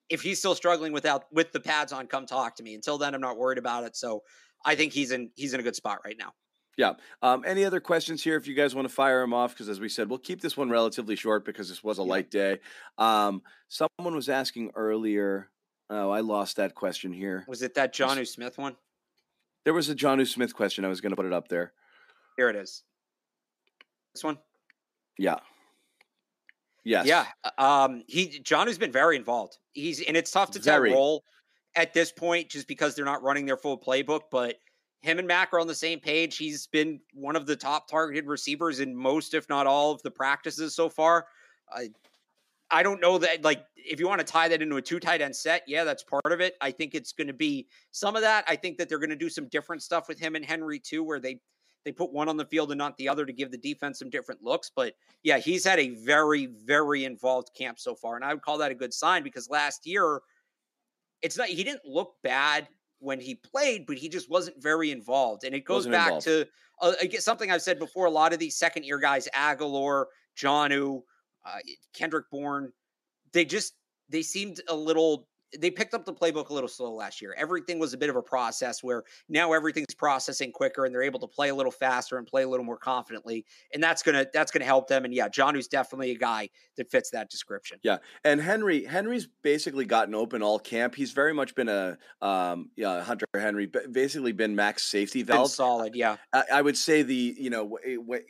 If 0.08 0.20
he's 0.22 0.38
still 0.38 0.54
struggling 0.54 0.92
without 0.92 1.24
with 1.32 1.52
the 1.52 1.60
pads 1.60 1.92
on, 1.92 2.06
come 2.06 2.26
talk 2.26 2.54
to 2.56 2.62
me. 2.62 2.74
Until 2.74 2.98
then, 2.98 3.14
I'm 3.14 3.20
not 3.20 3.38
worried 3.38 3.58
about 3.58 3.84
it. 3.84 3.96
So 3.96 4.22
I 4.64 4.74
think 4.74 4.92
he's 4.92 5.10
in 5.10 5.30
he's 5.34 5.54
in 5.54 5.60
a 5.60 5.62
good 5.62 5.74
spot 5.74 6.00
right 6.04 6.16
now. 6.18 6.32
Yeah. 6.76 6.94
Um, 7.20 7.44
any 7.46 7.64
other 7.64 7.80
questions 7.80 8.22
here? 8.22 8.36
If 8.36 8.46
you 8.46 8.54
guys 8.54 8.74
want 8.74 8.88
to 8.88 8.94
fire 8.94 9.20
them 9.20 9.34
off, 9.34 9.52
because 9.52 9.68
as 9.68 9.80
we 9.80 9.88
said, 9.88 10.08
we'll 10.08 10.18
keep 10.18 10.40
this 10.40 10.56
one 10.56 10.70
relatively 10.70 11.16
short 11.16 11.44
because 11.44 11.68
this 11.68 11.84
was 11.84 11.98
a 11.98 12.02
yeah. 12.02 12.08
light 12.08 12.30
day. 12.30 12.60
Um, 12.98 13.42
someone 13.68 14.14
was 14.14 14.28
asking 14.28 14.70
earlier. 14.74 15.50
Oh, 15.90 16.10
I 16.10 16.20
lost 16.20 16.56
that 16.56 16.74
question 16.74 17.12
here. 17.12 17.44
Was 17.46 17.62
it 17.62 17.74
that 17.74 17.94
Jonnu 17.94 18.26
Smith 18.26 18.56
one? 18.56 18.76
There 19.64 19.74
was 19.74 19.90
a 19.90 19.94
Jonnu 19.94 20.26
Smith 20.26 20.54
question. 20.54 20.84
I 20.84 20.88
was 20.88 21.00
going 21.00 21.10
to 21.10 21.16
put 21.16 21.26
it 21.26 21.32
up 21.32 21.48
there. 21.48 21.72
Here 22.36 22.48
it 22.48 22.56
is. 22.56 22.82
This 24.14 24.24
one. 24.24 24.38
Yeah. 25.18 25.36
Yes. 26.84 27.06
Yeah. 27.06 27.26
Um, 27.58 28.02
he 28.08 28.40
Jonnu's 28.42 28.78
been 28.78 28.92
very 28.92 29.16
involved. 29.16 29.58
He's 29.72 30.00
and 30.00 30.16
it's 30.16 30.30
tough 30.30 30.50
to 30.52 30.60
tell 30.60 30.80
role 30.80 31.22
at 31.76 31.94
this 31.94 32.10
point 32.10 32.48
just 32.48 32.66
because 32.66 32.94
they're 32.94 33.04
not 33.04 33.22
running 33.22 33.46
their 33.46 33.56
full 33.56 33.78
playbook, 33.78 34.22
but 34.30 34.56
him 35.02 35.18
and 35.18 35.28
Mac 35.28 35.52
are 35.52 35.60
on 35.60 35.66
the 35.66 35.74
same 35.74 36.00
page. 36.00 36.36
He's 36.36 36.66
been 36.68 37.00
one 37.12 37.36
of 37.36 37.46
the 37.46 37.56
top 37.56 37.88
targeted 37.88 38.26
receivers 38.26 38.80
in 38.80 38.94
most, 38.94 39.34
if 39.34 39.48
not 39.48 39.66
all, 39.66 39.90
of 39.90 40.02
the 40.02 40.10
practices 40.10 40.74
so 40.74 40.88
far. 40.88 41.26
I, 41.70 41.90
I 42.70 42.82
don't 42.82 43.00
know 43.00 43.18
that, 43.18 43.44
like, 43.44 43.64
if 43.76 44.00
you 44.00 44.08
want 44.08 44.20
to 44.20 44.24
tie 44.24 44.48
that 44.48 44.62
into 44.62 44.76
a 44.76 44.82
two 44.82 45.00
tight 45.00 45.20
end 45.20 45.36
set, 45.36 45.62
yeah, 45.66 45.84
that's 45.84 46.04
part 46.04 46.32
of 46.32 46.40
it. 46.40 46.54
I 46.60 46.70
think 46.70 46.94
it's 46.94 47.12
going 47.12 47.26
to 47.26 47.32
be 47.34 47.66
some 47.90 48.16
of 48.16 48.22
that. 48.22 48.44
I 48.48 48.56
think 48.56 48.78
that 48.78 48.88
they're 48.88 48.98
going 48.98 49.10
to 49.10 49.16
do 49.16 49.28
some 49.28 49.48
different 49.48 49.82
stuff 49.82 50.08
with 50.08 50.18
him 50.18 50.36
and 50.36 50.44
Henry, 50.44 50.78
too, 50.78 51.04
where 51.04 51.20
they 51.20 51.40
they 51.84 51.90
put 51.92 52.12
one 52.12 52.28
on 52.28 52.36
the 52.36 52.44
field 52.44 52.70
and 52.70 52.78
not 52.78 52.96
the 52.96 53.08
other 53.08 53.26
to 53.26 53.32
give 53.32 53.50
the 53.50 53.58
defense 53.58 53.98
some 53.98 54.08
different 54.08 54.40
looks. 54.40 54.70
But 54.74 54.94
yeah, 55.24 55.38
he's 55.38 55.64
had 55.64 55.80
a 55.80 55.90
very, 55.96 56.46
very 56.46 57.04
involved 57.04 57.50
camp 57.58 57.80
so 57.80 57.96
far. 57.96 58.14
And 58.14 58.24
I 58.24 58.32
would 58.32 58.42
call 58.42 58.56
that 58.58 58.70
a 58.70 58.74
good 58.76 58.94
sign 58.94 59.24
because 59.24 59.50
last 59.50 59.84
year, 59.84 60.20
it's 61.22 61.36
not, 61.36 61.48
he 61.48 61.64
didn't 61.64 61.84
look 61.84 62.14
bad 62.22 62.68
when 63.02 63.20
he 63.20 63.34
played, 63.34 63.86
but 63.86 63.98
he 63.98 64.08
just 64.08 64.30
wasn't 64.30 64.62
very 64.62 64.90
involved. 64.90 65.44
And 65.44 65.54
it 65.54 65.64
goes 65.64 65.86
wasn't 65.86 65.92
back 65.92 66.06
involved. 66.06 66.24
to 66.26 66.46
uh, 66.80 66.92
something 67.18 67.50
I've 67.50 67.62
said 67.62 67.78
before. 67.78 68.06
A 68.06 68.10
lot 68.10 68.32
of 68.32 68.38
these 68.38 68.56
second 68.56 68.84
year 68.84 68.98
guys, 68.98 69.28
Agholor, 69.34 70.06
Jonnu, 70.36 71.02
uh, 71.44 71.58
Kendrick 71.92 72.30
Bourne, 72.30 72.72
they 73.32 73.44
just 73.44 73.74
they 74.08 74.22
seemed 74.22 74.60
a 74.68 74.74
little 74.74 75.28
they 75.58 75.70
picked 75.70 75.94
up 75.94 76.04
the 76.04 76.12
playbook 76.12 76.48
a 76.48 76.54
little 76.54 76.68
slow 76.68 76.92
last 76.92 77.20
year. 77.20 77.34
Everything 77.36 77.78
was 77.78 77.92
a 77.92 77.98
bit 77.98 78.10
of 78.10 78.16
a 78.16 78.22
process 78.22 78.82
where 78.82 79.04
now 79.28 79.52
everything's 79.52 79.94
processing 79.94 80.52
quicker 80.52 80.84
and 80.84 80.94
they're 80.94 81.02
able 81.02 81.20
to 81.20 81.26
play 81.26 81.50
a 81.50 81.54
little 81.54 81.72
faster 81.72 82.18
and 82.18 82.26
play 82.26 82.42
a 82.42 82.48
little 82.48 82.64
more 82.64 82.78
confidently. 82.78 83.44
And 83.72 83.82
that's 83.82 84.02
gonna 84.02 84.26
that's 84.32 84.50
gonna 84.50 84.64
help 84.64 84.88
them. 84.88 85.04
And 85.04 85.14
yeah, 85.14 85.28
Jonnu's 85.28 85.68
definitely 85.68 86.10
a 86.10 86.18
guy 86.18 86.48
that 86.76 86.90
fits 86.90 87.10
that 87.10 87.30
description. 87.30 87.78
Yeah. 87.82 87.98
And 88.24 88.40
Henry, 88.40 88.84
Henry's 88.84 89.28
basically 89.42 89.84
gotten 89.84 90.14
open 90.14 90.42
all 90.42 90.58
camp. 90.58 90.94
He's 90.94 91.12
very 91.12 91.34
much 91.34 91.54
been 91.54 91.68
a 91.68 91.98
um 92.20 92.70
yeah, 92.76 93.02
Hunter 93.02 93.26
Henry, 93.34 93.70
basically 93.90 94.32
been 94.32 94.54
max 94.54 94.84
safety 94.84 95.22
valve. 95.22 95.44
Been 95.44 95.48
solid, 95.48 95.94
yeah. 95.94 96.16
I, 96.32 96.44
I, 96.54 96.62
would 96.62 96.76
say 96.76 97.02
the, 97.02 97.34
you 97.38 97.50
know, 97.50 97.78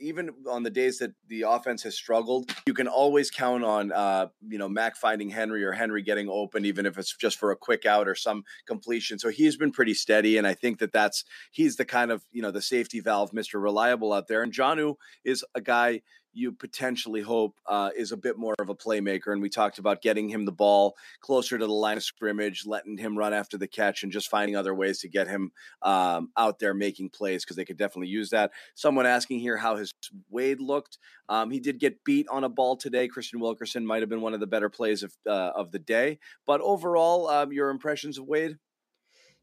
even 0.00 0.30
on 0.48 0.62
the 0.62 0.70
days 0.70 0.98
that 0.98 1.12
the 1.28 1.42
offense 1.42 1.82
has 1.82 1.94
struggled, 1.94 2.50
you 2.66 2.74
can 2.74 2.88
always 2.88 3.30
count 3.30 3.64
on 3.64 3.92
uh, 3.92 4.28
you 4.48 4.58
know, 4.58 4.68
Mac 4.68 4.96
finding 4.96 5.30
Henry 5.30 5.64
or 5.64 5.72
Henry 5.72 6.02
getting 6.02 6.28
open, 6.28 6.64
even 6.64 6.86
if 6.86 6.98
it's 6.98 7.11
just 7.16 7.38
for 7.38 7.50
a 7.50 7.56
quick 7.56 7.86
out 7.86 8.08
or 8.08 8.14
some 8.14 8.44
completion. 8.66 9.18
So 9.18 9.28
he's 9.28 9.56
been 9.56 9.72
pretty 9.72 9.94
steady, 9.94 10.36
and 10.36 10.46
I 10.46 10.54
think 10.54 10.78
that 10.78 10.92
that's 10.92 11.24
he's 11.50 11.76
the 11.76 11.84
kind 11.84 12.10
of 12.10 12.24
you 12.30 12.42
know 12.42 12.50
the 12.50 12.62
safety 12.62 13.00
valve, 13.00 13.32
Mister 13.32 13.58
Reliable 13.58 14.12
out 14.12 14.28
there. 14.28 14.42
And 14.42 14.52
Jonnu 14.52 14.96
is 15.24 15.44
a 15.54 15.60
guy 15.60 16.02
you 16.32 16.52
potentially 16.52 17.20
hope 17.20 17.58
uh, 17.66 17.90
is 17.96 18.12
a 18.12 18.16
bit 18.16 18.38
more 18.38 18.54
of 18.58 18.68
a 18.68 18.74
playmaker. 18.74 19.32
And 19.32 19.42
we 19.42 19.48
talked 19.48 19.78
about 19.78 20.02
getting 20.02 20.28
him 20.28 20.44
the 20.44 20.52
ball 20.52 20.94
closer 21.20 21.58
to 21.58 21.66
the 21.66 21.72
line 21.72 21.96
of 21.96 22.02
scrimmage, 22.02 22.64
letting 22.66 22.96
him 22.96 23.16
run 23.16 23.32
after 23.34 23.58
the 23.58 23.66
catch, 23.68 24.02
and 24.02 24.12
just 24.12 24.28
finding 24.28 24.56
other 24.56 24.74
ways 24.74 25.00
to 25.00 25.08
get 25.08 25.28
him 25.28 25.52
um, 25.82 26.30
out 26.36 26.58
there 26.58 26.74
making 26.74 27.10
plays 27.10 27.44
because 27.44 27.56
they 27.56 27.64
could 27.64 27.76
definitely 27.76 28.08
use 28.08 28.30
that. 28.30 28.50
Someone 28.74 29.06
asking 29.06 29.40
here 29.40 29.56
how 29.56 29.76
his 29.76 29.92
Wade 30.30 30.60
looked. 30.60 30.98
Um, 31.28 31.50
he 31.50 31.60
did 31.60 31.78
get 31.78 32.04
beat 32.04 32.28
on 32.28 32.44
a 32.44 32.48
ball 32.48 32.76
today. 32.76 33.08
Christian 33.08 33.40
Wilkerson 33.40 33.86
might 33.86 34.02
have 34.02 34.08
been 34.08 34.20
one 34.20 34.34
of 34.34 34.40
the 34.40 34.46
better 34.46 34.68
plays 34.68 35.02
of 35.02 35.12
uh, 35.26 35.52
of 35.54 35.70
the 35.72 35.78
day. 35.78 36.18
But 36.46 36.60
overall, 36.60 37.28
um, 37.28 37.52
your 37.52 37.70
impressions 37.70 38.18
of 38.18 38.26
Wade? 38.26 38.58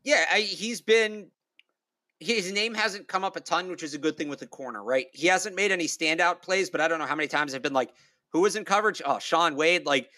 Yeah, 0.04 0.25
I, 0.32 0.39
he's 0.41 0.82
been 0.82 1.30
his 2.20 2.52
name 2.52 2.74
hasn't 2.74 3.08
come 3.08 3.24
up 3.24 3.36
a 3.36 3.40
ton, 3.40 3.70
which 3.70 3.84
is 3.84 3.94
a 3.94 3.98
good 3.98 4.18
thing 4.18 4.30
with 4.30 4.40
the 4.40 4.48
corner, 4.48 4.84
right? 4.84 5.08
He 5.14 5.28
hasn't 5.28 5.56
made 5.56 5.72
any 5.72 5.86
standout 5.86 6.42
plays, 6.42 6.70
but 6.70 6.82
I 6.82 6.88
don't 6.88 7.00
know 7.00 7.06
how 7.06 7.16
many 7.16 7.28
times 7.28 7.56
I've 7.56 7.62
been 7.62 7.74
like, 7.74 7.92
who 8.32 8.42
was 8.42 8.56
in 8.56 8.66
coverage? 8.66 9.02
Oh, 9.06 9.20
Shaun 9.20 9.56
Wade. 9.56 9.86
Like, 9.86 10.10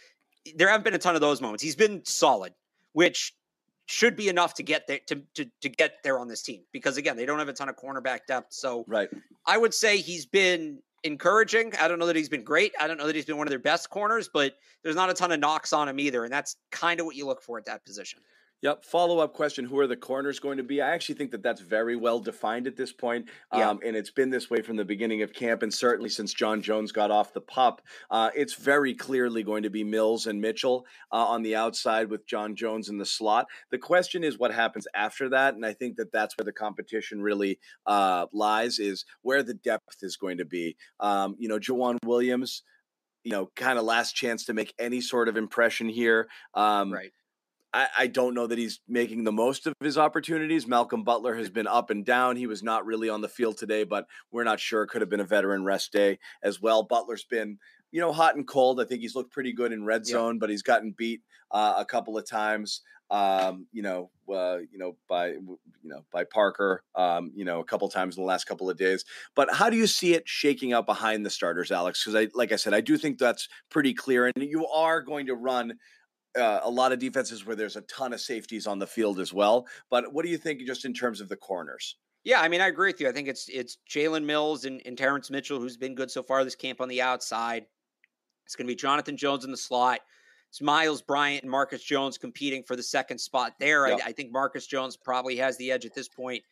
there 0.56 0.68
haven't 0.68 0.84
been 0.84 0.96
a 0.96 1.00
ton 1.00 1.16
of 1.16 1.22
those 1.22 1.42
moments. 1.42 1.64
He's 1.64 1.76
been 1.76 2.04
solid, 2.04 2.54
which 2.94 3.34
should 3.86 4.16
be 4.16 4.30
enough 4.30 4.54
to 4.56 4.64
get 4.64 4.88
there 4.88 5.00
to, 5.08 5.22
to 5.34 5.46
to 5.62 5.70
get 5.70 6.02
there 6.04 6.18
on 6.18 6.28
this 6.28 6.42
team 6.42 6.62
because 6.72 6.98
again 6.98 7.18
they 7.18 7.26
don't 7.26 7.40
have 7.40 7.50
a 7.50 7.54
ton 7.54 7.68
of 7.68 7.76
cornerback 7.76 8.20
depth. 8.28 8.54
So 8.54 8.86
right, 8.88 9.10
I 9.46 9.58
would 9.58 9.74
say 9.74 9.98
he's 9.98 10.26
been 10.26 10.80
encouraging. 11.04 11.74
I 11.80 11.88
don't 11.88 12.00
know 12.00 12.06
that 12.06 12.16
he's 12.16 12.30
been 12.30 12.44
great. 12.44 12.74
I 12.80 12.88
don't 12.88 12.98
know 12.98 13.06
that 13.06 13.16
he's 13.16 13.26
been 13.26 13.38
one 13.38 13.48
of 13.48 13.52
their 13.52 13.60
best 13.60 13.90
corners, 13.90 14.30
but 14.32 14.54
there's 14.84 14.96
not 14.96 15.10
a 15.10 15.14
ton 15.14 15.32
of 15.32 15.40
knocks 15.40 15.74
on 15.74 15.90
him 15.90 16.00
either, 16.00 16.24
and 16.24 16.32
that's 16.32 16.56
kind 16.72 17.00
of 17.00 17.06
what 17.06 17.16
you 17.16 17.26
look 17.26 17.42
for 17.42 17.58
at 17.58 17.66
that 17.66 17.86
position. 17.86 18.20
Yep. 18.62 18.86
Follow 18.86 19.20
up 19.20 19.34
question 19.34 19.66
Who 19.66 19.80
are 19.80 19.88
the 19.88 19.96
corners 19.96 20.40
going 20.40 20.58
to 20.58 20.64
be? 20.64 20.82
I 20.82 20.92
actually 20.92 21.16
think 21.16 21.32
that 21.32 21.42
that's 21.42 21.62
very 21.62 21.96
well 21.96 22.20
defined 22.20 22.68
at 22.68 22.76
this 22.76 22.94
point. 22.94 23.28
Yeah. 23.54 23.70
Um, 23.70 23.80
and 23.84 23.96
it's 23.96 24.12
been 24.12 24.30
this 24.30 24.50
way 24.50 24.62
from 24.62 24.76
the 24.76 24.86
beginning 24.86 25.24
of 25.24 25.34
camp. 25.34 25.64
And 25.64 25.74
certainly 25.74 26.10
since 26.10 26.34
John 26.34 26.62
Jones 26.62 26.92
got 26.92 27.10
off 27.10 27.34
the 27.34 27.42
pup, 27.42 27.82
uh, 28.12 28.30
it's 28.36 28.54
very 28.54 28.94
clearly 28.94 29.42
going 29.42 29.64
to 29.64 29.72
be 29.72 29.84
Mills 29.84 30.28
and 30.28 30.40
Mitchell 30.40 30.86
uh, 31.12 31.26
on 31.26 31.42
the 31.42 31.56
outside 31.56 32.10
with 32.10 32.28
John 32.28 32.56
Jones 32.56 32.90
in 32.90 32.98
the 32.98 33.06
slot. 33.06 33.48
The 33.72 33.80
question 33.80 34.24
is 34.24 34.38
what 34.38 34.54
happens 34.54 34.88
after 34.94 35.30
that. 35.30 35.56
And 35.56 35.66
I 35.66 35.74
think 35.74 35.98
that 35.98 36.12
that's 36.12 36.38
where 36.38 36.46
the 36.46 36.52
competition 36.52 37.22
really 37.22 37.60
uh, 37.88 38.28
lies 38.32 38.78
is 38.78 39.06
where 39.24 39.42
the 39.42 39.56
depth 39.56 40.04
is 40.04 40.18
going 40.18 40.38
to 40.38 40.46
be. 40.46 40.78
Um, 41.00 41.36
you 41.40 41.48
know, 41.48 41.58
Joejuan 41.58 41.98
Williams, 42.06 42.62
you 43.24 43.32
know, 43.32 43.50
kind 43.56 43.80
of 43.80 43.86
last 43.86 44.16
chance 44.16 44.46
to 44.46 44.54
make 44.54 44.74
any 44.78 45.02
sort 45.02 45.30
of 45.30 45.38
impression 45.38 45.90
here. 45.90 46.28
Um, 46.54 46.94
right 46.94 47.12
I, 47.74 47.88
I, 47.98 48.08
don't 48.08 48.34
know 48.34 48.48
that 48.48 48.58
he's 48.58 48.80
making 48.88 49.24
the 49.24 49.32
most 49.32 49.66
of 49.66 49.74
his 49.82 49.98
opportunities. 49.98 50.68
Malcolm 50.68 51.04
Butler 51.04 51.36
has 51.36 51.50
been 51.50 51.68
up 51.68 51.90
and 51.90 52.06
down. 52.06 52.36
He 52.36 52.48
was 52.48 52.64
not 52.64 52.86
really 52.86 53.10
on 53.10 53.22
the 53.22 53.30
field 53.30 53.58
today, 53.58 53.84
but 53.84 54.08
we're 54.32 54.44
not 54.44 54.60
sure. 54.60 54.84
It 54.84 54.88
could 54.88 55.02
have 55.02 55.10
been 55.10 55.20
a 55.22 55.26
veteran 55.26 55.64
rest 55.64 55.94
day 55.94 56.20
as 56.44 56.62
well. 56.62 56.84
Butler's 56.84 57.24
been, 57.24 57.58
you 57.92 58.02
know, 58.02 58.12
hot 58.12 58.36
and 58.36 58.48
cold. 58.48 58.82
I 58.82 58.86
think 58.86 59.02
he's 59.02 59.16
looked 59.16 59.32
pretty 59.32 59.54
good 59.54 59.72
in 59.72 59.86
red 59.86 60.06
zone, 60.06 60.40
but 60.40 60.50
he's 60.50 60.64
gotten 60.64 60.94
beat 60.98 61.22
uh, 61.52 61.76
a 61.78 61.86
couple 61.86 62.18
of 62.18 62.28
times. 62.28 62.82
Um, 63.10 63.68
you 63.74 63.82
know, 63.82 64.10
uh, 64.34 64.60
you 64.72 64.78
know, 64.78 64.96
by 65.10 65.32
you 65.32 65.58
know 65.84 66.06
by 66.14 66.24
Parker, 66.24 66.82
um, 66.96 67.32
you 67.36 67.44
know, 67.44 67.60
a 67.60 67.66
couple 67.66 67.90
times 67.90 68.16
in 68.16 68.24
the 68.24 68.28
last 68.28 68.46
couple 68.46 68.70
of 68.70 68.78
days. 68.78 69.04
But 69.36 69.54
how 69.54 69.70
do 69.70 69.76
you 69.76 69.86
see 69.86 70.14
it 70.14 70.24
shaking 70.26 70.72
out 70.72 70.86
behind 70.86 71.26
the 71.26 71.30
starters, 71.30 71.72
Alex? 71.72 72.02
Because 72.02 72.16
I, 72.16 72.30
like 72.34 72.54
I 72.54 72.56
said, 72.56 72.74
I 72.74 72.80
do 72.80 72.98
think 72.98 73.18
that's 73.18 73.50
pretty 73.70 73.94
clear, 73.94 74.28
and 74.28 74.34
you 74.38 74.66
are 74.68 75.02
going 75.02 75.26
to 75.26 75.36
run 75.36 75.74
uh, 76.38 76.60
a 76.64 76.70
lot 76.70 76.92
of 76.92 77.00
defenses 77.00 77.46
where 77.46 77.56
there's 77.56 77.76
a 77.76 77.82
ton 77.82 78.14
of 78.14 78.22
safeties 78.22 78.68
on 78.68 78.80
the 78.80 78.88
field 78.88 79.20
as 79.20 79.34
well. 79.34 79.68
But 79.90 80.14
what 80.14 80.24
do 80.24 80.32
you 80.32 80.38
think 80.38 80.62
just 80.66 80.86
in 80.86 80.94
terms 80.94 81.22
of 81.22 81.30
the 81.30 81.36
corners? 81.36 81.98
Yeah, 82.24 82.42
I 82.42 82.48
mean, 82.48 82.62
I 82.62 82.68
agree 82.68 82.90
with 82.90 83.02
you. 83.02 83.10
I 83.10 83.12
think 83.12 83.28
it's 83.28 83.50
it's 83.50 83.78
Jalen 83.90 84.24
Mills 84.24 84.66
and, 84.66 84.82
and 84.86 84.98
Terrence 84.98 85.32
Mitchell 85.32 85.60
who's 85.60 85.78
been 85.78 85.96
good 85.96 86.12
so 86.12 86.22
far 86.22 86.44
this 86.44 86.56
camp 86.56 86.80
on 86.80 86.88
the 86.88 87.02
outside. 87.02 87.66
It's 88.46 88.56
going 88.56 88.68
to 88.68 88.72
be 88.72 88.76
Jonathan 88.76 89.18
Jones 89.18 89.46
in 89.46 89.52
the 89.52 89.58
slot. 89.58 90.02
It's 90.50 90.62
Miles 90.62 91.02
Bryant 91.02 91.44
and 91.44 91.50
Marcus 91.50 91.82
Jones 91.82 92.18
competing 92.18 92.64
for 92.64 92.76
the 92.76 92.84
second 92.84 93.18
spot 93.18 93.54
there. 93.60 93.88
Yep. 93.88 94.00
I, 94.04 94.10
I, 94.10 94.12
think 94.12 94.34
Marcus 94.34 94.68
Jones 94.68 94.98
probably 94.98 95.38
has 95.38 95.58
the 95.58 95.72
edge 95.72 95.86
at 95.86 95.96
this 95.96 96.10
point. 96.10 96.44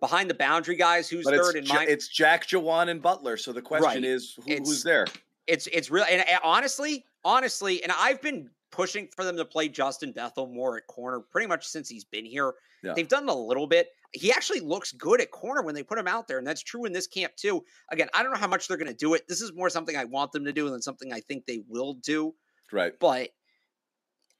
Behind 0.00 0.28
the 0.28 0.34
boundary 0.34 0.74
guys, 0.74 1.08
who's 1.08 1.24
but 1.24 1.34
third 1.34 1.54
in 1.54 1.66
my? 1.68 1.84
It's 1.88 2.08
Jack 2.08 2.48
Jawan 2.48 2.88
and 2.88 3.00
Butler. 3.00 3.36
So 3.36 3.52
the 3.52 3.62
question 3.62 4.02
right. 4.02 4.04
is, 4.04 4.36
who, 4.44 4.56
who's 4.56 4.82
there? 4.82 5.06
It's 5.46 5.68
it's 5.68 5.90
really 5.90 6.10
and, 6.10 6.28
and 6.28 6.40
honestly, 6.42 7.04
honestly, 7.24 7.82
and 7.84 7.92
I've 7.96 8.20
been 8.20 8.50
pushing 8.76 9.08
for 9.16 9.24
them 9.24 9.36
to 9.36 9.44
play 9.44 9.68
Justin 9.68 10.12
Bethel 10.12 10.46
more 10.46 10.76
at 10.76 10.86
corner 10.86 11.20
pretty 11.20 11.46
much 11.46 11.66
since 11.66 11.88
he's 11.88 12.04
been 12.04 12.26
here. 12.26 12.52
Yeah. 12.82 12.92
They've 12.94 13.08
done 13.08 13.28
a 13.28 13.34
little 13.34 13.66
bit. 13.66 13.88
He 14.12 14.30
actually 14.30 14.60
looks 14.60 14.92
good 14.92 15.20
at 15.20 15.30
corner 15.30 15.62
when 15.62 15.74
they 15.74 15.82
put 15.82 15.98
him 15.98 16.06
out 16.06 16.28
there, 16.28 16.38
and 16.38 16.46
that's 16.46 16.62
true 16.62 16.84
in 16.84 16.92
this 16.92 17.06
camp 17.06 17.32
too. 17.36 17.64
Again, 17.90 18.08
I 18.14 18.22
don't 18.22 18.32
know 18.32 18.38
how 18.38 18.46
much 18.46 18.68
they're 18.68 18.76
going 18.76 18.86
to 18.86 18.94
do 18.94 19.14
it. 19.14 19.26
This 19.28 19.40
is 19.40 19.52
more 19.54 19.70
something 19.70 19.96
I 19.96 20.04
want 20.04 20.32
them 20.32 20.44
to 20.44 20.52
do 20.52 20.68
than 20.70 20.82
something 20.82 21.12
I 21.12 21.20
think 21.20 21.46
they 21.46 21.62
will 21.68 21.94
do. 21.94 22.34
Right. 22.70 22.92
But 23.00 23.30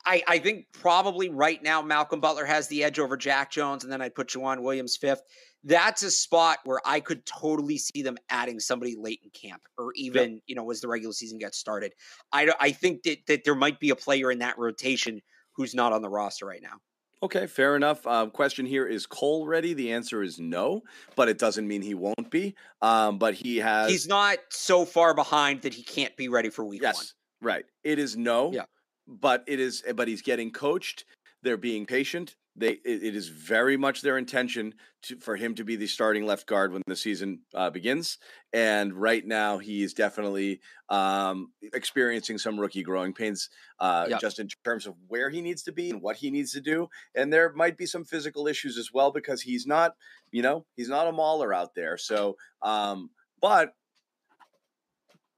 I, 0.04 0.22
I 0.28 0.38
think 0.38 0.66
probably 0.72 1.30
right 1.30 1.60
now 1.62 1.82
Malcolm 1.82 2.20
Butler 2.20 2.44
has 2.44 2.68
the 2.68 2.84
edge 2.84 2.98
over 2.98 3.16
Jack 3.16 3.50
Jones, 3.50 3.82
and 3.82 3.92
then 3.92 4.00
I'd 4.00 4.14
put 4.14 4.28
Joejuan 4.28 4.62
Williams 4.62 4.96
fifth. 4.96 5.22
That's 5.66 6.02
a 6.02 6.10
spot 6.10 6.58
where 6.64 6.80
I 6.84 7.00
could 7.00 7.26
totally 7.26 7.76
see 7.76 8.02
them 8.02 8.16
adding 8.30 8.60
somebody 8.60 8.96
late 8.96 9.20
in 9.22 9.30
camp, 9.30 9.62
or 9.76 9.92
even 9.94 10.34
yep. 10.34 10.42
you 10.46 10.54
know 10.54 10.70
as 10.70 10.80
the 10.80 10.88
regular 10.88 11.12
season 11.12 11.38
gets 11.38 11.58
started. 11.58 11.92
I 12.32 12.50
I 12.60 12.70
think 12.70 13.02
that 13.02 13.18
that 13.26 13.44
there 13.44 13.54
might 13.54 13.80
be 13.80 13.90
a 13.90 13.96
player 13.96 14.30
in 14.30 14.38
that 14.38 14.58
rotation 14.58 15.20
who's 15.52 15.74
not 15.74 15.92
on 15.92 16.02
the 16.02 16.08
roster 16.08 16.46
right 16.46 16.62
now. 16.62 16.78
Okay, 17.22 17.46
fair 17.46 17.76
enough. 17.76 18.06
Um, 18.06 18.30
question 18.30 18.66
here 18.66 18.86
is 18.86 19.06
Cole 19.06 19.46
ready? 19.46 19.74
The 19.74 19.92
answer 19.92 20.22
is 20.22 20.38
no, 20.38 20.82
but 21.14 21.28
it 21.28 21.38
doesn't 21.38 21.66
mean 21.66 21.82
he 21.82 21.94
won't 21.94 22.30
be. 22.30 22.54
Um, 22.82 23.18
but 23.18 23.34
he 23.34 23.56
has. 23.56 23.90
He's 23.90 24.06
not 24.06 24.38
so 24.50 24.84
far 24.84 25.14
behind 25.14 25.62
that 25.62 25.74
he 25.74 25.82
can't 25.82 26.14
be 26.16 26.28
ready 26.28 26.50
for 26.50 26.64
week 26.64 26.82
yes, 26.82 26.96
one. 26.96 27.52
Right. 27.52 27.64
It 27.84 27.98
is 27.98 28.16
no. 28.16 28.52
Yeah 28.52 28.64
but 29.06 29.44
it 29.46 29.60
is 29.60 29.82
but 29.94 30.08
he's 30.08 30.22
getting 30.22 30.50
coached 30.50 31.04
they're 31.42 31.56
being 31.56 31.86
patient 31.86 32.36
they 32.56 32.70
it, 32.70 33.02
it 33.02 33.16
is 33.16 33.28
very 33.28 33.76
much 33.76 34.02
their 34.02 34.18
intention 34.18 34.74
to, 35.02 35.16
for 35.18 35.36
him 35.36 35.54
to 35.54 35.64
be 35.64 35.76
the 35.76 35.86
starting 35.86 36.24
left 36.24 36.46
guard 36.46 36.72
when 36.72 36.82
the 36.86 36.96
season 36.96 37.40
uh, 37.54 37.70
begins. 37.70 38.18
And 38.52 38.94
right 38.94 39.24
now 39.24 39.58
he 39.58 39.82
is 39.82 39.92
definitely 39.92 40.60
um, 40.88 41.52
experiencing 41.74 42.38
some 42.38 42.58
rookie 42.58 42.82
growing 42.82 43.12
pains 43.12 43.50
uh, 43.80 44.06
yep. 44.08 44.20
just 44.20 44.38
in 44.38 44.48
terms 44.64 44.86
of 44.86 44.94
where 45.08 45.30
he 45.30 45.40
needs 45.40 45.62
to 45.64 45.72
be 45.72 45.90
and 45.90 46.00
what 46.00 46.16
he 46.16 46.30
needs 46.30 46.52
to 46.52 46.60
do. 46.60 46.88
And 47.14 47.32
there 47.32 47.52
might 47.52 47.76
be 47.76 47.86
some 47.86 48.04
physical 48.04 48.46
issues 48.46 48.78
as 48.78 48.92
well 48.92 49.10
because 49.10 49.42
he's 49.42 49.66
not 49.66 49.94
you 50.32 50.42
know 50.42 50.64
he's 50.76 50.88
not 50.88 51.06
a 51.06 51.12
mauler 51.12 51.52
out 51.52 51.74
there. 51.74 51.98
So 51.98 52.36
um, 52.62 53.10
but 53.40 53.74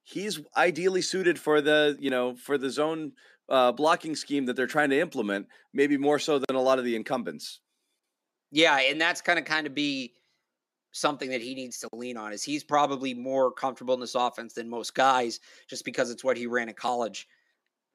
he's 0.09 0.41
ideally 0.57 1.03
suited 1.03 1.39
for 1.39 1.61
the 1.61 1.97
you 2.01 2.11
know 2.11 2.35
for 2.35 2.57
the 2.59 2.71
zone 2.71 3.13
uh, 3.49 3.73
blocking 3.73 4.17
scheme 4.17 4.47
that 4.47 4.57
they're 4.57 4.67
trying 4.67 4.91
to 4.91 5.01
implement, 5.01 5.47
maybe 5.73 5.97
more 5.97 6.19
so 6.19 6.39
than 6.39 6.57
a 6.57 6.61
lot 6.61 6.79
of 6.79 6.85
the 6.85 6.97
incumbents. 6.97 7.61
Yeah, 8.51 8.79
and 8.79 9.01
that's 9.01 9.21
kind 9.21 9.39
of 9.39 9.45
kind 9.45 9.67
of 9.67 9.75
be 9.75 10.15
something 10.93 11.31
that 11.31 11.43
he 11.43 11.55
needs 11.55 11.79
to 11.81 11.89
lean 11.93 12.17
on. 12.17 12.33
Is 12.33 12.43
he's 12.43 12.65
probably 12.65 13.13
more 13.15 13.53
comfortable 13.53 13.95
in 13.95 14.01
this 14.01 14.15
offense 14.15 14.55
than 14.55 14.69
most 14.69 14.95
guys, 14.95 15.41
just 15.69 15.85
because 15.85 16.11
it's 16.11 16.25
what 16.25 16.37
he 16.37 16.47
ran 16.47 16.69
in 16.69 16.75
college. 16.75 17.29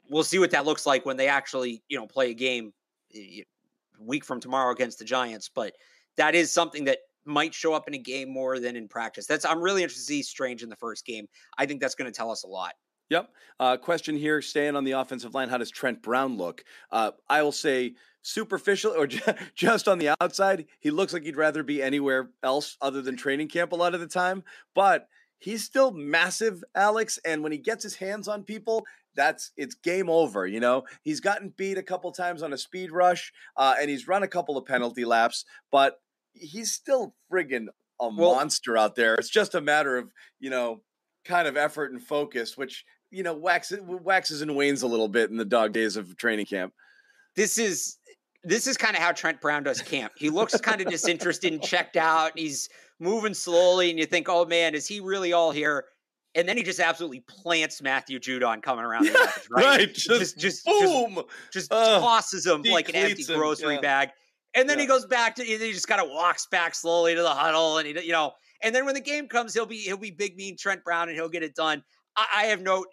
We'll 0.09 0.23
see 0.23 0.39
what 0.39 0.51
that 0.51 0.65
looks 0.65 0.85
like 0.85 1.05
when 1.05 1.17
they 1.17 1.27
actually, 1.27 1.81
you 1.87 1.97
know, 1.97 2.05
play 2.05 2.29
a 2.31 2.33
game 2.33 2.73
week 3.99 4.25
from 4.25 4.39
tomorrow 4.39 4.71
against 4.71 4.99
the 4.99 5.05
Giants. 5.05 5.49
But 5.53 5.73
that 6.17 6.35
is 6.35 6.51
something 6.51 6.83
that 6.85 6.99
might 7.25 7.53
show 7.53 7.73
up 7.73 7.87
in 7.87 7.93
a 7.93 7.99
game 7.99 8.29
more 8.29 8.59
than 8.59 8.75
in 8.75 8.87
practice. 8.87 9.25
That's 9.25 9.45
I'm 9.45 9.61
really 9.61 9.83
interested 9.83 10.01
to 10.01 10.13
see 10.13 10.23
Strange 10.23 10.63
in 10.63 10.69
the 10.69 10.75
first 10.75 11.05
game. 11.05 11.27
I 11.57 11.65
think 11.65 11.81
that's 11.81 11.95
going 11.95 12.11
to 12.11 12.15
tell 12.15 12.31
us 12.31 12.43
a 12.43 12.47
lot. 12.47 12.73
Yep. 13.09 13.29
Uh, 13.59 13.77
question 13.77 14.15
here, 14.15 14.41
staying 14.41 14.75
on 14.75 14.83
the 14.83 14.93
offensive 14.93 15.33
line, 15.33 15.49
how 15.49 15.57
does 15.57 15.69
Trent 15.69 16.01
Brown 16.01 16.37
look? 16.37 16.63
Uh, 16.91 17.11
I 17.29 17.43
will 17.43 17.51
say 17.51 17.93
superficial 18.21 18.93
or 18.93 19.07
just 19.55 19.87
on 19.87 19.99
the 19.99 20.15
outside, 20.21 20.65
he 20.79 20.89
looks 20.89 21.13
like 21.13 21.23
he'd 21.23 21.37
rather 21.37 21.63
be 21.63 21.81
anywhere 21.81 22.29
else 22.41 22.77
other 22.81 23.01
than 23.01 23.15
training 23.15 23.49
camp 23.49 23.71
a 23.71 23.75
lot 23.75 23.93
of 23.93 23.99
the 23.99 24.07
time. 24.07 24.43
But 24.73 25.07
he's 25.37 25.63
still 25.63 25.91
massive, 25.91 26.63
Alex. 26.73 27.19
And 27.25 27.43
when 27.43 27.51
he 27.51 27.57
gets 27.57 27.83
his 27.83 27.95
hands 27.95 28.27
on 28.27 28.43
people, 28.43 28.85
that's 29.15 29.51
it's 29.57 29.75
game 29.75 30.09
over. 30.09 30.47
You 30.47 30.59
know, 30.59 30.83
he's 31.03 31.19
gotten 31.19 31.53
beat 31.55 31.77
a 31.77 31.83
couple 31.83 32.11
times 32.11 32.41
on 32.41 32.53
a 32.53 32.57
speed 32.57 32.91
rush, 32.91 33.31
uh, 33.57 33.75
and 33.79 33.89
he's 33.89 34.07
run 34.07 34.23
a 34.23 34.27
couple 34.27 34.57
of 34.57 34.65
penalty 34.65 35.05
laps, 35.05 35.45
but 35.71 35.99
he's 36.33 36.71
still 36.71 37.15
friggin' 37.31 37.67
a 37.99 38.07
well, 38.07 38.35
monster 38.35 38.77
out 38.77 38.95
there. 38.95 39.15
It's 39.15 39.29
just 39.29 39.55
a 39.55 39.61
matter 39.61 39.97
of 39.97 40.11
you 40.39 40.49
know 40.49 40.81
kind 41.25 41.47
of 41.47 41.57
effort 41.57 41.91
and 41.91 42.01
focus, 42.01 42.57
which 42.57 42.85
you 43.11 43.23
know 43.23 43.33
waxes 43.33 43.79
waxes 43.81 44.41
and 44.41 44.55
wanes 44.55 44.81
a 44.81 44.87
little 44.87 45.07
bit 45.07 45.29
in 45.29 45.37
the 45.37 45.45
dog 45.45 45.73
days 45.73 45.95
of 45.95 46.15
training 46.17 46.45
camp. 46.45 46.73
This 47.35 47.57
is 47.57 47.97
this 48.43 48.67
is 48.67 48.77
kind 48.77 48.95
of 48.95 49.01
how 49.01 49.11
Trent 49.11 49.39
Brown 49.39 49.63
does 49.63 49.81
camp. 49.81 50.13
He 50.17 50.29
looks 50.29 50.59
kind 50.59 50.81
of 50.81 50.87
disinterested 50.87 51.53
and 51.53 51.61
checked 51.61 51.95
out. 51.95 52.37
He's 52.37 52.67
moving 52.99 53.33
slowly, 53.33 53.89
and 53.89 53.97
you 53.97 54.05
think, 54.05 54.27
"Oh 54.29 54.45
man, 54.45 54.75
is 54.75 54.87
he 54.87 54.99
really 54.99 55.33
all 55.33 55.51
here?" 55.51 55.85
And 56.35 56.49
then 56.49 56.57
he 56.57 56.63
just 56.63 56.79
absolutely 56.79 57.19
plants 57.21 57.81
Matthew 57.81 58.19
Judon 58.19 58.61
coming 58.63 58.83
around 58.83 59.05
the 59.05 59.11
edge, 59.11 59.47
right? 59.51 59.65
right. 59.65 59.93
Just, 59.93 60.39
just, 60.39 60.65
boom, 60.65 61.13
just, 61.51 61.69
just 61.69 61.71
uh, 61.71 61.99
tosses 61.99 62.47
him 62.47 62.63
like 62.63 62.89
an 62.89 62.95
empty 62.95 63.23
grocery 63.23 63.75
yeah. 63.75 63.81
bag. 63.81 64.09
And 64.55 64.69
then 64.69 64.77
yeah. 64.77 64.83
he 64.83 64.87
goes 64.87 65.05
back 65.05 65.35
to 65.35 65.43
he 65.43 65.57
just 65.57 65.87
kind 65.87 66.01
of 66.01 66.09
walks 66.09 66.47
back 66.47 66.75
slowly 66.75 67.15
to 67.15 67.21
the 67.21 67.29
huddle, 67.29 67.79
and 67.79 67.87
he, 67.87 68.05
you 68.05 68.11
know, 68.11 68.33
and 68.61 68.73
then 68.73 68.85
when 68.85 68.93
the 68.93 69.01
game 69.01 69.27
comes, 69.27 69.53
he'll 69.53 69.65
be 69.65 69.77
he'll 69.77 69.97
be 69.97 70.11
big 70.11 70.35
mean 70.35 70.55
Trent 70.57 70.83
Brown, 70.83 71.09
and 71.09 71.17
he'll 71.17 71.29
get 71.29 71.43
it 71.43 71.55
done. 71.55 71.83
I, 72.15 72.25
I 72.35 72.43
have 72.45 72.61
no 72.61 72.85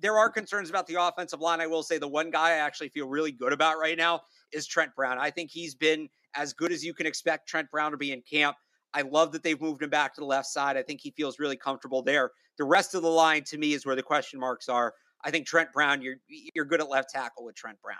there 0.00 0.16
are 0.16 0.30
concerns 0.30 0.70
about 0.70 0.86
the 0.86 0.94
offensive 0.94 1.40
line. 1.40 1.60
I 1.60 1.66
will 1.66 1.82
say 1.82 1.98
the 1.98 2.08
one 2.08 2.30
guy 2.30 2.50
I 2.50 2.56
actually 2.56 2.88
feel 2.88 3.08
really 3.08 3.32
good 3.32 3.52
about 3.52 3.78
right 3.78 3.96
now 3.96 4.22
is 4.52 4.66
Trent 4.66 4.94
Brown. 4.94 5.18
I 5.18 5.30
think 5.30 5.50
he's 5.50 5.74
been 5.74 6.08
as 6.34 6.52
good 6.52 6.72
as 6.72 6.84
you 6.84 6.94
can 6.94 7.06
expect 7.06 7.48
Trent 7.48 7.70
Brown 7.70 7.90
to 7.90 7.96
be 7.96 8.12
in 8.12 8.22
camp. 8.22 8.56
I 8.94 9.02
love 9.02 9.32
that 9.32 9.42
they've 9.42 9.60
moved 9.60 9.82
him 9.82 9.90
back 9.90 10.14
to 10.14 10.20
the 10.20 10.26
left 10.26 10.48
side. 10.48 10.76
I 10.76 10.82
think 10.82 11.00
he 11.00 11.10
feels 11.12 11.38
really 11.38 11.56
comfortable 11.56 12.02
there. 12.02 12.30
The 12.58 12.64
rest 12.64 12.94
of 12.94 13.02
the 13.02 13.08
line 13.08 13.44
to 13.44 13.58
me 13.58 13.72
is 13.72 13.86
where 13.86 13.96
the 13.96 14.02
question 14.02 14.40
marks 14.40 14.68
are. 14.68 14.94
I 15.24 15.30
think 15.30 15.46
Trent 15.46 15.72
Brown, 15.72 16.02
you're 16.02 16.16
you're 16.54 16.64
good 16.64 16.80
at 16.80 16.88
left 16.88 17.10
tackle 17.10 17.44
with 17.44 17.54
Trent 17.54 17.80
Brown. 17.82 17.98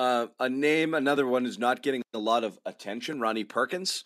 Uh, 0.00 0.26
a 0.38 0.48
name, 0.48 0.94
another 0.94 1.26
one 1.26 1.44
who's 1.44 1.58
not 1.58 1.82
getting 1.82 2.02
a 2.14 2.18
lot 2.18 2.42
of 2.42 2.58
attention, 2.64 3.20
Ronnie 3.20 3.44
Perkins. 3.44 4.04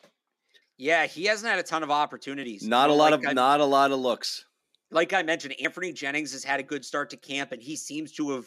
Yeah, 0.76 1.06
he 1.06 1.26
hasn't 1.26 1.48
had 1.48 1.60
a 1.60 1.62
ton 1.62 1.84
of 1.84 1.90
opportunities. 1.90 2.66
Not 2.66 2.90
a 2.90 2.92
lot 2.92 3.12
like 3.12 3.20
of 3.20 3.28
I, 3.28 3.32
not 3.32 3.60
a 3.60 3.64
lot 3.64 3.92
of 3.92 4.00
looks 4.00 4.44
like 4.94 5.12
I 5.12 5.22
mentioned, 5.22 5.54
Anfernee 5.62 5.92
Jennings 5.92 6.32
has 6.32 6.44
had 6.44 6.60
a 6.60 6.62
good 6.62 6.84
start 6.84 7.10
to 7.10 7.16
camp, 7.16 7.52
and 7.52 7.60
he 7.60 7.76
seems 7.76 8.12
to 8.12 8.30
have 8.30 8.46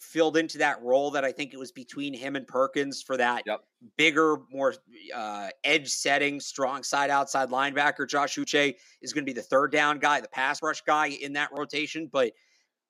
filled 0.00 0.36
into 0.36 0.58
that 0.58 0.82
role 0.82 1.10
that 1.12 1.24
I 1.24 1.32
think 1.32 1.54
it 1.54 1.56
was 1.56 1.72
between 1.72 2.12
him 2.12 2.36
and 2.36 2.46
Perkins 2.46 3.02
for 3.02 3.16
that 3.16 3.42
yep. 3.46 3.60
bigger, 3.96 4.38
more 4.50 4.74
uh, 5.14 5.48
edge 5.64 5.88
setting, 5.88 6.40
strong 6.40 6.82
side 6.82 7.10
outside 7.10 7.48
linebacker. 7.48 8.08
Josh 8.08 8.36
Uche 8.36 8.74
is 9.02 9.12
going 9.12 9.24
to 9.24 9.28
be 9.28 9.32
the 9.32 9.42
third 9.42 9.72
down 9.72 9.98
guy, 9.98 10.20
the 10.20 10.28
pass 10.28 10.62
rush 10.62 10.82
guy 10.82 11.08
in 11.08 11.32
that 11.34 11.50
rotation. 11.52 12.08
But 12.12 12.32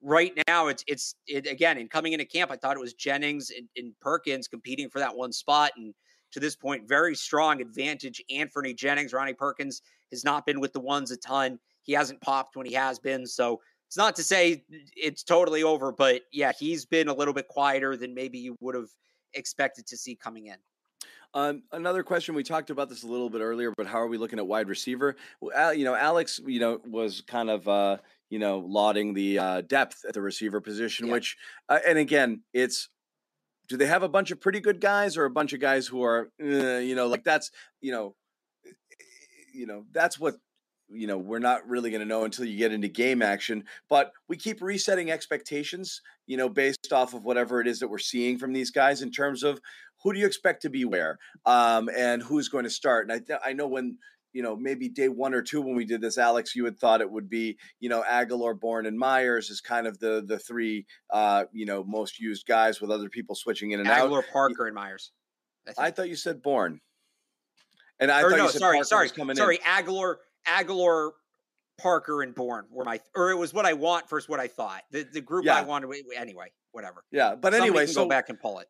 right 0.03 0.32
now, 0.46 0.68
it's 0.68 0.84
it's 0.86 1.14
it, 1.26 1.46
again 1.46 1.78
in 1.78 1.88
coming 1.88 2.12
into 2.12 2.24
camp, 2.24 2.51
I 2.51 2.57
thought 2.57 2.76
it 2.76 2.80
was 2.80 2.94
Jennings 2.94 3.51
and, 3.57 3.68
and 3.76 3.92
Perkins 4.01 4.49
competing 4.49 4.88
for 4.88 4.99
that 4.99 5.14
one 5.14 5.32
spot, 5.32 5.72
and 5.76 5.94
to 6.32 6.40
this 6.40 6.57
point, 6.57 6.88
very 6.88 7.14
strong 7.14 7.61
advantage. 7.61 8.22
anfernee 8.30 8.76
Jennings, 8.76 9.12
Ronnie 9.12 9.34
Perkins 9.34 9.82
has 10.11 10.24
not 10.24 10.46
been 10.46 10.61
with 10.61 10.72
the 10.72 10.80
ones 10.80 11.11
a 11.11 11.16
ton. 11.16 11.59
He 11.82 11.92
hasn't 11.92 12.20
popped 12.20 12.57
when 12.57 12.66
he 12.66 12.74
has 12.74 12.99
been. 12.99 13.26
So 13.26 13.61
it's 13.86 13.96
not 13.96 14.14
to 14.16 14.22
say 14.22 14.64
it's 14.94 15.22
totally 15.22 15.62
over, 15.62 15.92
but 15.92 16.22
yeah, 16.32 16.53
he's 16.59 16.84
been 16.84 17.09
a 17.09 17.14
little 17.14 17.32
bit 17.32 17.49
quieter 17.49 17.96
than 17.96 18.14
maybe 18.14 18.38
you 18.38 18.57
would 18.61 18.74
have 18.74 18.90
expected 19.34 19.86
to 19.86 19.96
see 19.96 20.14
coming 20.14 20.46
in. 20.46 20.57
Um, 21.34 21.62
another 21.72 22.03
question 22.03 22.34
we 22.34 22.42
talked 22.42 22.70
about 22.70 22.88
this 22.88 23.03
a 23.03 23.07
little 23.07 23.28
bit 23.28 23.40
earlier, 23.40 23.72
but 23.76 23.86
how 23.86 24.01
are 24.01 24.07
we 24.07 24.16
looking 24.16 24.38
at 24.38 24.46
wide 24.46 24.68
receiver? 24.68 25.16
Well, 25.40 25.74
you 25.74 25.84
know, 25.84 25.94
Alex, 25.94 26.40
you 26.46 26.59
know, 26.61 26.80
was 26.86 27.22
kind 27.22 27.51
of 27.51 27.68
uh, 27.68 27.99
you 28.31 28.39
know 28.39 28.59
lauding 28.59 29.14
the 29.14 29.39
uh, 29.39 29.61
depth 29.62 30.05
at 30.07 30.14
the 30.14 30.22
receiver 30.22 30.61
position, 30.61 31.07
yeah. 31.07 31.12
which, 31.12 31.37
uh, 31.68 31.79
and 31.87 31.99
again, 31.99 32.43
it's 32.53 32.89
do 33.68 33.76
they 33.76 33.87
have 33.87 34.03
a 34.03 34.09
bunch 34.09 34.31
of 34.31 34.41
pretty 34.41 34.61
good 34.61 34.81
guys 34.81 35.16
or 35.16 35.24
a 35.24 35.31
bunch 35.31 35.53
of 35.53 35.61
guys 35.61 35.87
who 35.87 36.03
are, 36.03 36.31
uh, 36.43 36.79
you 36.79 36.95
know, 36.95 37.07
like 37.07 37.22
that's, 37.22 37.51
you 37.83 37.93
know, 37.93 38.14
you 39.53 39.66
know, 39.66 39.85
that's 39.93 40.18
what 40.18 40.37
you 40.91 41.07
know 41.07 41.18
we're 41.18 41.39
not 41.39 41.68
really 41.68 41.91
going 41.91 42.01
to 42.01 42.07
know 42.07 42.24
until 42.24 42.45
you 42.45 42.57
get 42.57 42.72
into 42.72 42.89
game 42.89 43.20
action 43.20 43.62
but 43.91 44.12
we 44.26 44.37
keep 44.37 44.62
resetting 44.62 45.11
expectations 45.11 46.01
you 46.26 46.37
know 46.37 46.49
based 46.49 46.93
off 46.93 47.12
of 47.12 47.24
whatever 47.24 47.61
it 47.61 47.66
is 47.66 47.79
that 47.79 47.89
we're 47.89 47.99
seeing 47.99 48.39
from 48.39 48.55
these 48.55 48.70
guys 48.70 49.03
in 49.03 49.11
terms 49.11 49.43
of 49.43 49.61
who 50.03 50.14
do 50.14 50.18
you 50.18 50.26
expect 50.26 50.62
to 50.62 50.70
be 50.70 50.87
where 50.87 51.18
um, 51.45 51.91
and 51.95 52.22
who's 52.22 52.49
going 52.49 52.64
to 52.64 52.70
start 52.70 53.05
and 53.05 53.12
I, 53.12 53.18
th- 53.18 53.41
I 53.45 53.53
know 53.53 53.66
when 53.66 53.99
you 54.33 54.43
know 54.43 54.57
maybe 54.57 54.89
day 54.89 55.09
one 55.09 55.35
or 55.35 55.43
two 55.43 55.61
when 55.61 55.74
we 55.74 55.85
did 55.85 56.01
this 56.01 56.18
alex 56.18 56.55
you 56.55 56.64
had 56.64 56.79
thought 56.79 57.01
it 57.01 57.11
would 57.11 57.29
be 57.29 57.57
you 57.81 57.89
know 57.89 58.03
agholor 58.09 58.59
bourne 58.59 58.87
and 58.87 58.99
meyers 58.99 59.51
is 59.51 59.61
kind 59.61 59.87
of 59.87 59.99
the 59.99 60.22
the 60.26 60.39
three 60.39 60.87
uh 61.11 61.45
you 61.53 61.66
know 61.66 61.85
most 61.85 62.20
used 62.20 62.47
guys 62.47 62.81
with 62.81 62.91
other 62.91 63.09
people 63.09 63.35
switching 63.35 63.70
in 63.72 63.81
and 63.81 63.89
agholor, 63.89 64.18
out 64.18 64.24
parker 64.33 64.66
and 64.66 64.74
meyers 64.74 65.12
I, 65.79 65.87
I, 65.87 65.91
thought 65.91 66.09
you 66.09 66.16
said 66.16 66.43
bourne 66.43 66.81
and 68.01 68.11
i 68.11 68.22
or 68.22 68.31
thought 68.31 68.37
no 68.37 68.45
you 68.45 68.51
said 68.51 68.61
sorry 68.61 68.76
Parker 68.76 68.85
sorry 68.85 69.05
was 69.05 69.12
coming 69.12 69.37
sorry 69.37 69.57
in. 69.57 69.62
agholor 69.62 70.16
agholor 70.47 71.11
Parker 71.79 72.22
and 72.22 72.35
Bourne 72.35 72.66
were 72.70 72.85
my, 72.85 73.01
or 73.14 73.31
it 73.31 73.37
was 73.37 73.55
what 73.55 73.64
I 73.64 73.72
want 73.72 74.11
versus 74.11 74.29
what 74.29 74.41
I 74.41 74.49
thought. 74.49 74.83
The 74.91 75.05
the 75.05 75.20
group 75.20 75.45
Yeah. 75.45 75.55
I 75.57 75.62
wanted 75.62 75.95
anyway. 76.16 76.51
Whatever. 76.72 77.05
yeah 77.11 77.35
but 77.35 77.53
Somebody 77.53 77.70
anyway 77.70 77.87
so 77.87 78.03
go 78.03 78.09
back 78.09 78.29
and 78.29 78.39
pull 78.39 78.59
it. 78.59 78.66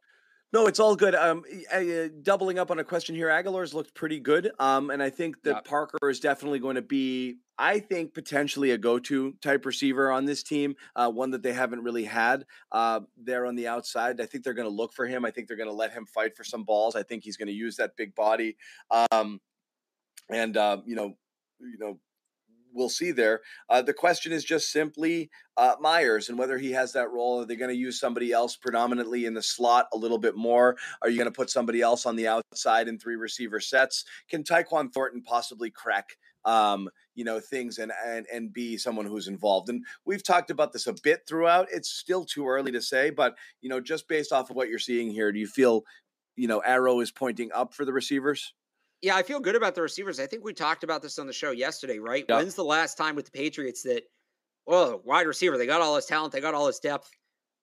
No, 0.50 0.66
it's 0.66 0.80
all 0.80 0.96
good. 0.96 1.14
Um, 1.14 1.44
uh, 1.70 2.08
doubling 2.22 2.58
up 2.58 2.70
on 2.70 2.78
a 2.78 2.84
question 2.84 3.14
here, 3.14 3.28
Agholor's 3.28 3.74
looked 3.74 3.94
pretty 3.94 4.18
good. 4.18 4.50
Um, 4.58 4.90
and 4.90 5.02
I 5.02 5.10
think 5.10 5.42
that 5.42 5.56
Yep. 5.56 5.64
Parker 5.66 6.08
is 6.08 6.20
definitely 6.20 6.58
going 6.58 6.76
to 6.76 6.82
be, 6.82 7.36
I 7.58 7.80
think, 7.80 8.14
potentially 8.14 8.70
a 8.70 8.78
go-to 8.78 9.34
type 9.42 9.66
receiver 9.66 10.10
on 10.10 10.24
this 10.24 10.42
team. 10.42 10.74
Uh, 10.96 11.10
one 11.10 11.30
that 11.32 11.42
they 11.42 11.52
haven't 11.52 11.82
really 11.82 12.04
had 12.04 12.46
uh, 12.72 13.00
there 13.16 13.44
on 13.44 13.56
the 13.56 13.68
outside. 13.68 14.22
I 14.22 14.26
think 14.26 14.42
they're 14.42 14.54
going 14.54 14.68
to 14.68 14.74
look 14.74 14.94
for 14.94 15.06
him. 15.06 15.26
I 15.26 15.30
think 15.30 15.48
they're 15.48 15.56
going 15.56 15.68
to 15.68 15.74
let 15.74 15.92
him 15.92 16.06
fight 16.06 16.34
for 16.34 16.44
some 16.44 16.64
balls. 16.64 16.96
I 16.96 17.02
think 17.02 17.24
he's 17.24 17.36
going 17.36 17.48
to 17.48 17.52
use 17.52 17.76
that 17.76 17.96
big 17.96 18.14
body. 18.14 18.56
Um, 18.90 19.40
and 20.30 20.56
uh, 20.56 20.78
you 20.86 20.96
know, 20.96 21.14
you 21.60 21.78
know, 21.78 21.98
we'll 22.72 22.88
see 22.88 23.12
there. 23.12 23.40
Uh, 23.68 23.82
the 23.82 23.92
question 23.92 24.32
is 24.32 24.44
just 24.44 24.70
simply 24.70 25.30
uh, 25.56 25.74
Meyers 25.80 26.28
and 26.28 26.38
whether 26.38 26.58
he 26.58 26.72
has 26.72 26.92
that 26.92 27.10
role. 27.10 27.40
Are 27.40 27.44
they 27.44 27.56
going 27.56 27.70
to 27.70 27.76
use 27.76 27.98
somebody 27.98 28.32
else 28.32 28.56
predominantly 28.56 29.26
in 29.26 29.34
the 29.34 29.42
slot 29.42 29.86
a 29.92 29.96
little 29.96 30.18
bit 30.18 30.36
more? 30.36 30.76
Are 31.02 31.08
you 31.08 31.16
going 31.16 31.30
to 31.30 31.36
put 31.36 31.50
somebody 31.50 31.82
else 31.82 32.06
on 32.06 32.16
the 32.16 32.28
outside 32.28 32.88
in 32.88 32.98
three 32.98 33.16
receiver 33.16 33.60
sets? 33.60 34.04
Can 34.28 34.44
Tyquan 34.44 34.92
Thornton 34.92 35.22
possibly 35.22 35.70
crack? 35.70 36.16
Um, 36.44 36.88
you 37.18 37.24
know 37.24 37.40
things 37.40 37.78
and 37.78 37.90
and 38.06 38.26
and 38.32 38.52
be 38.52 38.78
someone 38.78 39.04
who's 39.04 39.26
involved. 39.26 39.68
And 39.68 39.84
we've 40.06 40.22
talked 40.22 40.50
about 40.50 40.72
this 40.72 40.86
a 40.86 40.94
bit 41.02 41.22
throughout. 41.26 41.66
It's 41.72 41.90
still 41.90 42.24
too 42.24 42.46
early 42.46 42.70
to 42.70 42.80
say, 42.80 43.10
but 43.10 43.36
you 43.60 43.68
know, 43.68 43.80
just 43.80 44.06
based 44.06 44.32
off 44.32 44.48
of 44.48 44.56
what 44.56 44.68
you're 44.68 44.78
seeing 44.78 45.10
here, 45.10 45.32
do 45.32 45.40
you 45.40 45.48
feel, 45.48 45.82
you 46.36 46.46
know, 46.46 46.60
arrow 46.60 47.00
is 47.00 47.10
pointing 47.10 47.50
up 47.52 47.74
for 47.74 47.84
the 47.84 47.92
receivers? 47.92 48.54
Yeah, 49.00 49.16
I 49.16 49.22
feel 49.22 49.40
good 49.40 49.54
about 49.54 49.74
the 49.74 49.82
receivers. 49.82 50.18
I 50.18 50.26
think 50.26 50.44
we 50.44 50.52
talked 50.52 50.82
about 50.82 51.02
this 51.02 51.18
on 51.18 51.26
the 51.26 51.32
show 51.32 51.52
yesterday, 51.52 51.98
right? 51.98 52.24
Yep. 52.28 52.38
When's 52.38 52.54
the 52.54 52.64
last 52.64 52.96
time 52.96 53.14
with 53.14 53.26
the 53.26 53.30
Patriots 53.30 53.82
that, 53.84 54.02
well, 54.66 55.00
wide 55.04 55.26
receiver, 55.26 55.56
they 55.56 55.66
got 55.66 55.80
all 55.80 55.94
this 55.94 56.06
talent, 56.06 56.32
they 56.32 56.40
got 56.40 56.54
all 56.54 56.66
this 56.66 56.80
depth. 56.80 57.10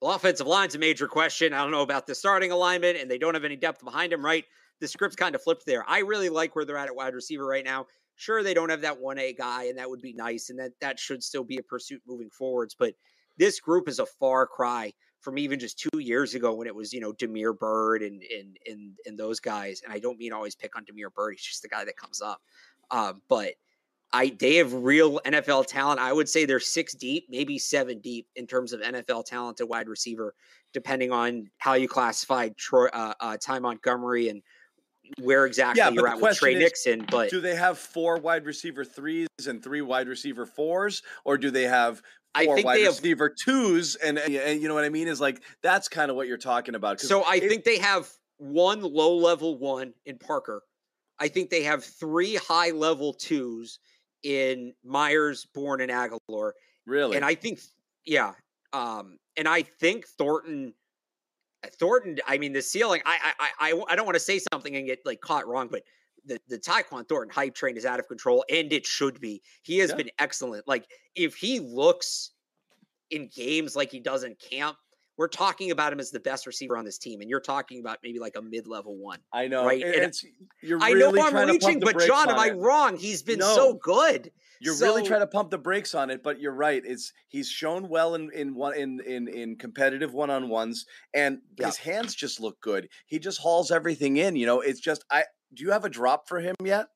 The 0.02 0.08
offensive 0.08 0.48
line's 0.48 0.76
a 0.76 0.80
major 0.80 1.08
question. 1.08 1.54
I 1.54 1.58
don't 1.58 1.72
know 1.72 1.82
about 1.82 2.08
the 2.08 2.16
starting 2.16 2.52
alignment, 2.52 2.98
and 2.98 3.10
they 3.10 3.18
don't 3.18 3.34
have 3.34 3.46
any 3.46 3.56
depth 3.56 3.84
behind 3.84 4.14
him, 4.14 4.24
right? 4.24 4.46
The 4.80 4.88
script's 4.88 5.16
kind 5.16 5.36
of 5.36 5.42
flipped 5.42 5.66
there. 5.66 5.84
I 5.88 6.00
really 6.00 6.30
like 6.30 6.56
where 6.56 6.66
they're 6.66 6.78
at 6.78 6.88
at 6.88 6.96
wide 6.96 7.14
receiver 7.14 7.46
right 7.46 7.64
now. 7.64 7.88
Sure, 8.16 8.44
they 8.44 8.54
don't 8.54 8.70
have 8.70 8.82
that 8.82 9.02
1A 9.02 9.38
guy, 9.38 9.66
and 9.66 9.78
that 9.78 9.90
would 9.90 10.02
be 10.02 10.14
nice, 10.14 10.50
and 10.50 10.60
that 10.60 10.72
that 10.80 11.00
should 11.00 11.22
still 11.22 11.44
be 11.44 11.58
a 11.58 11.64
pursuit 11.64 12.02
moving 12.08 12.30
forwards. 12.30 12.76
But 12.78 12.94
this 13.38 13.60
group 13.60 13.90
is 13.90 14.00
a 14.00 14.06
far 14.06 14.48
cry 14.48 14.94
from 15.22 15.38
even 15.38 15.60
just 15.60 15.80
two 15.80 16.00
years 16.00 16.36
ago 16.36 16.54
when 16.54 16.68
it 16.68 16.76
was, 16.76 16.94
you 16.94 17.00
know, 17.00 17.14
Damiere 17.14 17.54
Byrd 17.54 18.02
and 18.02 18.22
and 18.24 18.58
and 18.66 18.98
and 19.06 19.18
those 19.18 19.40
guys. 19.40 19.82
And 19.84 19.94
I 19.94 20.00
don't 20.00 20.18
mean 20.18 20.34
always 20.34 20.56
pick 20.56 20.76
on 20.76 20.86
Damiere 20.86 21.10
Byrd; 21.10 21.34
he's 21.34 21.44
just 21.44 21.62
the 21.62 21.70
guy 21.70 21.86
that 21.86 21.98
comes 21.98 22.22
up. 22.22 22.42
Um, 22.92 23.22
but 23.28 23.54
I 24.14 24.36
they 24.40 24.56
have 24.56 24.74
real 24.74 25.20
NFL 25.26 25.68
talent. 25.68 26.00
I 26.00 26.14
would 26.14 26.30
say 26.30 26.46
they're 26.46 26.60
six 26.60 26.94
deep, 26.94 27.26
maybe 27.30 27.58
seven 27.58 28.00
deep 28.00 28.28
in 28.36 28.48
terms 28.48 28.72
of 28.74 28.82
NFL 28.82 29.26
talent 29.26 29.60
at 29.60 29.68
wide 29.68 29.90
receiver, 29.90 30.36
depending 30.74 31.12
on 31.12 31.50
how 31.58 31.74
you 31.74 31.88
classify 31.88 32.50
Troy, 32.58 32.88
uh, 32.88 33.14
uh, 33.20 33.38
Ty 33.38 33.60
Montgomery 33.60 34.30
and 34.30 34.42
where 35.22 35.46
exactly 35.46 35.80
Yeah, 35.80 35.90
you're 35.90 36.08
at 36.08 36.20
with 36.20 36.38
Tre 36.38 36.54
is, 36.54 36.60
Nixon. 36.60 37.06
But 37.10 37.30
do 37.30 37.42
they 37.42 37.56
have 37.56 37.78
four 37.78 38.18
wide 38.18 38.46
receiver 38.46 38.86
threes 38.86 39.28
and 39.48 39.64
three 39.64 39.82
wide 39.82 40.08
receiver 40.08 40.46
fours, 40.46 41.04
or 41.24 41.38
do 41.38 41.52
they 41.52 41.64
have 41.64 42.02
I 42.36 42.46
think 42.46 42.66
wide 42.66 42.78
they 42.78 42.84
have 42.84 42.98
receiver 42.98 43.30
twos? 43.30 43.96
And, 43.96 44.18
and 44.18 44.36
and 44.36 44.62
you 44.62 44.68
know 44.68 44.74
what 44.74 44.84
I 44.84 44.90
mean 44.90 45.08
is 45.08 45.22
like 45.22 45.42
that's 45.64 45.88
kind 45.88 46.10
of 46.12 46.18
what 46.18 46.28
you're 46.28 46.38
talking 46.38 46.76
about. 46.76 47.00
So 47.00 47.22
I 47.24 47.36
it- 47.36 47.50
think 47.50 47.64
they 47.64 47.80
have 47.80 48.10
one 48.38 48.82
low 48.82 49.16
level 49.16 49.58
one 49.58 49.94
in 50.06 50.18
Parker. 50.18 50.62
I 51.20 51.30
think 51.30 51.50
they 51.50 51.64
have 51.64 51.84
three 51.84 52.36
high 52.36 52.72
level 52.72 53.14
twos 53.14 53.80
in 54.24 54.74
Meyers, 54.84 55.48
Bourne, 55.54 55.82
and 55.82 55.92
Agholor. 55.92 56.52
really, 56.86 57.16
And 57.16 57.24
I 57.24 57.36
think, 57.36 57.60
yeah. 58.06 58.34
Um, 58.74 59.18
and 59.38 59.48
I 59.48 59.62
think 59.62 60.08
Thornton, 60.08 60.74
Thornton, 61.80 62.18
I 62.28 62.38
mean, 62.38 62.52
the 62.52 62.62
ceiling, 62.62 63.02
I, 63.06 63.34
I, 63.40 63.50
I, 63.72 63.84
I 63.90 63.96
don't 63.96 64.06
want 64.06 64.16
to 64.16 64.20
say 64.20 64.42
something 64.52 64.76
and 64.76 64.86
get 64.86 65.00
like 65.06 65.22
caught 65.22 65.48
wrong, 65.48 65.70
but 65.72 65.84
the, 66.26 66.40
the 66.48 66.58
Tyquan 66.58 67.08
Thornton 67.08 67.34
hype 67.34 67.56
train 67.56 67.78
is 67.78 67.86
out 67.86 68.00
of 68.00 68.08
control 68.08 68.44
and 68.50 68.72
it 68.74 68.86
should 68.86 69.20
be. 69.22 69.42
He 69.64 69.78
has 69.80 69.92
Yeah. 69.92 69.98
been 69.98 70.10
excellent. 70.20 70.68
Like 70.68 70.86
if 71.16 71.36
he 71.36 71.60
looks 71.60 72.32
in 73.12 73.30
games 73.34 73.76
like 73.76 73.92
he 73.92 74.00
does 74.00 74.24
in 74.24 74.36
camp, 74.36 74.78
we're 75.18 75.28
talking 75.30 75.72
about 75.72 75.94
him 75.94 76.00
as 76.02 76.12
the 76.12 76.20
best 76.20 76.46
receiver 76.46 76.76
on 76.76 76.84
this 76.84 76.98
team, 76.98 77.22
and 77.22 77.30
you're 77.30 77.40
talking 77.40 77.80
about 77.80 78.00
maybe 78.04 78.20
like 78.20 78.36
a 78.36 78.42
mid-level 78.42 78.98
one. 78.98 79.20
I 79.32 79.48
know. 79.48 79.66
right, 79.66 79.82
and 79.82 80.14
you're 80.62 80.82
I 80.84 80.92
really 80.92 81.20
know 81.22 81.28
I'm 81.28 81.50
reaching, 81.50 81.80
but 81.80 81.98
John, 82.06 82.30
am 82.30 82.38
I 82.38 82.50
wrong? 82.50 82.98
He's 82.98 83.24
been 83.24 83.40
No. 83.40 83.56
so 83.56 83.74
good. 83.76 84.32
You're 84.60 84.78
really 84.78 85.04
trying 85.04 85.22
to 85.22 85.28
pump 85.28 85.52
the 85.52 85.58
brakes 85.58 85.96
on 85.96 86.10
it, 86.10 86.22
but 86.24 86.42
you're 86.42 86.52
right. 86.54 86.82
It's 86.86 87.14
he's 87.30 87.50
shown 87.50 87.88
well 87.88 88.16
in 88.16 88.30
in 88.34 88.56
one 88.56 88.76
in 88.76 89.00
in 89.06 89.28
in 89.30 89.56
competitive 89.58 90.14
one 90.14 90.30
on 90.30 90.50
ones, 90.50 90.86
and 91.14 91.40
Yeah. 91.58 91.68
his 91.68 91.78
hands 91.78 92.14
just 92.14 92.42
look 92.42 92.60
good. 92.60 92.90
He 93.06 93.18
just 93.20 93.40
hauls 93.40 93.72
everything 93.72 94.18
in. 94.18 94.36
You 94.36 94.46
know, 94.48 94.60
it's 94.60 94.82
just 94.82 95.06
I. 95.10 95.24
Do 95.54 95.64
you 95.64 95.72
have 95.72 95.86
a 95.86 95.90
drop 95.90 96.28
for 96.28 96.40
him 96.40 96.56
yet? 96.64 96.88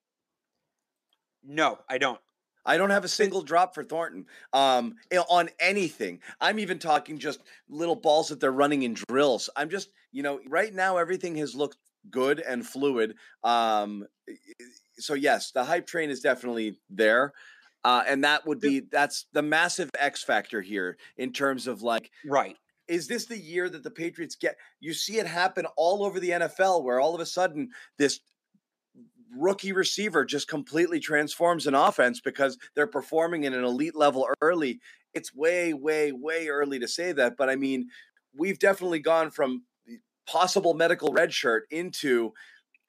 No, 1.43 1.80
I 1.89 1.97
don't. 1.97 2.20
I 2.66 2.78
don't 2.78 2.89
have 2.89 3.06
a 3.06 3.10
single 3.10 3.41
drop 3.41 3.74
for 3.74 3.84
Thornton 3.84 4.26
um, 4.54 4.95
on 5.30 5.50
anything. 5.60 6.20
I'm 6.41 6.60
even 6.60 6.78
talking 6.78 7.18
just 7.18 7.39
little 7.70 7.95
balls 7.95 8.30
that 8.30 8.39
they're 8.39 8.52
running 8.52 8.84
in 8.84 8.95
drills. 9.08 9.50
I'm 9.56 9.70
just, 9.70 9.89
you 10.12 10.22
know, 10.24 10.39
right 10.47 10.74
now 10.74 10.97
everything 10.97 11.36
has 11.38 11.56
looked 11.56 11.78
good 12.12 12.41
and 12.41 12.66
fluid. 12.66 13.16
Um, 13.43 14.06
so 14.97 15.14
yes, 15.14 15.52
the 15.52 15.64
hype 15.64 15.88
train 15.88 16.10
is 16.10 16.20
definitely 16.20 16.78
there, 16.89 17.34
uh, 17.86 18.04
and 18.06 18.24
that 18.24 18.45
would 18.45 18.60
be 18.60 18.82
that's 18.82 19.26
the 19.34 19.41
massive 19.41 19.89
X 19.97 20.24
factor 20.24 20.62
here 20.62 20.97
in 21.18 21.32
terms 21.32 21.66
of 21.66 21.82
like 21.82 22.12
Right. 22.26 22.58
is 22.88 23.08
this 23.08 23.26
the 23.26 23.38
year 23.38 23.70
that 23.70 23.84
the 23.84 23.91
Patriots 23.91 24.36
get? 24.36 24.58
You 24.80 24.93
see 24.93 25.18
it 25.18 25.26
happen 25.28 25.66
all 25.78 26.04
over 26.04 26.20
the 26.20 26.32
NFL 26.32 26.84
where 26.84 27.00
all 27.00 27.16
of 27.16 27.22
a 27.22 27.26
sudden 27.26 27.70
this 27.97 28.20
rookie 29.36 29.72
receiver 29.72 30.26
just 30.26 30.48
completely 30.48 31.00
transforms 31.00 31.68
an 31.68 31.76
offense 31.76 32.20
because 32.20 32.58
they're 32.76 32.88
performing 32.88 33.44
in 33.44 33.54
an 33.54 33.64
elite 33.64 33.96
level 33.96 34.28
early. 34.42 34.80
It's 35.14 35.34
way, 35.34 35.74
way, 35.74 36.12
way 36.12 36.48
early 36.48 36.80
to 36.80 36.88
say 36.88 37.12
that, 37.14 37.36
but 37.38 37.50
I 37.50 37.56
mean, 37.56 37.88
we've 38.36 38.60
definitely 38.60 39.00
gone 39.00 39.32
from 39.32 39.64
possible 40.28 40.74
medical 40.74 41.12
red 41.12 41.34
shirt 41.34 41.66
into 41.72 42.34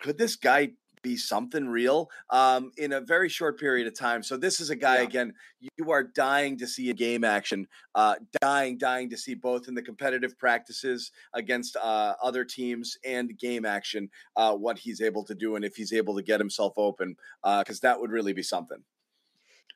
could 0.00 0.18
this 0.18 0.36
guy 0.36 0.70
be 1.02 1.16
something 1.16 1.68
real 1.68 2.10
um, 2.30 2.72
in 2.76 2.92
a 2.92 3.00
very 3.00 3.28
short 3.28 3.58
period 3.58 3.86
of 3.86 3.94
time. 3.94 4.22
So 4.22 4.36
this 4.36 4.60
is 4.60 4.70
a 4.70 4.76
guy 4.76 4.98
Yeah. 4.98 5.02
again. 5.02 5.34
You 5.78 5.90
are 5.90 6.02
dying 6.02 6.58
to 6.58 6.66
see 6.66 6.90
a 6.90 6.94
game 6.94 7.24
action, 7.24 7.68
uh, 7.94 8.16
dying, 8.40 8.78
dying 8.78 9.08
to 9.10 9.16
see 9.16 9.34
both 9.34 9.68
in 9.68 9.74
the 9.74 9.82
competitive 9.82 10.38
practices 10.38 11.10
against 11.32 11.76
uh, 11.76 12.14
other 12.22 12.44
teams 12.44 12.98
and 13.04 13.36
game 13.38 13.64
action 13.64 14.10
uh, 14.36 14.54
what 14.56 14.78
he's 14.78 15.00
able 15.00 15.24
to 15.24 15.34
do 15.34 15.56
and 15.56 15.64
if 15.64 15.76
he's 15.76 15.92
able 15.92 16.16
to 16.16 16.22
get 16.22 16.40
himself 16.40 16.74
open 16.76 17.16
because 17.42 17.80
that 17.80 18.00
would 18.00 18.10
really 18.10 18.32
be 18.32 18.42
something. 18.42 18.84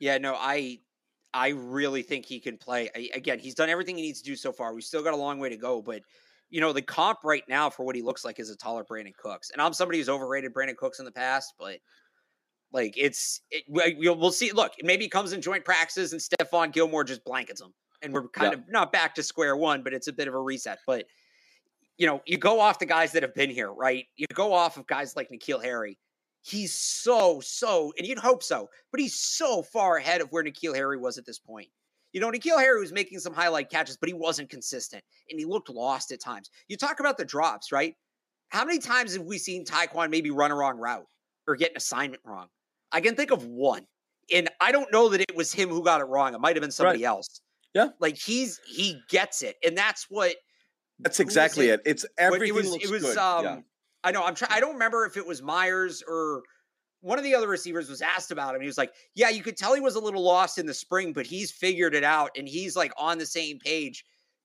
Yeah, 0.01 0.19
no, 0.19 0.35
I 0.37 0.81
I 1.33 1.49
really 1.49 2.03
think 2.03 2.27
he 2.27 2.41
can 2.41 2.59
play. 2.59 2.91
I, 2.95 3.11
again, 3.15 3.39
he's 3.39 3.55
done 3.55 3.69
everything 3.69 3.97
he 3.97 4.03
needs 4.03 4.21
to 4.21 4.25
do 4.25 4.37
so 4.37 4.53
far. 4.53 4.75
We 4.75 4.83
still 4.83 5.03
got 5.03 5.15
a 5.15 5.17
long 5.17 5.39
way 5.39 5.49
to 5.49 5.57
go, 5.57 5.83
but 5.83 6.03
you 6.55 6.61
know, 6.61 6.73
the 6.73 6.81
comp 6.81 7.19
right 7.25 7.43
now 7.49 7.69
for 7.69 7.85
what 7.85 7.97
he 7.97 8.03
looks 8.03 8.25
like 8.25 8.39
is 8.39 8.49
a 8.49 8.57
taller 8.57 8.85
Brandin 8.85 9.17
Cooks. 9.17 9.51
And 9.51 9.61
I'm 9.61 9.73
somebody 9.73 9.99
who's 9.99 10.09
overrated 10.09 10.55
Brandin 10.55 10.77
Cooks 10.77 11.01
in 11.01 11.05
the 11.05 11.11
past, 11.11 11.55
but 11.59 11.79
like 12.73 12.95
it's 12.97 13.41
it, 13.51 13.65
we- 13.69 13.97
we'll, 13.99 14.17
we'll 14.17 14.31
see. 14.31 14.53
Look, 14.53 14.71
maybe 14.85 15.03
he 15.07 15.09
comes 15.09 15.33
in 15.33 15.41
joint 15.43 15.65
practices 15.65 16.13
and 16.13 16.21
Stephon 16.23 16.73
Gilmore 16.73 17.03
just 17.03 17.25
blankets 17.25 17.61
him, 17.61 17.75
and 18.03 18.13
we're 18.13 18.29
kind 18.29 18.53
Yeah. 18.53 18.59
of 18.59 18.69
not 18.71 18.93
back 18.93 19.17
to 19.17 19.23
square 19.25 19.57
one, 19.57 19.83
but 19.83 19.93
it's 19.93 20.07
a 20.07 20.13
bit 20.13 20.29
of 20.29 20.35
a 20.35 20.39
reset. 20.39 20.79
But 20.87 21.07
you 21.99 22.07
know, 22.07 22.23
you 22.25 22.39
go 22.39 22.61
off 22.61 22.79
the 22.79 22.87
guys 22.87 23.11
that 23.13 23.25
have 23.25 23.35
been 23.35 23.51
here, 23.51 23.73
right? 23.73 24.07
You 24.17 24.27
go 24.33 24.53
off 24.53 24.77
of 24.77 24.87
guys 24.87 25.17
like 25.17 25.31
N'Keal 25.31 25.61
Harry. 25.61 25.99
He's 26.43 26.73
so 26.73 27.41
so, 27.41 27.93
and 27.99 28.07
you'd 28.07 28.19
hope 28.19 28.45
so, 28.45 28.71
but 28.93 29.01
he's 29.01 29.15
so 29.17 29.63
far 29.65 29.97
ahead 29.97 30.21
of 30.21 30.31
where 30.31 30.45
N'Keal 30.45 30.77
Harry 30.77 30.99
was 30.99 31.19
at 31.19 31.27
this 31.27 31.41
point. 31.41 31.69
You 32.15 32.21
know, 32.21 32.31
N'Keal 32.31 32.61
Harry 32.61 32.81
was 32.81 32.93
making 32.93 33.19
some 33.19 33.35
highlight 33.35 33.69
catches, 33.69 33.97
but 33.97 34.09
he 34.09 34.15
wasn't 34.15 34.49
consistent 34.49 35.03
and 35.29 35.39
he 35.39 35.45
looked 35.45 35.69
lost 35.69 36.13
at 36.13 36.21
times. 36.21 36.49
You 36.69 36.77
talk 36.77 37.01
about 37.01 37.19
the 37.19 37.25
drops, 37.25 37.73
right? 37.73 37.95
How 38.51 38.65
many 38.65 38.79
times 38.79 39.17
have 39.17 39.25
we 39.25 39.37
seen 39.37 39.65
Tyquan 39.65 40.11
maybe 40.11 40.31
run 40.31 40.53
a 40.53 40.55
wrong 40.55 40.79
route 40.79 41.07
or 41.49 41.57
get 41.57 41.73
an 41.73 41.77
assignment 41.77 42.23
wrong? 42.25 42.47
I 42.93 43.01
can 43.01 43.17
think 43.17 43.33
of 43.33 43.45
one. 43.45 43.85
And 44.33 44.49
I 44.61 44.71
don't 44.71 44.91
know 44.93 45.09
that 45.09 45.21
it 45.21 45.35
was 45.35 45.53
him 45.53 45.69
who 45.69 45.83
got 45.83 46.01
it 46.01 46.05
wrong. 46.05 46.35
It 46.35 46.41
might 46.41 46.55
have 46.55 46.63
been 46.63 46.71
somebody 46.71 47.01
right. 47.03 47.09
else. 47.09 47.41
Yeah. 47.75 47.89
Like 47.99 48.17
he's 48.17 48.61
he 48.65 49.01
gets 49.11 49.43
it. 49.43 49.57
And 49.67 49.77
that's 49.77 50.07
what 50.09 50.37
That's 51.01 51.19
exactly 51.19 51.71
it? 51.71 51.81
it? 51.85 51.91
It's 51.91 52.07
everything 52.17 52.49
it 52.49 52.55
was, 52.55 52.71
looks 52.71 52.85
it 52.85 52.91
was 52.93 53.03
good. 53.03 53.19
um 53.19 53.45
yeah. 53.45 53.59
I 54.05 54.13
know 54.13 54.23
I'm 54.23 54.37
trying 54.37 54.53
I 54.53 54.61
don't 54.61 54.75
remember 54.75 55.05
if 55.05 55.17
it 55.17 55.27
was 55.27 55.43
Meyers 55.43 56.03
or 56.07 56.43
one 57.05 57.19
of 57.19 57.25
the 57.25 57.35
other 57.35 57.49
receivers 57.49 57.89
was 57.89 58.03
asked 58.03 58.31
about 58.31 58.55
him. 58.55 58.61
He 58.61 58.67
was 58.67 58.79
like, 58.79 58.93
Yeah, 59.15 59.29
you 59.29 59.43
could 59.43 59.57
tell 59.57 59.75
he 59.75 59.81
was 59.81 59.95
a 59.95 60.01
little 60.01 60.23
lost 60.23 60.59
in 60.59 60.67
the 60.67 60.75
spring, 60.75 61.13
but 61.13 61.27
he's 61.27 61.51
figured 61.51 61.95
it 61.95 62.05
out 62.05 62.31
and 62.37 62.49
he's 62.49 62.75
like 62.75 62.93
on 62.97 63.19
the 63.19 63.27
same 63.27 63.59
page 63.59 64.05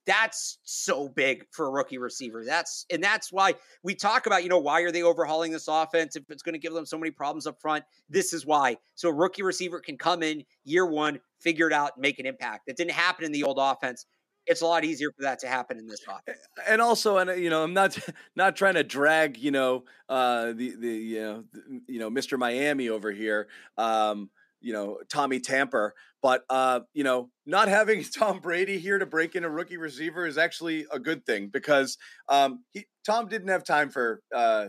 that's 0.10 0.57
so 0.64 1.07
big 1.07 1.45
for 1.51 1.68
a 1.68 1.70
rookie 1.70 1.99
receiver. 1.99 2.43
That's 2.43 2.84
and 2.91 3.03
that's 3.03 3.32
why 3.32 3.53
we 3.84 3.93
talk 3.93 4.26
about, 4.26 4.41
you 4.41 4.49
know, 4.49 4.57
why 4.57 4.82
are 4.82 4.91
they 4.91 5.03
overhauling 5.03 5.51
this 5.51 5.68
offense 5.68 6.16
if 6.16 6.24
it's 6.32 6.41
going 6.41 6.53
to 6.53 6.60
give 6.60 6.74
them 6.74 6.86
so 6.86 6.97
many 6.97 7.12
problems 7.12 7.45
up 7.45 7.62
front? 7.62 7.84
This 8.10 8.34
is 8.34 8.43
why. 8.43 8.78
So 8.95 9.10
a 9.10 9.14
rookie 9.14 9.43
receiver 9.43 9.80
can 9.80 9.99
come 9.99 10.24
in 10.24 10.43
year 10.64 10.88
one, 10.88 11.20
figure 11.38 11.68
it 11.68 11.74
out, 11.74 11.91
and 11.95 12.01
make 12.01 12.18
an 12.18 12.26
impact. 12.26 12.66
That 12.66 12.76
didn't 12.76 12.93
happen 12.93 13.24
in 13.24 13.32
the 13.32 13.43
old 13.43 13.60
offense. 13.60 14.07
It's 14.46 14.62
a 14.62 14.66
lot 14.66 14.84
easier 14.84 15.12
for 15.16 15.24
that 15.24 15.40
to 15.40 15.48
happen 15.48 15.78
in 15.78 15.88
this 15.88 16.02
offense. 16.08 16.40
And 16.68 16.82
also, 16.82 17.18
and 17.18 17.30
uh, 17.30 17.34
you 17.34 17.50
know, 17.50 17.64
I'm 17.64 17.74
not 17.74 17.98
not 18.36 18.56
trying 18.56 18.76
to 18.76 18.84
drag, 18.84 19.38
you 19.38 19.52
know, 19.52 19.84
uh, 20.08 20.54
the 20.54 20.76
the 20.76 20.88
you 20.88 21.22
know, 21.22 21.44
the, 21.52 21.82
you 21.88 22.00
know, 22.00 22.10
Mr. 22.10 22.38
Miami 22.38 22.90
over 22.90 23.12
here. 23.12 23.48
Um, 23.78 24.30
you 24.62 24.74
know 24.74 25.00
Tommy 25.10 25.40
Tamper. 25.40 25.94
But 26.22 26.44
uh, 26.50 26.82
you 26.94 27.04
know, 27.04 27.30
not 27.46 27.68
having 27.68 28.04
Tom 28.18 28.40
Brady 28.40 28.78
here 28.78 29.00
to 29.00 29.06
break 29.06 29.36
in 29.36 29.44
a 29.44 29.50
rookie 29.50 29.78
receiver 29.78 30.26
is 30.26 30.38
actually 30.38 30.86
a 30.92 31.00
good 31.00 31.26
thing 31.26 31.48
because 31.48 31.98
um, 32.28 32.64
he, 32.72 32.86
Tom 33.06 33.28
didn't 33.28 33.50
have 33.50 33.64
time 33.64 33.90
for 33.90 34.22
uh, 34.36 34.68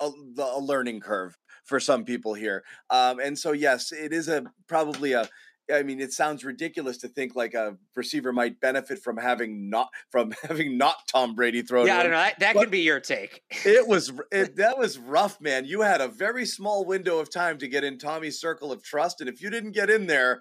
a, 0.00 0.10
a 0.38 0.60
learning 0.60 1.00
curve 1.00 1.36
for 1.64 1.78
some 1.78 2.04
people 2.04 2.34
here, 2.34 2.64
um, 2.90 3.20
and 3.20 3.38
so 3.38 3.52
yes, 3.52 3.92
it 3.92 4.12
is 4.12 4.28
a 4.28 4.44
probably 4.66 5.12
a 5.12 5.28
I 5.72 5.82
mean, 5.82 6.00
it 6.00 6.12
sounds 6.12 6.44
ridiculous 6.44 6.98
to 6.98 7.08
think 7.08 7.34
like 7.34 7.54
a 7.54 7.76
receiver 7.94 8.32
might 8.32 8.60
benefit 8.60 8.98
from 8.98 9.16
having 9.16 9.70
not 9.70 9.90
from 10.10 10.32
having 10.42 10.78
not 10.78 10.96
Tom 11.06 11.34
Brady 11.34 11.62
throw. 11.62 11.84
Yeah, 11.84 11.98
I 11.98 12.02
don't 12.02 12.12
know. 12.12 12.18
That, 12.18 12.38
that 12.40 12.54
could 12.54 12.70
be 12.70 12.80
your 12.80 13.00
take. 13.00 13.42
it 13.64 13.86
was 13.86 14.12
it, 14.32 14.56
that 14.56 14.78
was 14.78 14.98
rough, 14.98 15.40
man. 15.40 15.64
You 15.64 15.82
had 15.82 16.00
a 16.00 16.08
very 16.08 16.46
small 16.46 16.84
window 16.84 17.18
of 17.18 17.30
time 17.30 17.58
to 17.58 17.68
get 17.68 17.84
in 17.84 17.98
Tommy's 17.98 18.40
circle 18.40 18.72
of 18.72 18.82
trust, 18.82 19.20
and 19.20 19.28
if 19.28 19.42
you 19.42 19.50
didn't 19.50 19.72
get 19.72 19.90
in 19.90 20.06
there, 20.06 20.40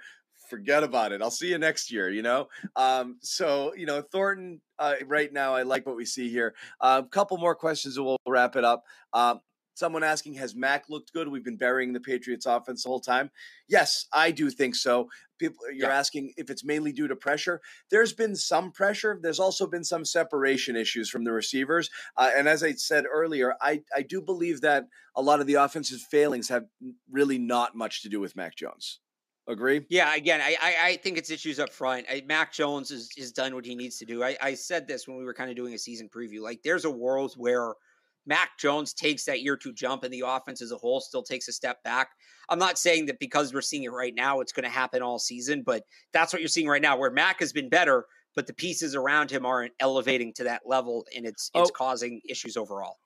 forget 0.49 0.84
about 0.84 1.11
it. 1.11 1.21
I'll 1.21 1.32
see 1.32 1.49
you 1.49 1.57
next 1.57 1.91
year. 1.91 2.09
You 2.09 2.21
know. 2.21 2.47
Um, 2.75 3.17
so 3.21 3.73
you 3.75 3.86
know, 3.86 4.01
Thornton. 4.01 4.61
Uh, 4.77 4.95
right 5.07 5.34
now, 5.34 5.53
I 5.53 5.63
like 5.63 5.86
what 5.86 5.97
we 5.97 6.05
see 6.05 6.30
here. 6.30 6.55
A 6.82 6.86
uh, 6.86 7.01
couple 7.01 7.38
more 7.38 7.53
questions, 7.53 7.97
and 7.97 8.05
we'll 8.05 8.17
wrap 8.25 8.55
it 8.55 8.63
up. 8.63 8.86
Um, 9.11 9.41
Someone 9.80 10.03
asking, 10.03 10.34
has 10.34 10.55
Mac 10.55 10.89
looked 10.89 11.13
good? 11.13 11.30
We've 11.30 11.43
been 11.43 11.55
burying 11.55 11.93
the 11.93 12.01
Patriots 12.01 12.45
offense 12.45 12.84
the 12.84 12.89
whole 12.89 12.99
time. 12.99 13.32
Yes, 13.69 14.07
I 14.11 14.32
do 14.32 14.49
think 14.49 14.75
so. 14.75 15.07
People, 15.38 15.63
you're 15.73 15.88
yeah. 15.88 15.97
asking 15.97 16.34
if 16.36 16.49
it's 16.49 16.65
mainly 16.65 16.91
due 16.91 17.07
to 17.07 17.15
pressure. 17.15 17.61
There's 17.89 18.11
been 18.11 18.36
some 18.36 18.73
pressure. 18.73 19.17
There's 19.21 19.39
also 19.39 19.65
been 19.67 19.86
some 19.86 20.03
separation 20.03 20.75
issues 20.75 21.09
from 21.09 21.23
the 21.23 21.32
receivers. 21.32 21.89
Uh, 22.17 22.30
and 22.36 22.49
as 22.49 22.61
I 22.61 22.73
said 22.73 23.05
earlier, 23.09 23.55
I, 23.61 23.84
I 23.95 24.01
do 24.01 24.21
believe 24.21 24.59
that 24.61 24.84
a 25.15 25.21
lot 25.21 25.39
of 25.39 25.47
the 25.47 25.53
offense's 25.53 26.03
failings 26.03 26.49
have 26.49 26.65
really 27.09 27.38
not 27.38 27.73
much 27.73 28.01
to 28.01 28.09
do 28.09 28.19
with 28.19 28.36
Mac 28.36 28.57
Jones. 28.57 28.99
Agree? 29.47 29.86
Yeah. 29.89 30.13
Again, 30.13 30.41
I 30.41 30.57
I, 30.61 30.75
I 30.88 30.97
think 30.97 31.17
it's 31.17 31.32
issues 31.32 31.57
up 31.57 31.71
front. 31.71 32.05
I, 32.11 32.21
Mac 32.27 32.51
Jones 32.51 32.89
has, 32.89 33.09
has 33.17 33.32
done 33.32 33.55
what 33.55 33.65
he 33.65 33.75
needs 33.75 33.97
to 33.99 34.05
do. 34.05 34.25
I, 34.25 34.36
I 34.41 34.55
said 34.55 34.89
this 34.89 35.07
when 35.07 35.17
we 35.17 35.23
were 35.23 35.34
kind 35.34 35.49
of 35.49 35.55
doing 35.55 35.73
a 35.73 35.77
season 35.80 36.09
preview. 36.09 36.41
Like, 36.41 36.63
there's 36.63 36.84
a 36.84 36.91
world 36.91 37.36
where– 37.38 37.75
Mac 38.30 38.51
Jones 38.59 38.93
takes 38.93 39.25
that 39.25 39.41
year 39.41 39.57
to 39.57 39.73
jump 39.73 40.03
and 40.03 40.13
the 40.13 40.23
offense 40.25 40.61
as 40.61 40.71
a 40.71 40.77
whole 40.77 41.01
still 41.01 41.23
takes 41.23 41.47
a 41.47 41.51
step 41.51 41.84
back. 41.84 42.09
I'm 42.47 42.59
not 42.59 42.77
saying 42.77 43.07
that 43.07 43.19
because 43.19 43.53
we're 43.53 43.61
seeing 43.61 43.84
it 43.84 43.91
right 43.91 44.13
now, 44.15 44.39
it's 44.39 44.53
going 44.53 44.63
to 44.63 44.69
happen 44.69 45.01
all 45.01 45.17
season, 45.17 45.63
but 45.65 45.84
that's 46.13 46.32
what 46.32 46.41
you're 46.41 46.47
seeing 46.47 46.67
right 46.67 46.82
now, 46.82 46.95
where 46.95 47.09
Mac 47.09 47.39
has 47.39 47.51
been 47.51 47.69
better, 47.69 48.05
but 48.36 48.45
the 48.45 48.53
pieces 48.53 48.95
around 48.95 49.32
him 49.32 49.47
aren't 49.47 49.73
elevating 49.80 50.32
to 50.34 50.43
that 50.43 50.61
level, 50.65 51.05
and 51.15 51.25
it's 51.25 51.49
it's 51.55 51.71
oh. 51.71 51.73
causing 51.75 52.21
issues 52.30 52.55
overall. 52.55 52.97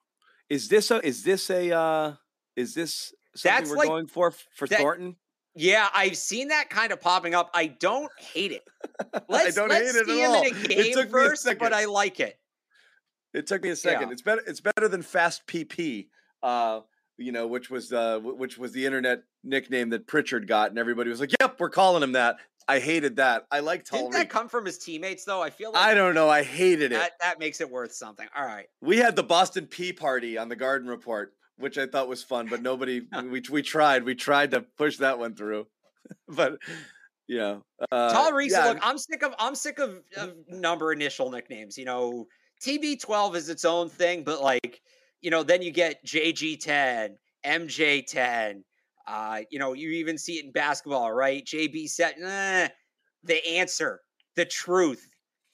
Is 0.49 0.67
this 0.67 0.91
a 0.91 1.05
is 1.05 1.23
this 1.23 1.49
a 1.49 1.71
uh 1.71 2.13
is 2.57 2.73
this 2.73 3.13
something 3.35 3.59
that's 3.59 3.69
we're 3.69 3.77
like, 3.77 3.87
going 3.87 4.07
for 4.07 4.33
for 4.55 4.67
that, 4.67 4.79
Thornton? 4.79 5.15
Yeah, 5.55 5.87
I've 5.93 6.17
seen 6.17 6.49
that 6.49 6.69
kind 6.69 6.91
of 6.91 6.99
popping 6.99 7.33
up. 7.33 7.49
I 7.53 7.67
don't 7.67 8.11
hate 8.19 8.51
it. 8.51 8.63
Let's, 9.29 9.57
I 9.57 9.61
don't 9.61 9.69
let's 9.69 9.91
hate 9.91 10.01
it 10.01 10.09
at 10.09 10.27
all. 10.27 10.43
in 10.43 10.55
a 10.55 10.67
game 10.67 11.09
first, 11.09 11.47
a 11.47 11.55
but 11.55 11.73
I 11.73 11.85
like 11.85 12.19
it. 12.19 12.37
It 13.33 13.47
took 13.47 13.63
me 13.63 13.69
a 13.69 13.75
second. 13.75 14.09
Yeah. 14.09 14.13
It's 14.13 14.21
better. 14.21 14.41
It's 14.45 14.61
better 14.61 14.87
than 14.87 15.01
Fast 15.01 15.47
PP. 15.47 16.07
Uh, 16.41 16.81
you 17.17 17.31
know, 17.31 17.47
which 17.47 17.69
was 17.69 17.93
uh, 17.93 18.19
which 18.19 18.57
was 18.57 18.71
the 18.71 18.85
internet 18.85 19.23
nickname 19.43 19.89
that 19.89 20.07
Pritchard 20.07 20.47
got, 20.47 20.69
and 20.69 20.79
everybody 20.79 21.09
was 21.09 21.19
like, 21.19 21.31
"Yep, 21.39 21.59
we're 21.59 21.69
calling 21.69 22.03
him 22.03 22.13
that." 22.13 22.37
I 22.67 22.79
hated 22.79 23.17
that. 23.17 23.45
I 23.51 23.59
like 23.59 23.89
Didn't 23.89 24.11
that 24.11 24.29
come 24.29 24.47
from 24.47 24.65
his 24.65 24.77
teammates 24.77 25.25
though? 25.25 25.41
I 25.41 25.49
feel 25.49 25.71
like 25.71 25.83
I 25.83 25.93
don't 25.93 26.15
know. 26.15 26.29
I 26.29 26.43
hated 26.43 26.91
that, 26.91 27.07
it. 27.07 27.13
That 27.19 27.39
makes 27.39 27.61
it 27.61 27.69
worth 27.69 27.93
something. 27.93 28.27
All 28.35 28.45
right. 28.45 28.67
We 28.81 28.97
had 28.97 29.15
the 29.15 29.23
Boston 29.23 29.67
Pea 29.67 29.93
Party 29.93 30.37
on 30.37 30.49
the 30.49 30.55
Garden 30.55 30.87
Report, 30.87 31.33
which 31.57 31.77
I 31.77 31.87
thought 31.87 32.07
was 32.07 32.23
fun, 32.23 32.47
but 32.49 32.61
nobody. 32.61 33.01
we 33.29 33.41
we 33.49 33.61
tried. 33.61 34.03
We 34.03 34.15
tried 34.15 34.51
to 34.51 34.61
push 34.61 34.97
that 34.97 35.19
one 35.19 35.35
through, 35.35 35.67
but 36.27 36.57
you 37.27 37.37
know, 37.37 37.63
uh, 37.91 38.13
Tall 38.13 38.33
Reese. 38.33 38.53
Yeah. 38.53 38.69
Look, 38.69 38.79
I'm 38.81 38.97
sick 38.97 39.23
of 39.23 39.33
I'm 39.39 39.55
sick 39.55 39.79
of, 39.79 40.01
of 40.17 40.33
number 40.47 40.93
initial 40.93 41.31
nicknames. 41.31 41.77
You 41.77 41.85
know. 41.85 42.27
TB12 42.63 43.35
is 43.35 43.49
its 43.49 43.65
own 43.65 43.89
thing, 43.89 44.23
but 44.23 44.41
like, 44.41 44.81
you 45.21 45.29
know, 45.29 45.43
then 45.43 45.61
you 45.61 45.71
get 45.71 46.05
JG10, 46.05 47.15
MJ10. 47.45 48.63
Uh, 49.05 49.41
you 49.51 49.59
know, 49.59 49.73
you 49.73 49.89
even 49.91 50.17
see 50.17 50.39
it 50.39 50.45
in 50.45 50.51
basketball, 50.51 51.11
right? 51.11 51.45
JB 51.45 51.89
set, 51.89 52.17
the 53.23 53.47
answer, 53.47 53.99
the 54.35 54.45
truth, 54.45 55.07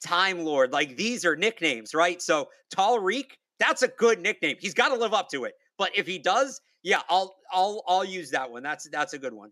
Time 0.04 0.44
Lord. 0.44 0.72
Like 0.72 0.96
these 0.96 1.24
are 1.24 1.36
nicknames, 1.36 1.94
right? 1.94 2.22
So 2.22 2.48
Tall 2.70 3.00
Reek, 3.00 3.36
that's 3.58 3.82
a 3.82 3.88
good 3.88 4.20
nickname. 4.20 4.56
He's 4.60 4.74
got 4.74 4.88
to 4.88 4.94
live 4.94 5.12
up 5.12 5.28
to 5.30 5.44
it. 5.44 5.54
But 5.78 5.90
if 5.96 6.06
he 6.06 6.18
does, 6.18 6.60
yeah, 6.82 7.02
I'll 7.08 7.36
I'll 7.52 7.82
I'll 7.86 8.04
use 8.04 8.30
that 8.30 8.50
one. 8.50 8.62
That's 8.62 8.88
that's 8.88 9.12
a 9.12 9.18
good 9.18 9.34
one. 9.34 9.50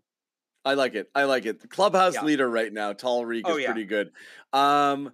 I 0.65 0.73
like 0.73 0.95
it. 0.95 1.09
I 1.15 1.23
like 1.23 1.45
it. 1.45 1.61
The 1.61 1.67
clubhouse 1.67 2.15
yeah. 2.15 2.23
leader 2.23 2.49
right 2.49 2.71
now, 2.71 2.93
Talreek, 2.93 3.43
oh, 3.45 3.57
is 3.57 3.63
yeah. 3.63 3.71
pretty 3.71 3.85
good. 3.85 4.11
Um, 4.53 5.11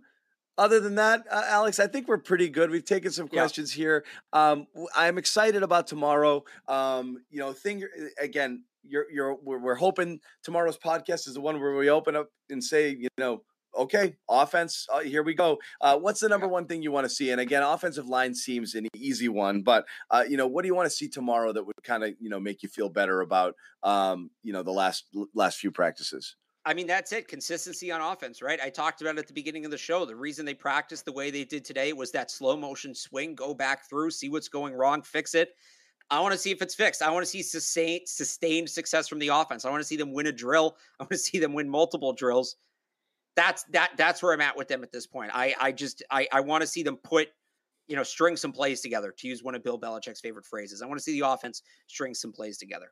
other 0.58 0.80
than 0.80 0.96
that, 0.96 1.26
uh, 1.30 1.44
Alex, 1.48 1.80
I 1.80 1.88
think 1.88 2.08
we're 2.08 2.18
pretty 2.18 2.50
good. 2.50 2.70
We've 2.70 2.86
taken 2.86 3.12
some 3.12 3.28
questions 3.28 3.76
yeah. 3.76 3.84
here. 3.84 4.06
Um, 4.34 4.68
I'm 4.96 5.18
excited 5.18 5.64
about 5.64 5.88
tomorrow. 5.88 6.44
Um, 6.68 7.24
you 7.30 7.40
know, 7.40 7.54
thing 7.54 7.84
again. 8.20 8.64
You're, 8.88 9.08
you're, 9.12 9.34
we're, 9.34 9.58
we're 9.58 9.74
hoping 9.74 10.20
tomorrow's 10.44 10.78
podcast 10.78 11.28
is 11.28 11.34
the 11.34 11.42
one 11.42 11.60
where 11.60 11.76
we 11.76 11.90
open 11.90 12.16
up 12.16 12.30
and 12.52 12.64
say, 12.64 12.92
you 12.92 13.08
know, 13.18 13.42
okay, 13.78 14.16
offense, 14.30 14.88
uh, 14.94 15.00
here 15.00 15.24
we 15.24 15.34
go. 15.34 15.60
Uh, 15.82 15.98
what's 15.98 16.20
the 16.20 16.30
number 16.30 16.48
one 16.48 16.66
thing 16.66 16.82
you 16.82 16.92
want 16.92 17.06
to 17.06 17.10
see? 17.10 17.32
And 17.32 17.42
again, 17.42 17.64
offensive 17.64 18.08
line 18.08 18.34
seems 18.34 18.76
an 18.76 18.88
easy 18.96 19.30
one, 19.30 19.62
but 19.62 19.86
uh, 20.10 20.24
you 20.28 20.38
know, 20.38 20.48
what 20.48 20.62
do 20.62 20.68
you 20.68 20.76
want 20.76 20.86
to 20.86 20.96
see 20.96 21.10
tomorrow 21.10 21.52
that 21.54 21.66
would 21.66 21.76
kind 21.84 22.04
of 22.04 22.14
you 22.20 22.30
know 22.30 22.40
make 22.40 22.64
you 22.64 22.70
feel 22.70 22.90
better 22.90 23.22
about 23.22 23.56
um, 23.84 24.30
you 24.44 24.54
know 24.54 24.64
the 24.64 24.72
last 24.72 25.06
last 25.34 25.60
few 25.60 25.72
practices? 25.72 26.36
I 26.66 26.74
mean, 26.74 26.88
that's 26.88 27.12
it. 27.12 27.28
Consistency 27.28 27.92
on 27.92 28.02
offense, 28.02 28.42
right? 28.42 28.60
I 28.62 28.70
talked 28.70 29.02
about 29.02 29.20
at 29.20 29.28
the 29.28 29.34
beginning 29.34 29.66
of 29.66 29.72
the 29.72 29.78
show. 29.78 30.04
The 30.04 30.16
reason 30.16 30.46
they 30.46 30.56
practiced 30.56 31.06
the 31.06 31.12
way 31.12 31.30
they 31.30 31.44
did 31.44 31.64
today 31.64 31.94
was 31.94 32.12
that 32.12 32.32
slow 32.32 32.58
motion 32.58 32.96
swing, 32.96 33.36
go 33.36 33.54
back 33.54 33.88
through, 33.88 34.12
see 34.12 34.30
what's 34.30 34.50
going 34.50 34.74
wrong, 34.74 35.04
fix 35.04 35.36
it. 35.36 35.50
I 36.10 36.20
want 36.20 36.34
to 36.34 36.40
see 36.40 36.52
if 36.52 36.62
it's 36.62 36.74
fixed. 36.74 37.02
I 37.02 37.12
want 37.12 37.24
to 37.24 37.30
see 37.30 37.44
sustained, 37.44 38.08
sustained 38.08 38.70
success 38.70 39.08
from 39.08 39.20
the 39.20 39.28
offense. 39.30 39.64
I 39.64 39.70
want 39.70 39.82
to 39.82 39.88
see 39.88 39.96
them 39.98 40.12
win 40.12 40.28
a 40.28 40.32
drill. 40.32 40.78
I 41.00 41.04
want 41.04 41.12
to 41.12 41.18
see 41.18 41.40
them 41.40 41.54
win 41.54 41.70
multiple 41.70 42.14
drills. 42.14 42.56
That's 43.36 43.64
that. 43.66 43.92
That's 43.98 44.24
where 44.24 44.34
I'm 44.34 44.42
at 44.42 44.56
with 44.56 44.68
them 44.68 44.82
at 44.82 44.92
this 44.92 45.06
point. 45.06 45.32
I 45.34 45.54
I 45.60 45.72
just 45.72 46.04
I 46.10 46.28
I 46.32 46.40
want 46.40 46.62
to 46.62 46.68
see 46.68 46.84
them 46.84 46.96
put 46.98 47.28
you 47.88 47.96
know 47.96 48.04
string 48.04 48.38
some 48.38 48.54
plays 48.54 48.82
together. 48.82 49.14
To 49.18 49.28
use 49.28 49.44
one 49.44 49.56
of 49.56 49.64
Bill 49.64 49.80
Belichick's 49.80 50.22
favorite 50.22 50.46
phrases, 50.46 50.82
I 50.82 50.86
want 50.86 51.00
to 51.00 51.04
see 51.04 51.20
the 51.20 51.28
offense 51.28 51.62
string 51.88 52.14
some 52.14 52.32
plays 52.32 52.58
together. 52.58 52.92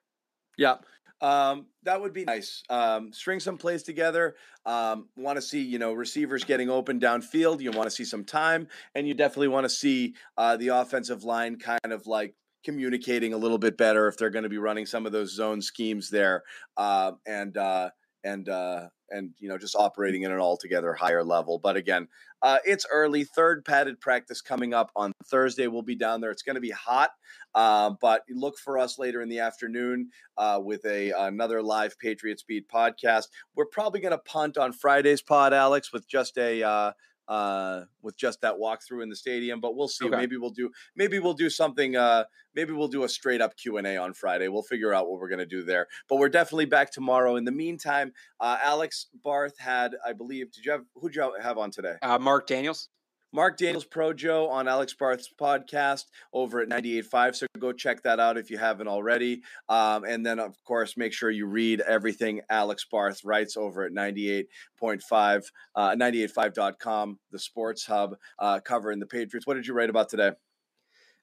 Yeah. 0.58 0.76
Um, 1.22 1.68
that 1.84 2.01
would 2.01 2.12
be 2.14 2.26
nice. 2.26 2.64
Um, 2.70 3.14
string 3.14 3.39
some 3.39 3.58
plays 3.58 3.84
together. 3.84 4.36
Um, 4.66 5.08
want 5.16 5.38
to 5.38 5.41
see, 5.41 5.62
you 5.62 5.80
know, 5.80 5.93
receivers 5.93 6.43
getting 6.43 6.70
open 6.70 6.99
downfield. 6.99 7.62
You 7.62 7.72
want 7.72 7.86
to 7.86 7.95
see 7.95 8.04
some 8.04 8.26
time, 8.26 8.68
and 8.93 9.08
you 9.08 9.14
definitely 9.14 9.47
want 9.47 9.64
to 9.64 9.70
see 9.70 10.16
uh, 10.38 10.58
the 10.58 10.68
offensive 10.70 11.24
line 11.24 11.58
kind 11.58 11.80
of 11.91 12.08
like 12.08 12.36
communicating 12.66 13.34
a 13.34 13.38
little 13.38 13.58
bit 13.58 13.78
better 13.78 14.08
if 14.08 14.18
they're 14.18 14.30
going 14.30 14.43
to 14.43 14.49
be 14.49 14.58
running 14.58 14.86
some 14.86 15.06
of 15.06 15.14
those 15.14 15.34
zone 15.34 15.62
schemes 15.62 16.10
there. 16.10 16.43
Uh, 16.76 17.14
and 17.26 17.56
uh, 17.58 17.89
and 18.26 18.49
uh, 18.49 18.88
and 19.14 19.32
you 19.39 19.47
know 19.47 19.57
just 19.57 19.76
operating 19.76 20.24
in 20.24 20.32
an 20.32 20.39
altogether 20.39 20.93
higher 20.93 21.24
level. 21.24 21.59
But 21.59 21.78
again, 21.78 22.07
uh, 22.41 22.57
it's 22.66 22.86
early. 22.91 23.24
Third 23.24 23.64
padded 23.64 24.01
practice 24.01 24.41
coming 24.41 24.74
up 24.74 24.91
on 24.95 25.14
Thursday. 25.26 25.68
We'll 25.68 25.82
be 25.82 25.95
down 25.95 26.22
there. 26.22 26.32
It's 26.32 26.41
going 26.41 26.55
to 26.55 26.61
be 26.61 26.72
hot, 26.72 27.11
uh, 27.55 27.91
but 28.01 28.24
look 28.30 28.57
for 28.57 28.78
us 28.78 28.99
later 28.99 29.22
in 29.22 29.30
the 29.30 29.39
afternoon 29.39 30.09
uh, 30.38 30.59
with 30.61 30.86
a 30.86 31.11
another 31.11 31.61
live 31.61 31.97
Patriot 31.99 32.43
Beat 32.47 32.68
podcast. 32.68 33.26
We're 33.55 33.68
probably 33.68 34.01
going 34.01 34.11
to 34.11 34.18
punt 34.18 34.57
on 34.57 34.74
Friday's 34.74 35.22
pod, 35.22 35.53
Alex, 35.53 35.93
with 35.93 36.07
just 36.07 36.38
a 36.38 36.93
uh, 37.28 37.82
with 38.01 38.17
just 38.17 38.41
that 38.41 38.55
walkthrough 38.55 39.03
in 39.03 39.09
the 39.09 39.15
stadium. 39.15 39.59
But 39.59 39.76
we'll 39.76 39.88
see. 39.88 40.05
Okay. 40.05 40.15
Maybe 40.15 40.38
we'll 40.38 40.49
do 40.51 40.71
maybe 40.95 41.19
we'll 41.19 41.34
do 41.34 41.49
something. 41.49 41.95
Uh, 41.95 42.26
maybe 42.55 42.74
we'll 42.74 42.88
do 42.88 43.03
a 43.03 43.09
straight 43.09 43.41
up 43.41 43.55
Q 43.57 43.78
and 43.78 43.88
A 43.88 43.97
on 43.97 44.13
Friday. 44.13 44.47
We'll 44.47 44.63
figure 44.63 44.93
out 44.93 45.09
what 45.09 45.19
we're 45.19 45.30
going 45.30 45.39
to 45.39 45.45
do 45.45 45.63
there. 45.63 45.88
But 46.09 46.17
we're 46.17 46.30
definitely 46.30 46.65
back 46.65 46.91
tomorrow. 46.91 47.36
In 47.36 47.45
the 47.45 47.51
meantime, 47.51 48.13
uh, 48.39 48.57
Alex 48.63 49.07
Barth 49.24 49.57
had, 49.57 49.95
I 50.05 50.13
believe, 50.13 50.51
did 50.51 50.65
you 50.65 50.71
have 50.71 50.84
who 50.95 51.09
did 51.09 51.15
you 51.15 51.34
have 51.41 51.57
on 51.57 51.71
today? 51.71 51.95
Uh, 52.01 52.19
Mark 52.19 52.47
Daniels. 52.47 52.89
Mark 53.34 53.58
Daniels 53.58 53.86
ProJo 53.86 54.50
on 54.50 54.68
Alex 54.68 54.94
Barth's 54.94 55.30
podcast 55.38 56.06
over 56.32 56.62
at 56.62 56.70
98.5. 56.70 57.36
So 57.36 57.48
go 57.60 57.74
check 57.74 58.04
that 58.04 58.20
out 58.20 58.38
if 58.38 58.52
you 58.52 58.60
haven't 58.60 58.88
already. 58.88 59.42
Um, 59.68 60.04
and 60.06 60.24
then, 60.24 60.40
of 60.40 60.56
course, 60.64 60.96
make 60.96 61.14
sure 61.14 61.32
you 61.32 61.48
read 61.48 61.82
everything 61.82 62.42
Alex 62.50 62.86
Barth 62.86 63.26
writes 63.26 63.58
over 63.58 63.84
at 63.84 63.92
98.5, 63.92 65.46
uh, 65.76 65.90
98.5.com, 65.96 67.20
the 67.32 67.40
sports 67.40 67.86
hub, 67.86 68.16
uh, 68.38 68.60
covering 68.60 69.00
the 69.00 69.08
Patriots. 69.08 69.48
What 69.48 69.56
did 69.56 69.66
you 69.66 69.74
write 69.74 69.90
about 69.90 70.10
today? 70.10 70.32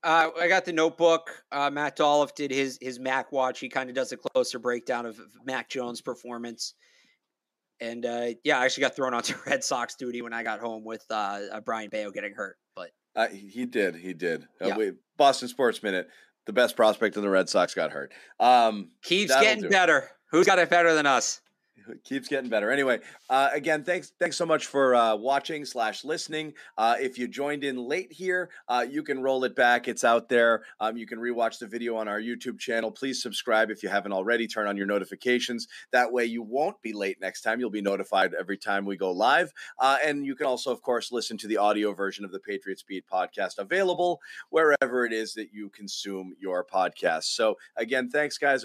Uh, 0.03 0.31
I 0.41 0.49
got 0.49 0.65
the 0.65 0.73
notebook. 0.73 1.45
Uh, 1.53 1.71
Matt 1.71 1.97
Dolloff 1.97 2.35
did 2.35 2.51
his 2.51 2.79
his 2.81 2.99
Mac 2.99 3.33
watch. 3.33 3.61
He 3.61 3.69
kind 3.69 3.91
of 3.91 3.95
does 3.95 4.13
a 4.13 4.17
closer 4.17 4.59
breakdown 4.59 5.05
of 5.05 5.21
Mac 5.45 5.69
Jones' 5.69 6.01
performance. 6.01 6.75
And 7.81 8.05
uh, 8.05 8.27
yeah, 8.45 8.59
I 8.59 8.65
actually 8.65 8.83
got 8.83 8.97
thrown 8.97 9.15
onto 9.15 9.35
Red 9.47 9.65
Sox 9.65 9.95
duty 9.95 10.23
when 10.23 10.33
I 10.33 10.43
got 10.43 10.61
home 10.61 10.85
with 10.85 11.05
uh, 11.11 11.61
Brayan 11.65 11.91
Bello 11.91 12.11
getting 12.11 12.35
hurt. 12.35 12.57
But 12.75 12.91
uh, 13.17 13.29
he 13.29 13.67
did, 13.67 13.97
he 13.97 14.13
did. 14.15 14.43
Uh, 14.61 14.69
yeah. 14.69 14.77
Wait, 14.77 14.95
Boston 15.17 15.49
Sports 15.49 15.83
Minute. 15.83 16.09
The 16.47 16.53
best 16.53 16.75
prospect 16.75 17.17
in 17.17 17.23
the 17.23 17.29
Red 17.29 17.49
Sox 17.49 17.75
got 17.75 17.93
hurt. 17.93 18.13
Um, 18.41 18.91
Keeps 19.03 19.35
getting 19.41 19.69
better. 19.69 20.11
Who's 20.31 20.47
got 20.47 20.59
it 20.59 20.71
better 20.71 20.95
than 20.95 21.07
us? 21.07 21.41
keeps 22.05 22.29
getting 22.29 22.51
better. 22.51 22.71
Anyway, 22.71 23.01
uh, 23.29 23.51
again, 23.53 23.85
thanks 23.85 24.13
thanks 24.19 24.37
so 24.37 24.47
much 24.47 24.67
for 24.67 24.95
uh, 24.95 25.15
watching 25.17 25.65
slash 25.65 26.05
listening. 26.05 26.53
Uh, 26.77 26.97
if 27.01 27.19
you 27.19 27.29
joined 27.29 27.65
in 27.65 27.77
late 27.77 28.13
here, 28.13 28.51
uh, 28.69 28.85
you 28.89 29.03
can 29.03 29.23
roll 29.23 29.45
it 29.45 29.55
back. 29.55 29.89
It's 29.89 30.05
out 30.05 30.29
there. 30.29 30.65
Um, 30.81 30.97
you 30.97 31.07
can 31.07 31.19
rewatch 31.19 31.59
the 31.59 31.67
video 31.67 31.97
on 31.97 32.09
our 32.09 32.21
YouTube 32.21 32.59
channel. 32.59 32.91
Please 32.91 33.23
subscribe 33.23 33.71
if 33.71 33.83
you 33.83 33.89
haven't 33.89 34.13
already. 34.13 34.47
Turn 34.47 34.67
on 34.67 34.77
your 34.77 34.87
notifications. 34.87 35.69
That 35.93 36.13
way, 36.13 36.25
you 36.25 36.43
won't 36.43 36.81
be 36.83 36.93
late 36.93 37.21
next 37.21 37.43
time. 37.43 37.61
You'll 37.61 37.71
be 37.71 37.83
notified 37.83 38.35
every 38.35 38.57
time 38.57 38.85
we 38.85 38.97
go 38.97 39.11
live. 39.11 39.53
Uh, 39.79 39.99
and 40.05 40.25
you 40.25 40.35
can 40.35 40.47
also, 40.47 40.73
of 40.73 40.83
course, 40.83 41.13
listen 41.13 41.37
to 41.39 41.49
the 41.49 41.57
audio 41.57 41.93
version 41.93 42.25
of 42.25 42.33
the 42.33 42.41
Patriots 42.41 42.83
Beat 42.83 43.05
podcast 43.11 43.59
available 43.59 44.21
wherever 44.51 45.05
it 45.05 45.13
is 45.13 45.35
that 45.35 45.53
you 45.53 45.69
consume 45.71 46.35
your 46.39 46.65
podcast. 46.65 47.25
So 47.25 47.57
again, 47.77 48.09
thanks, 48.09 48.39
guys. 48.39 48.65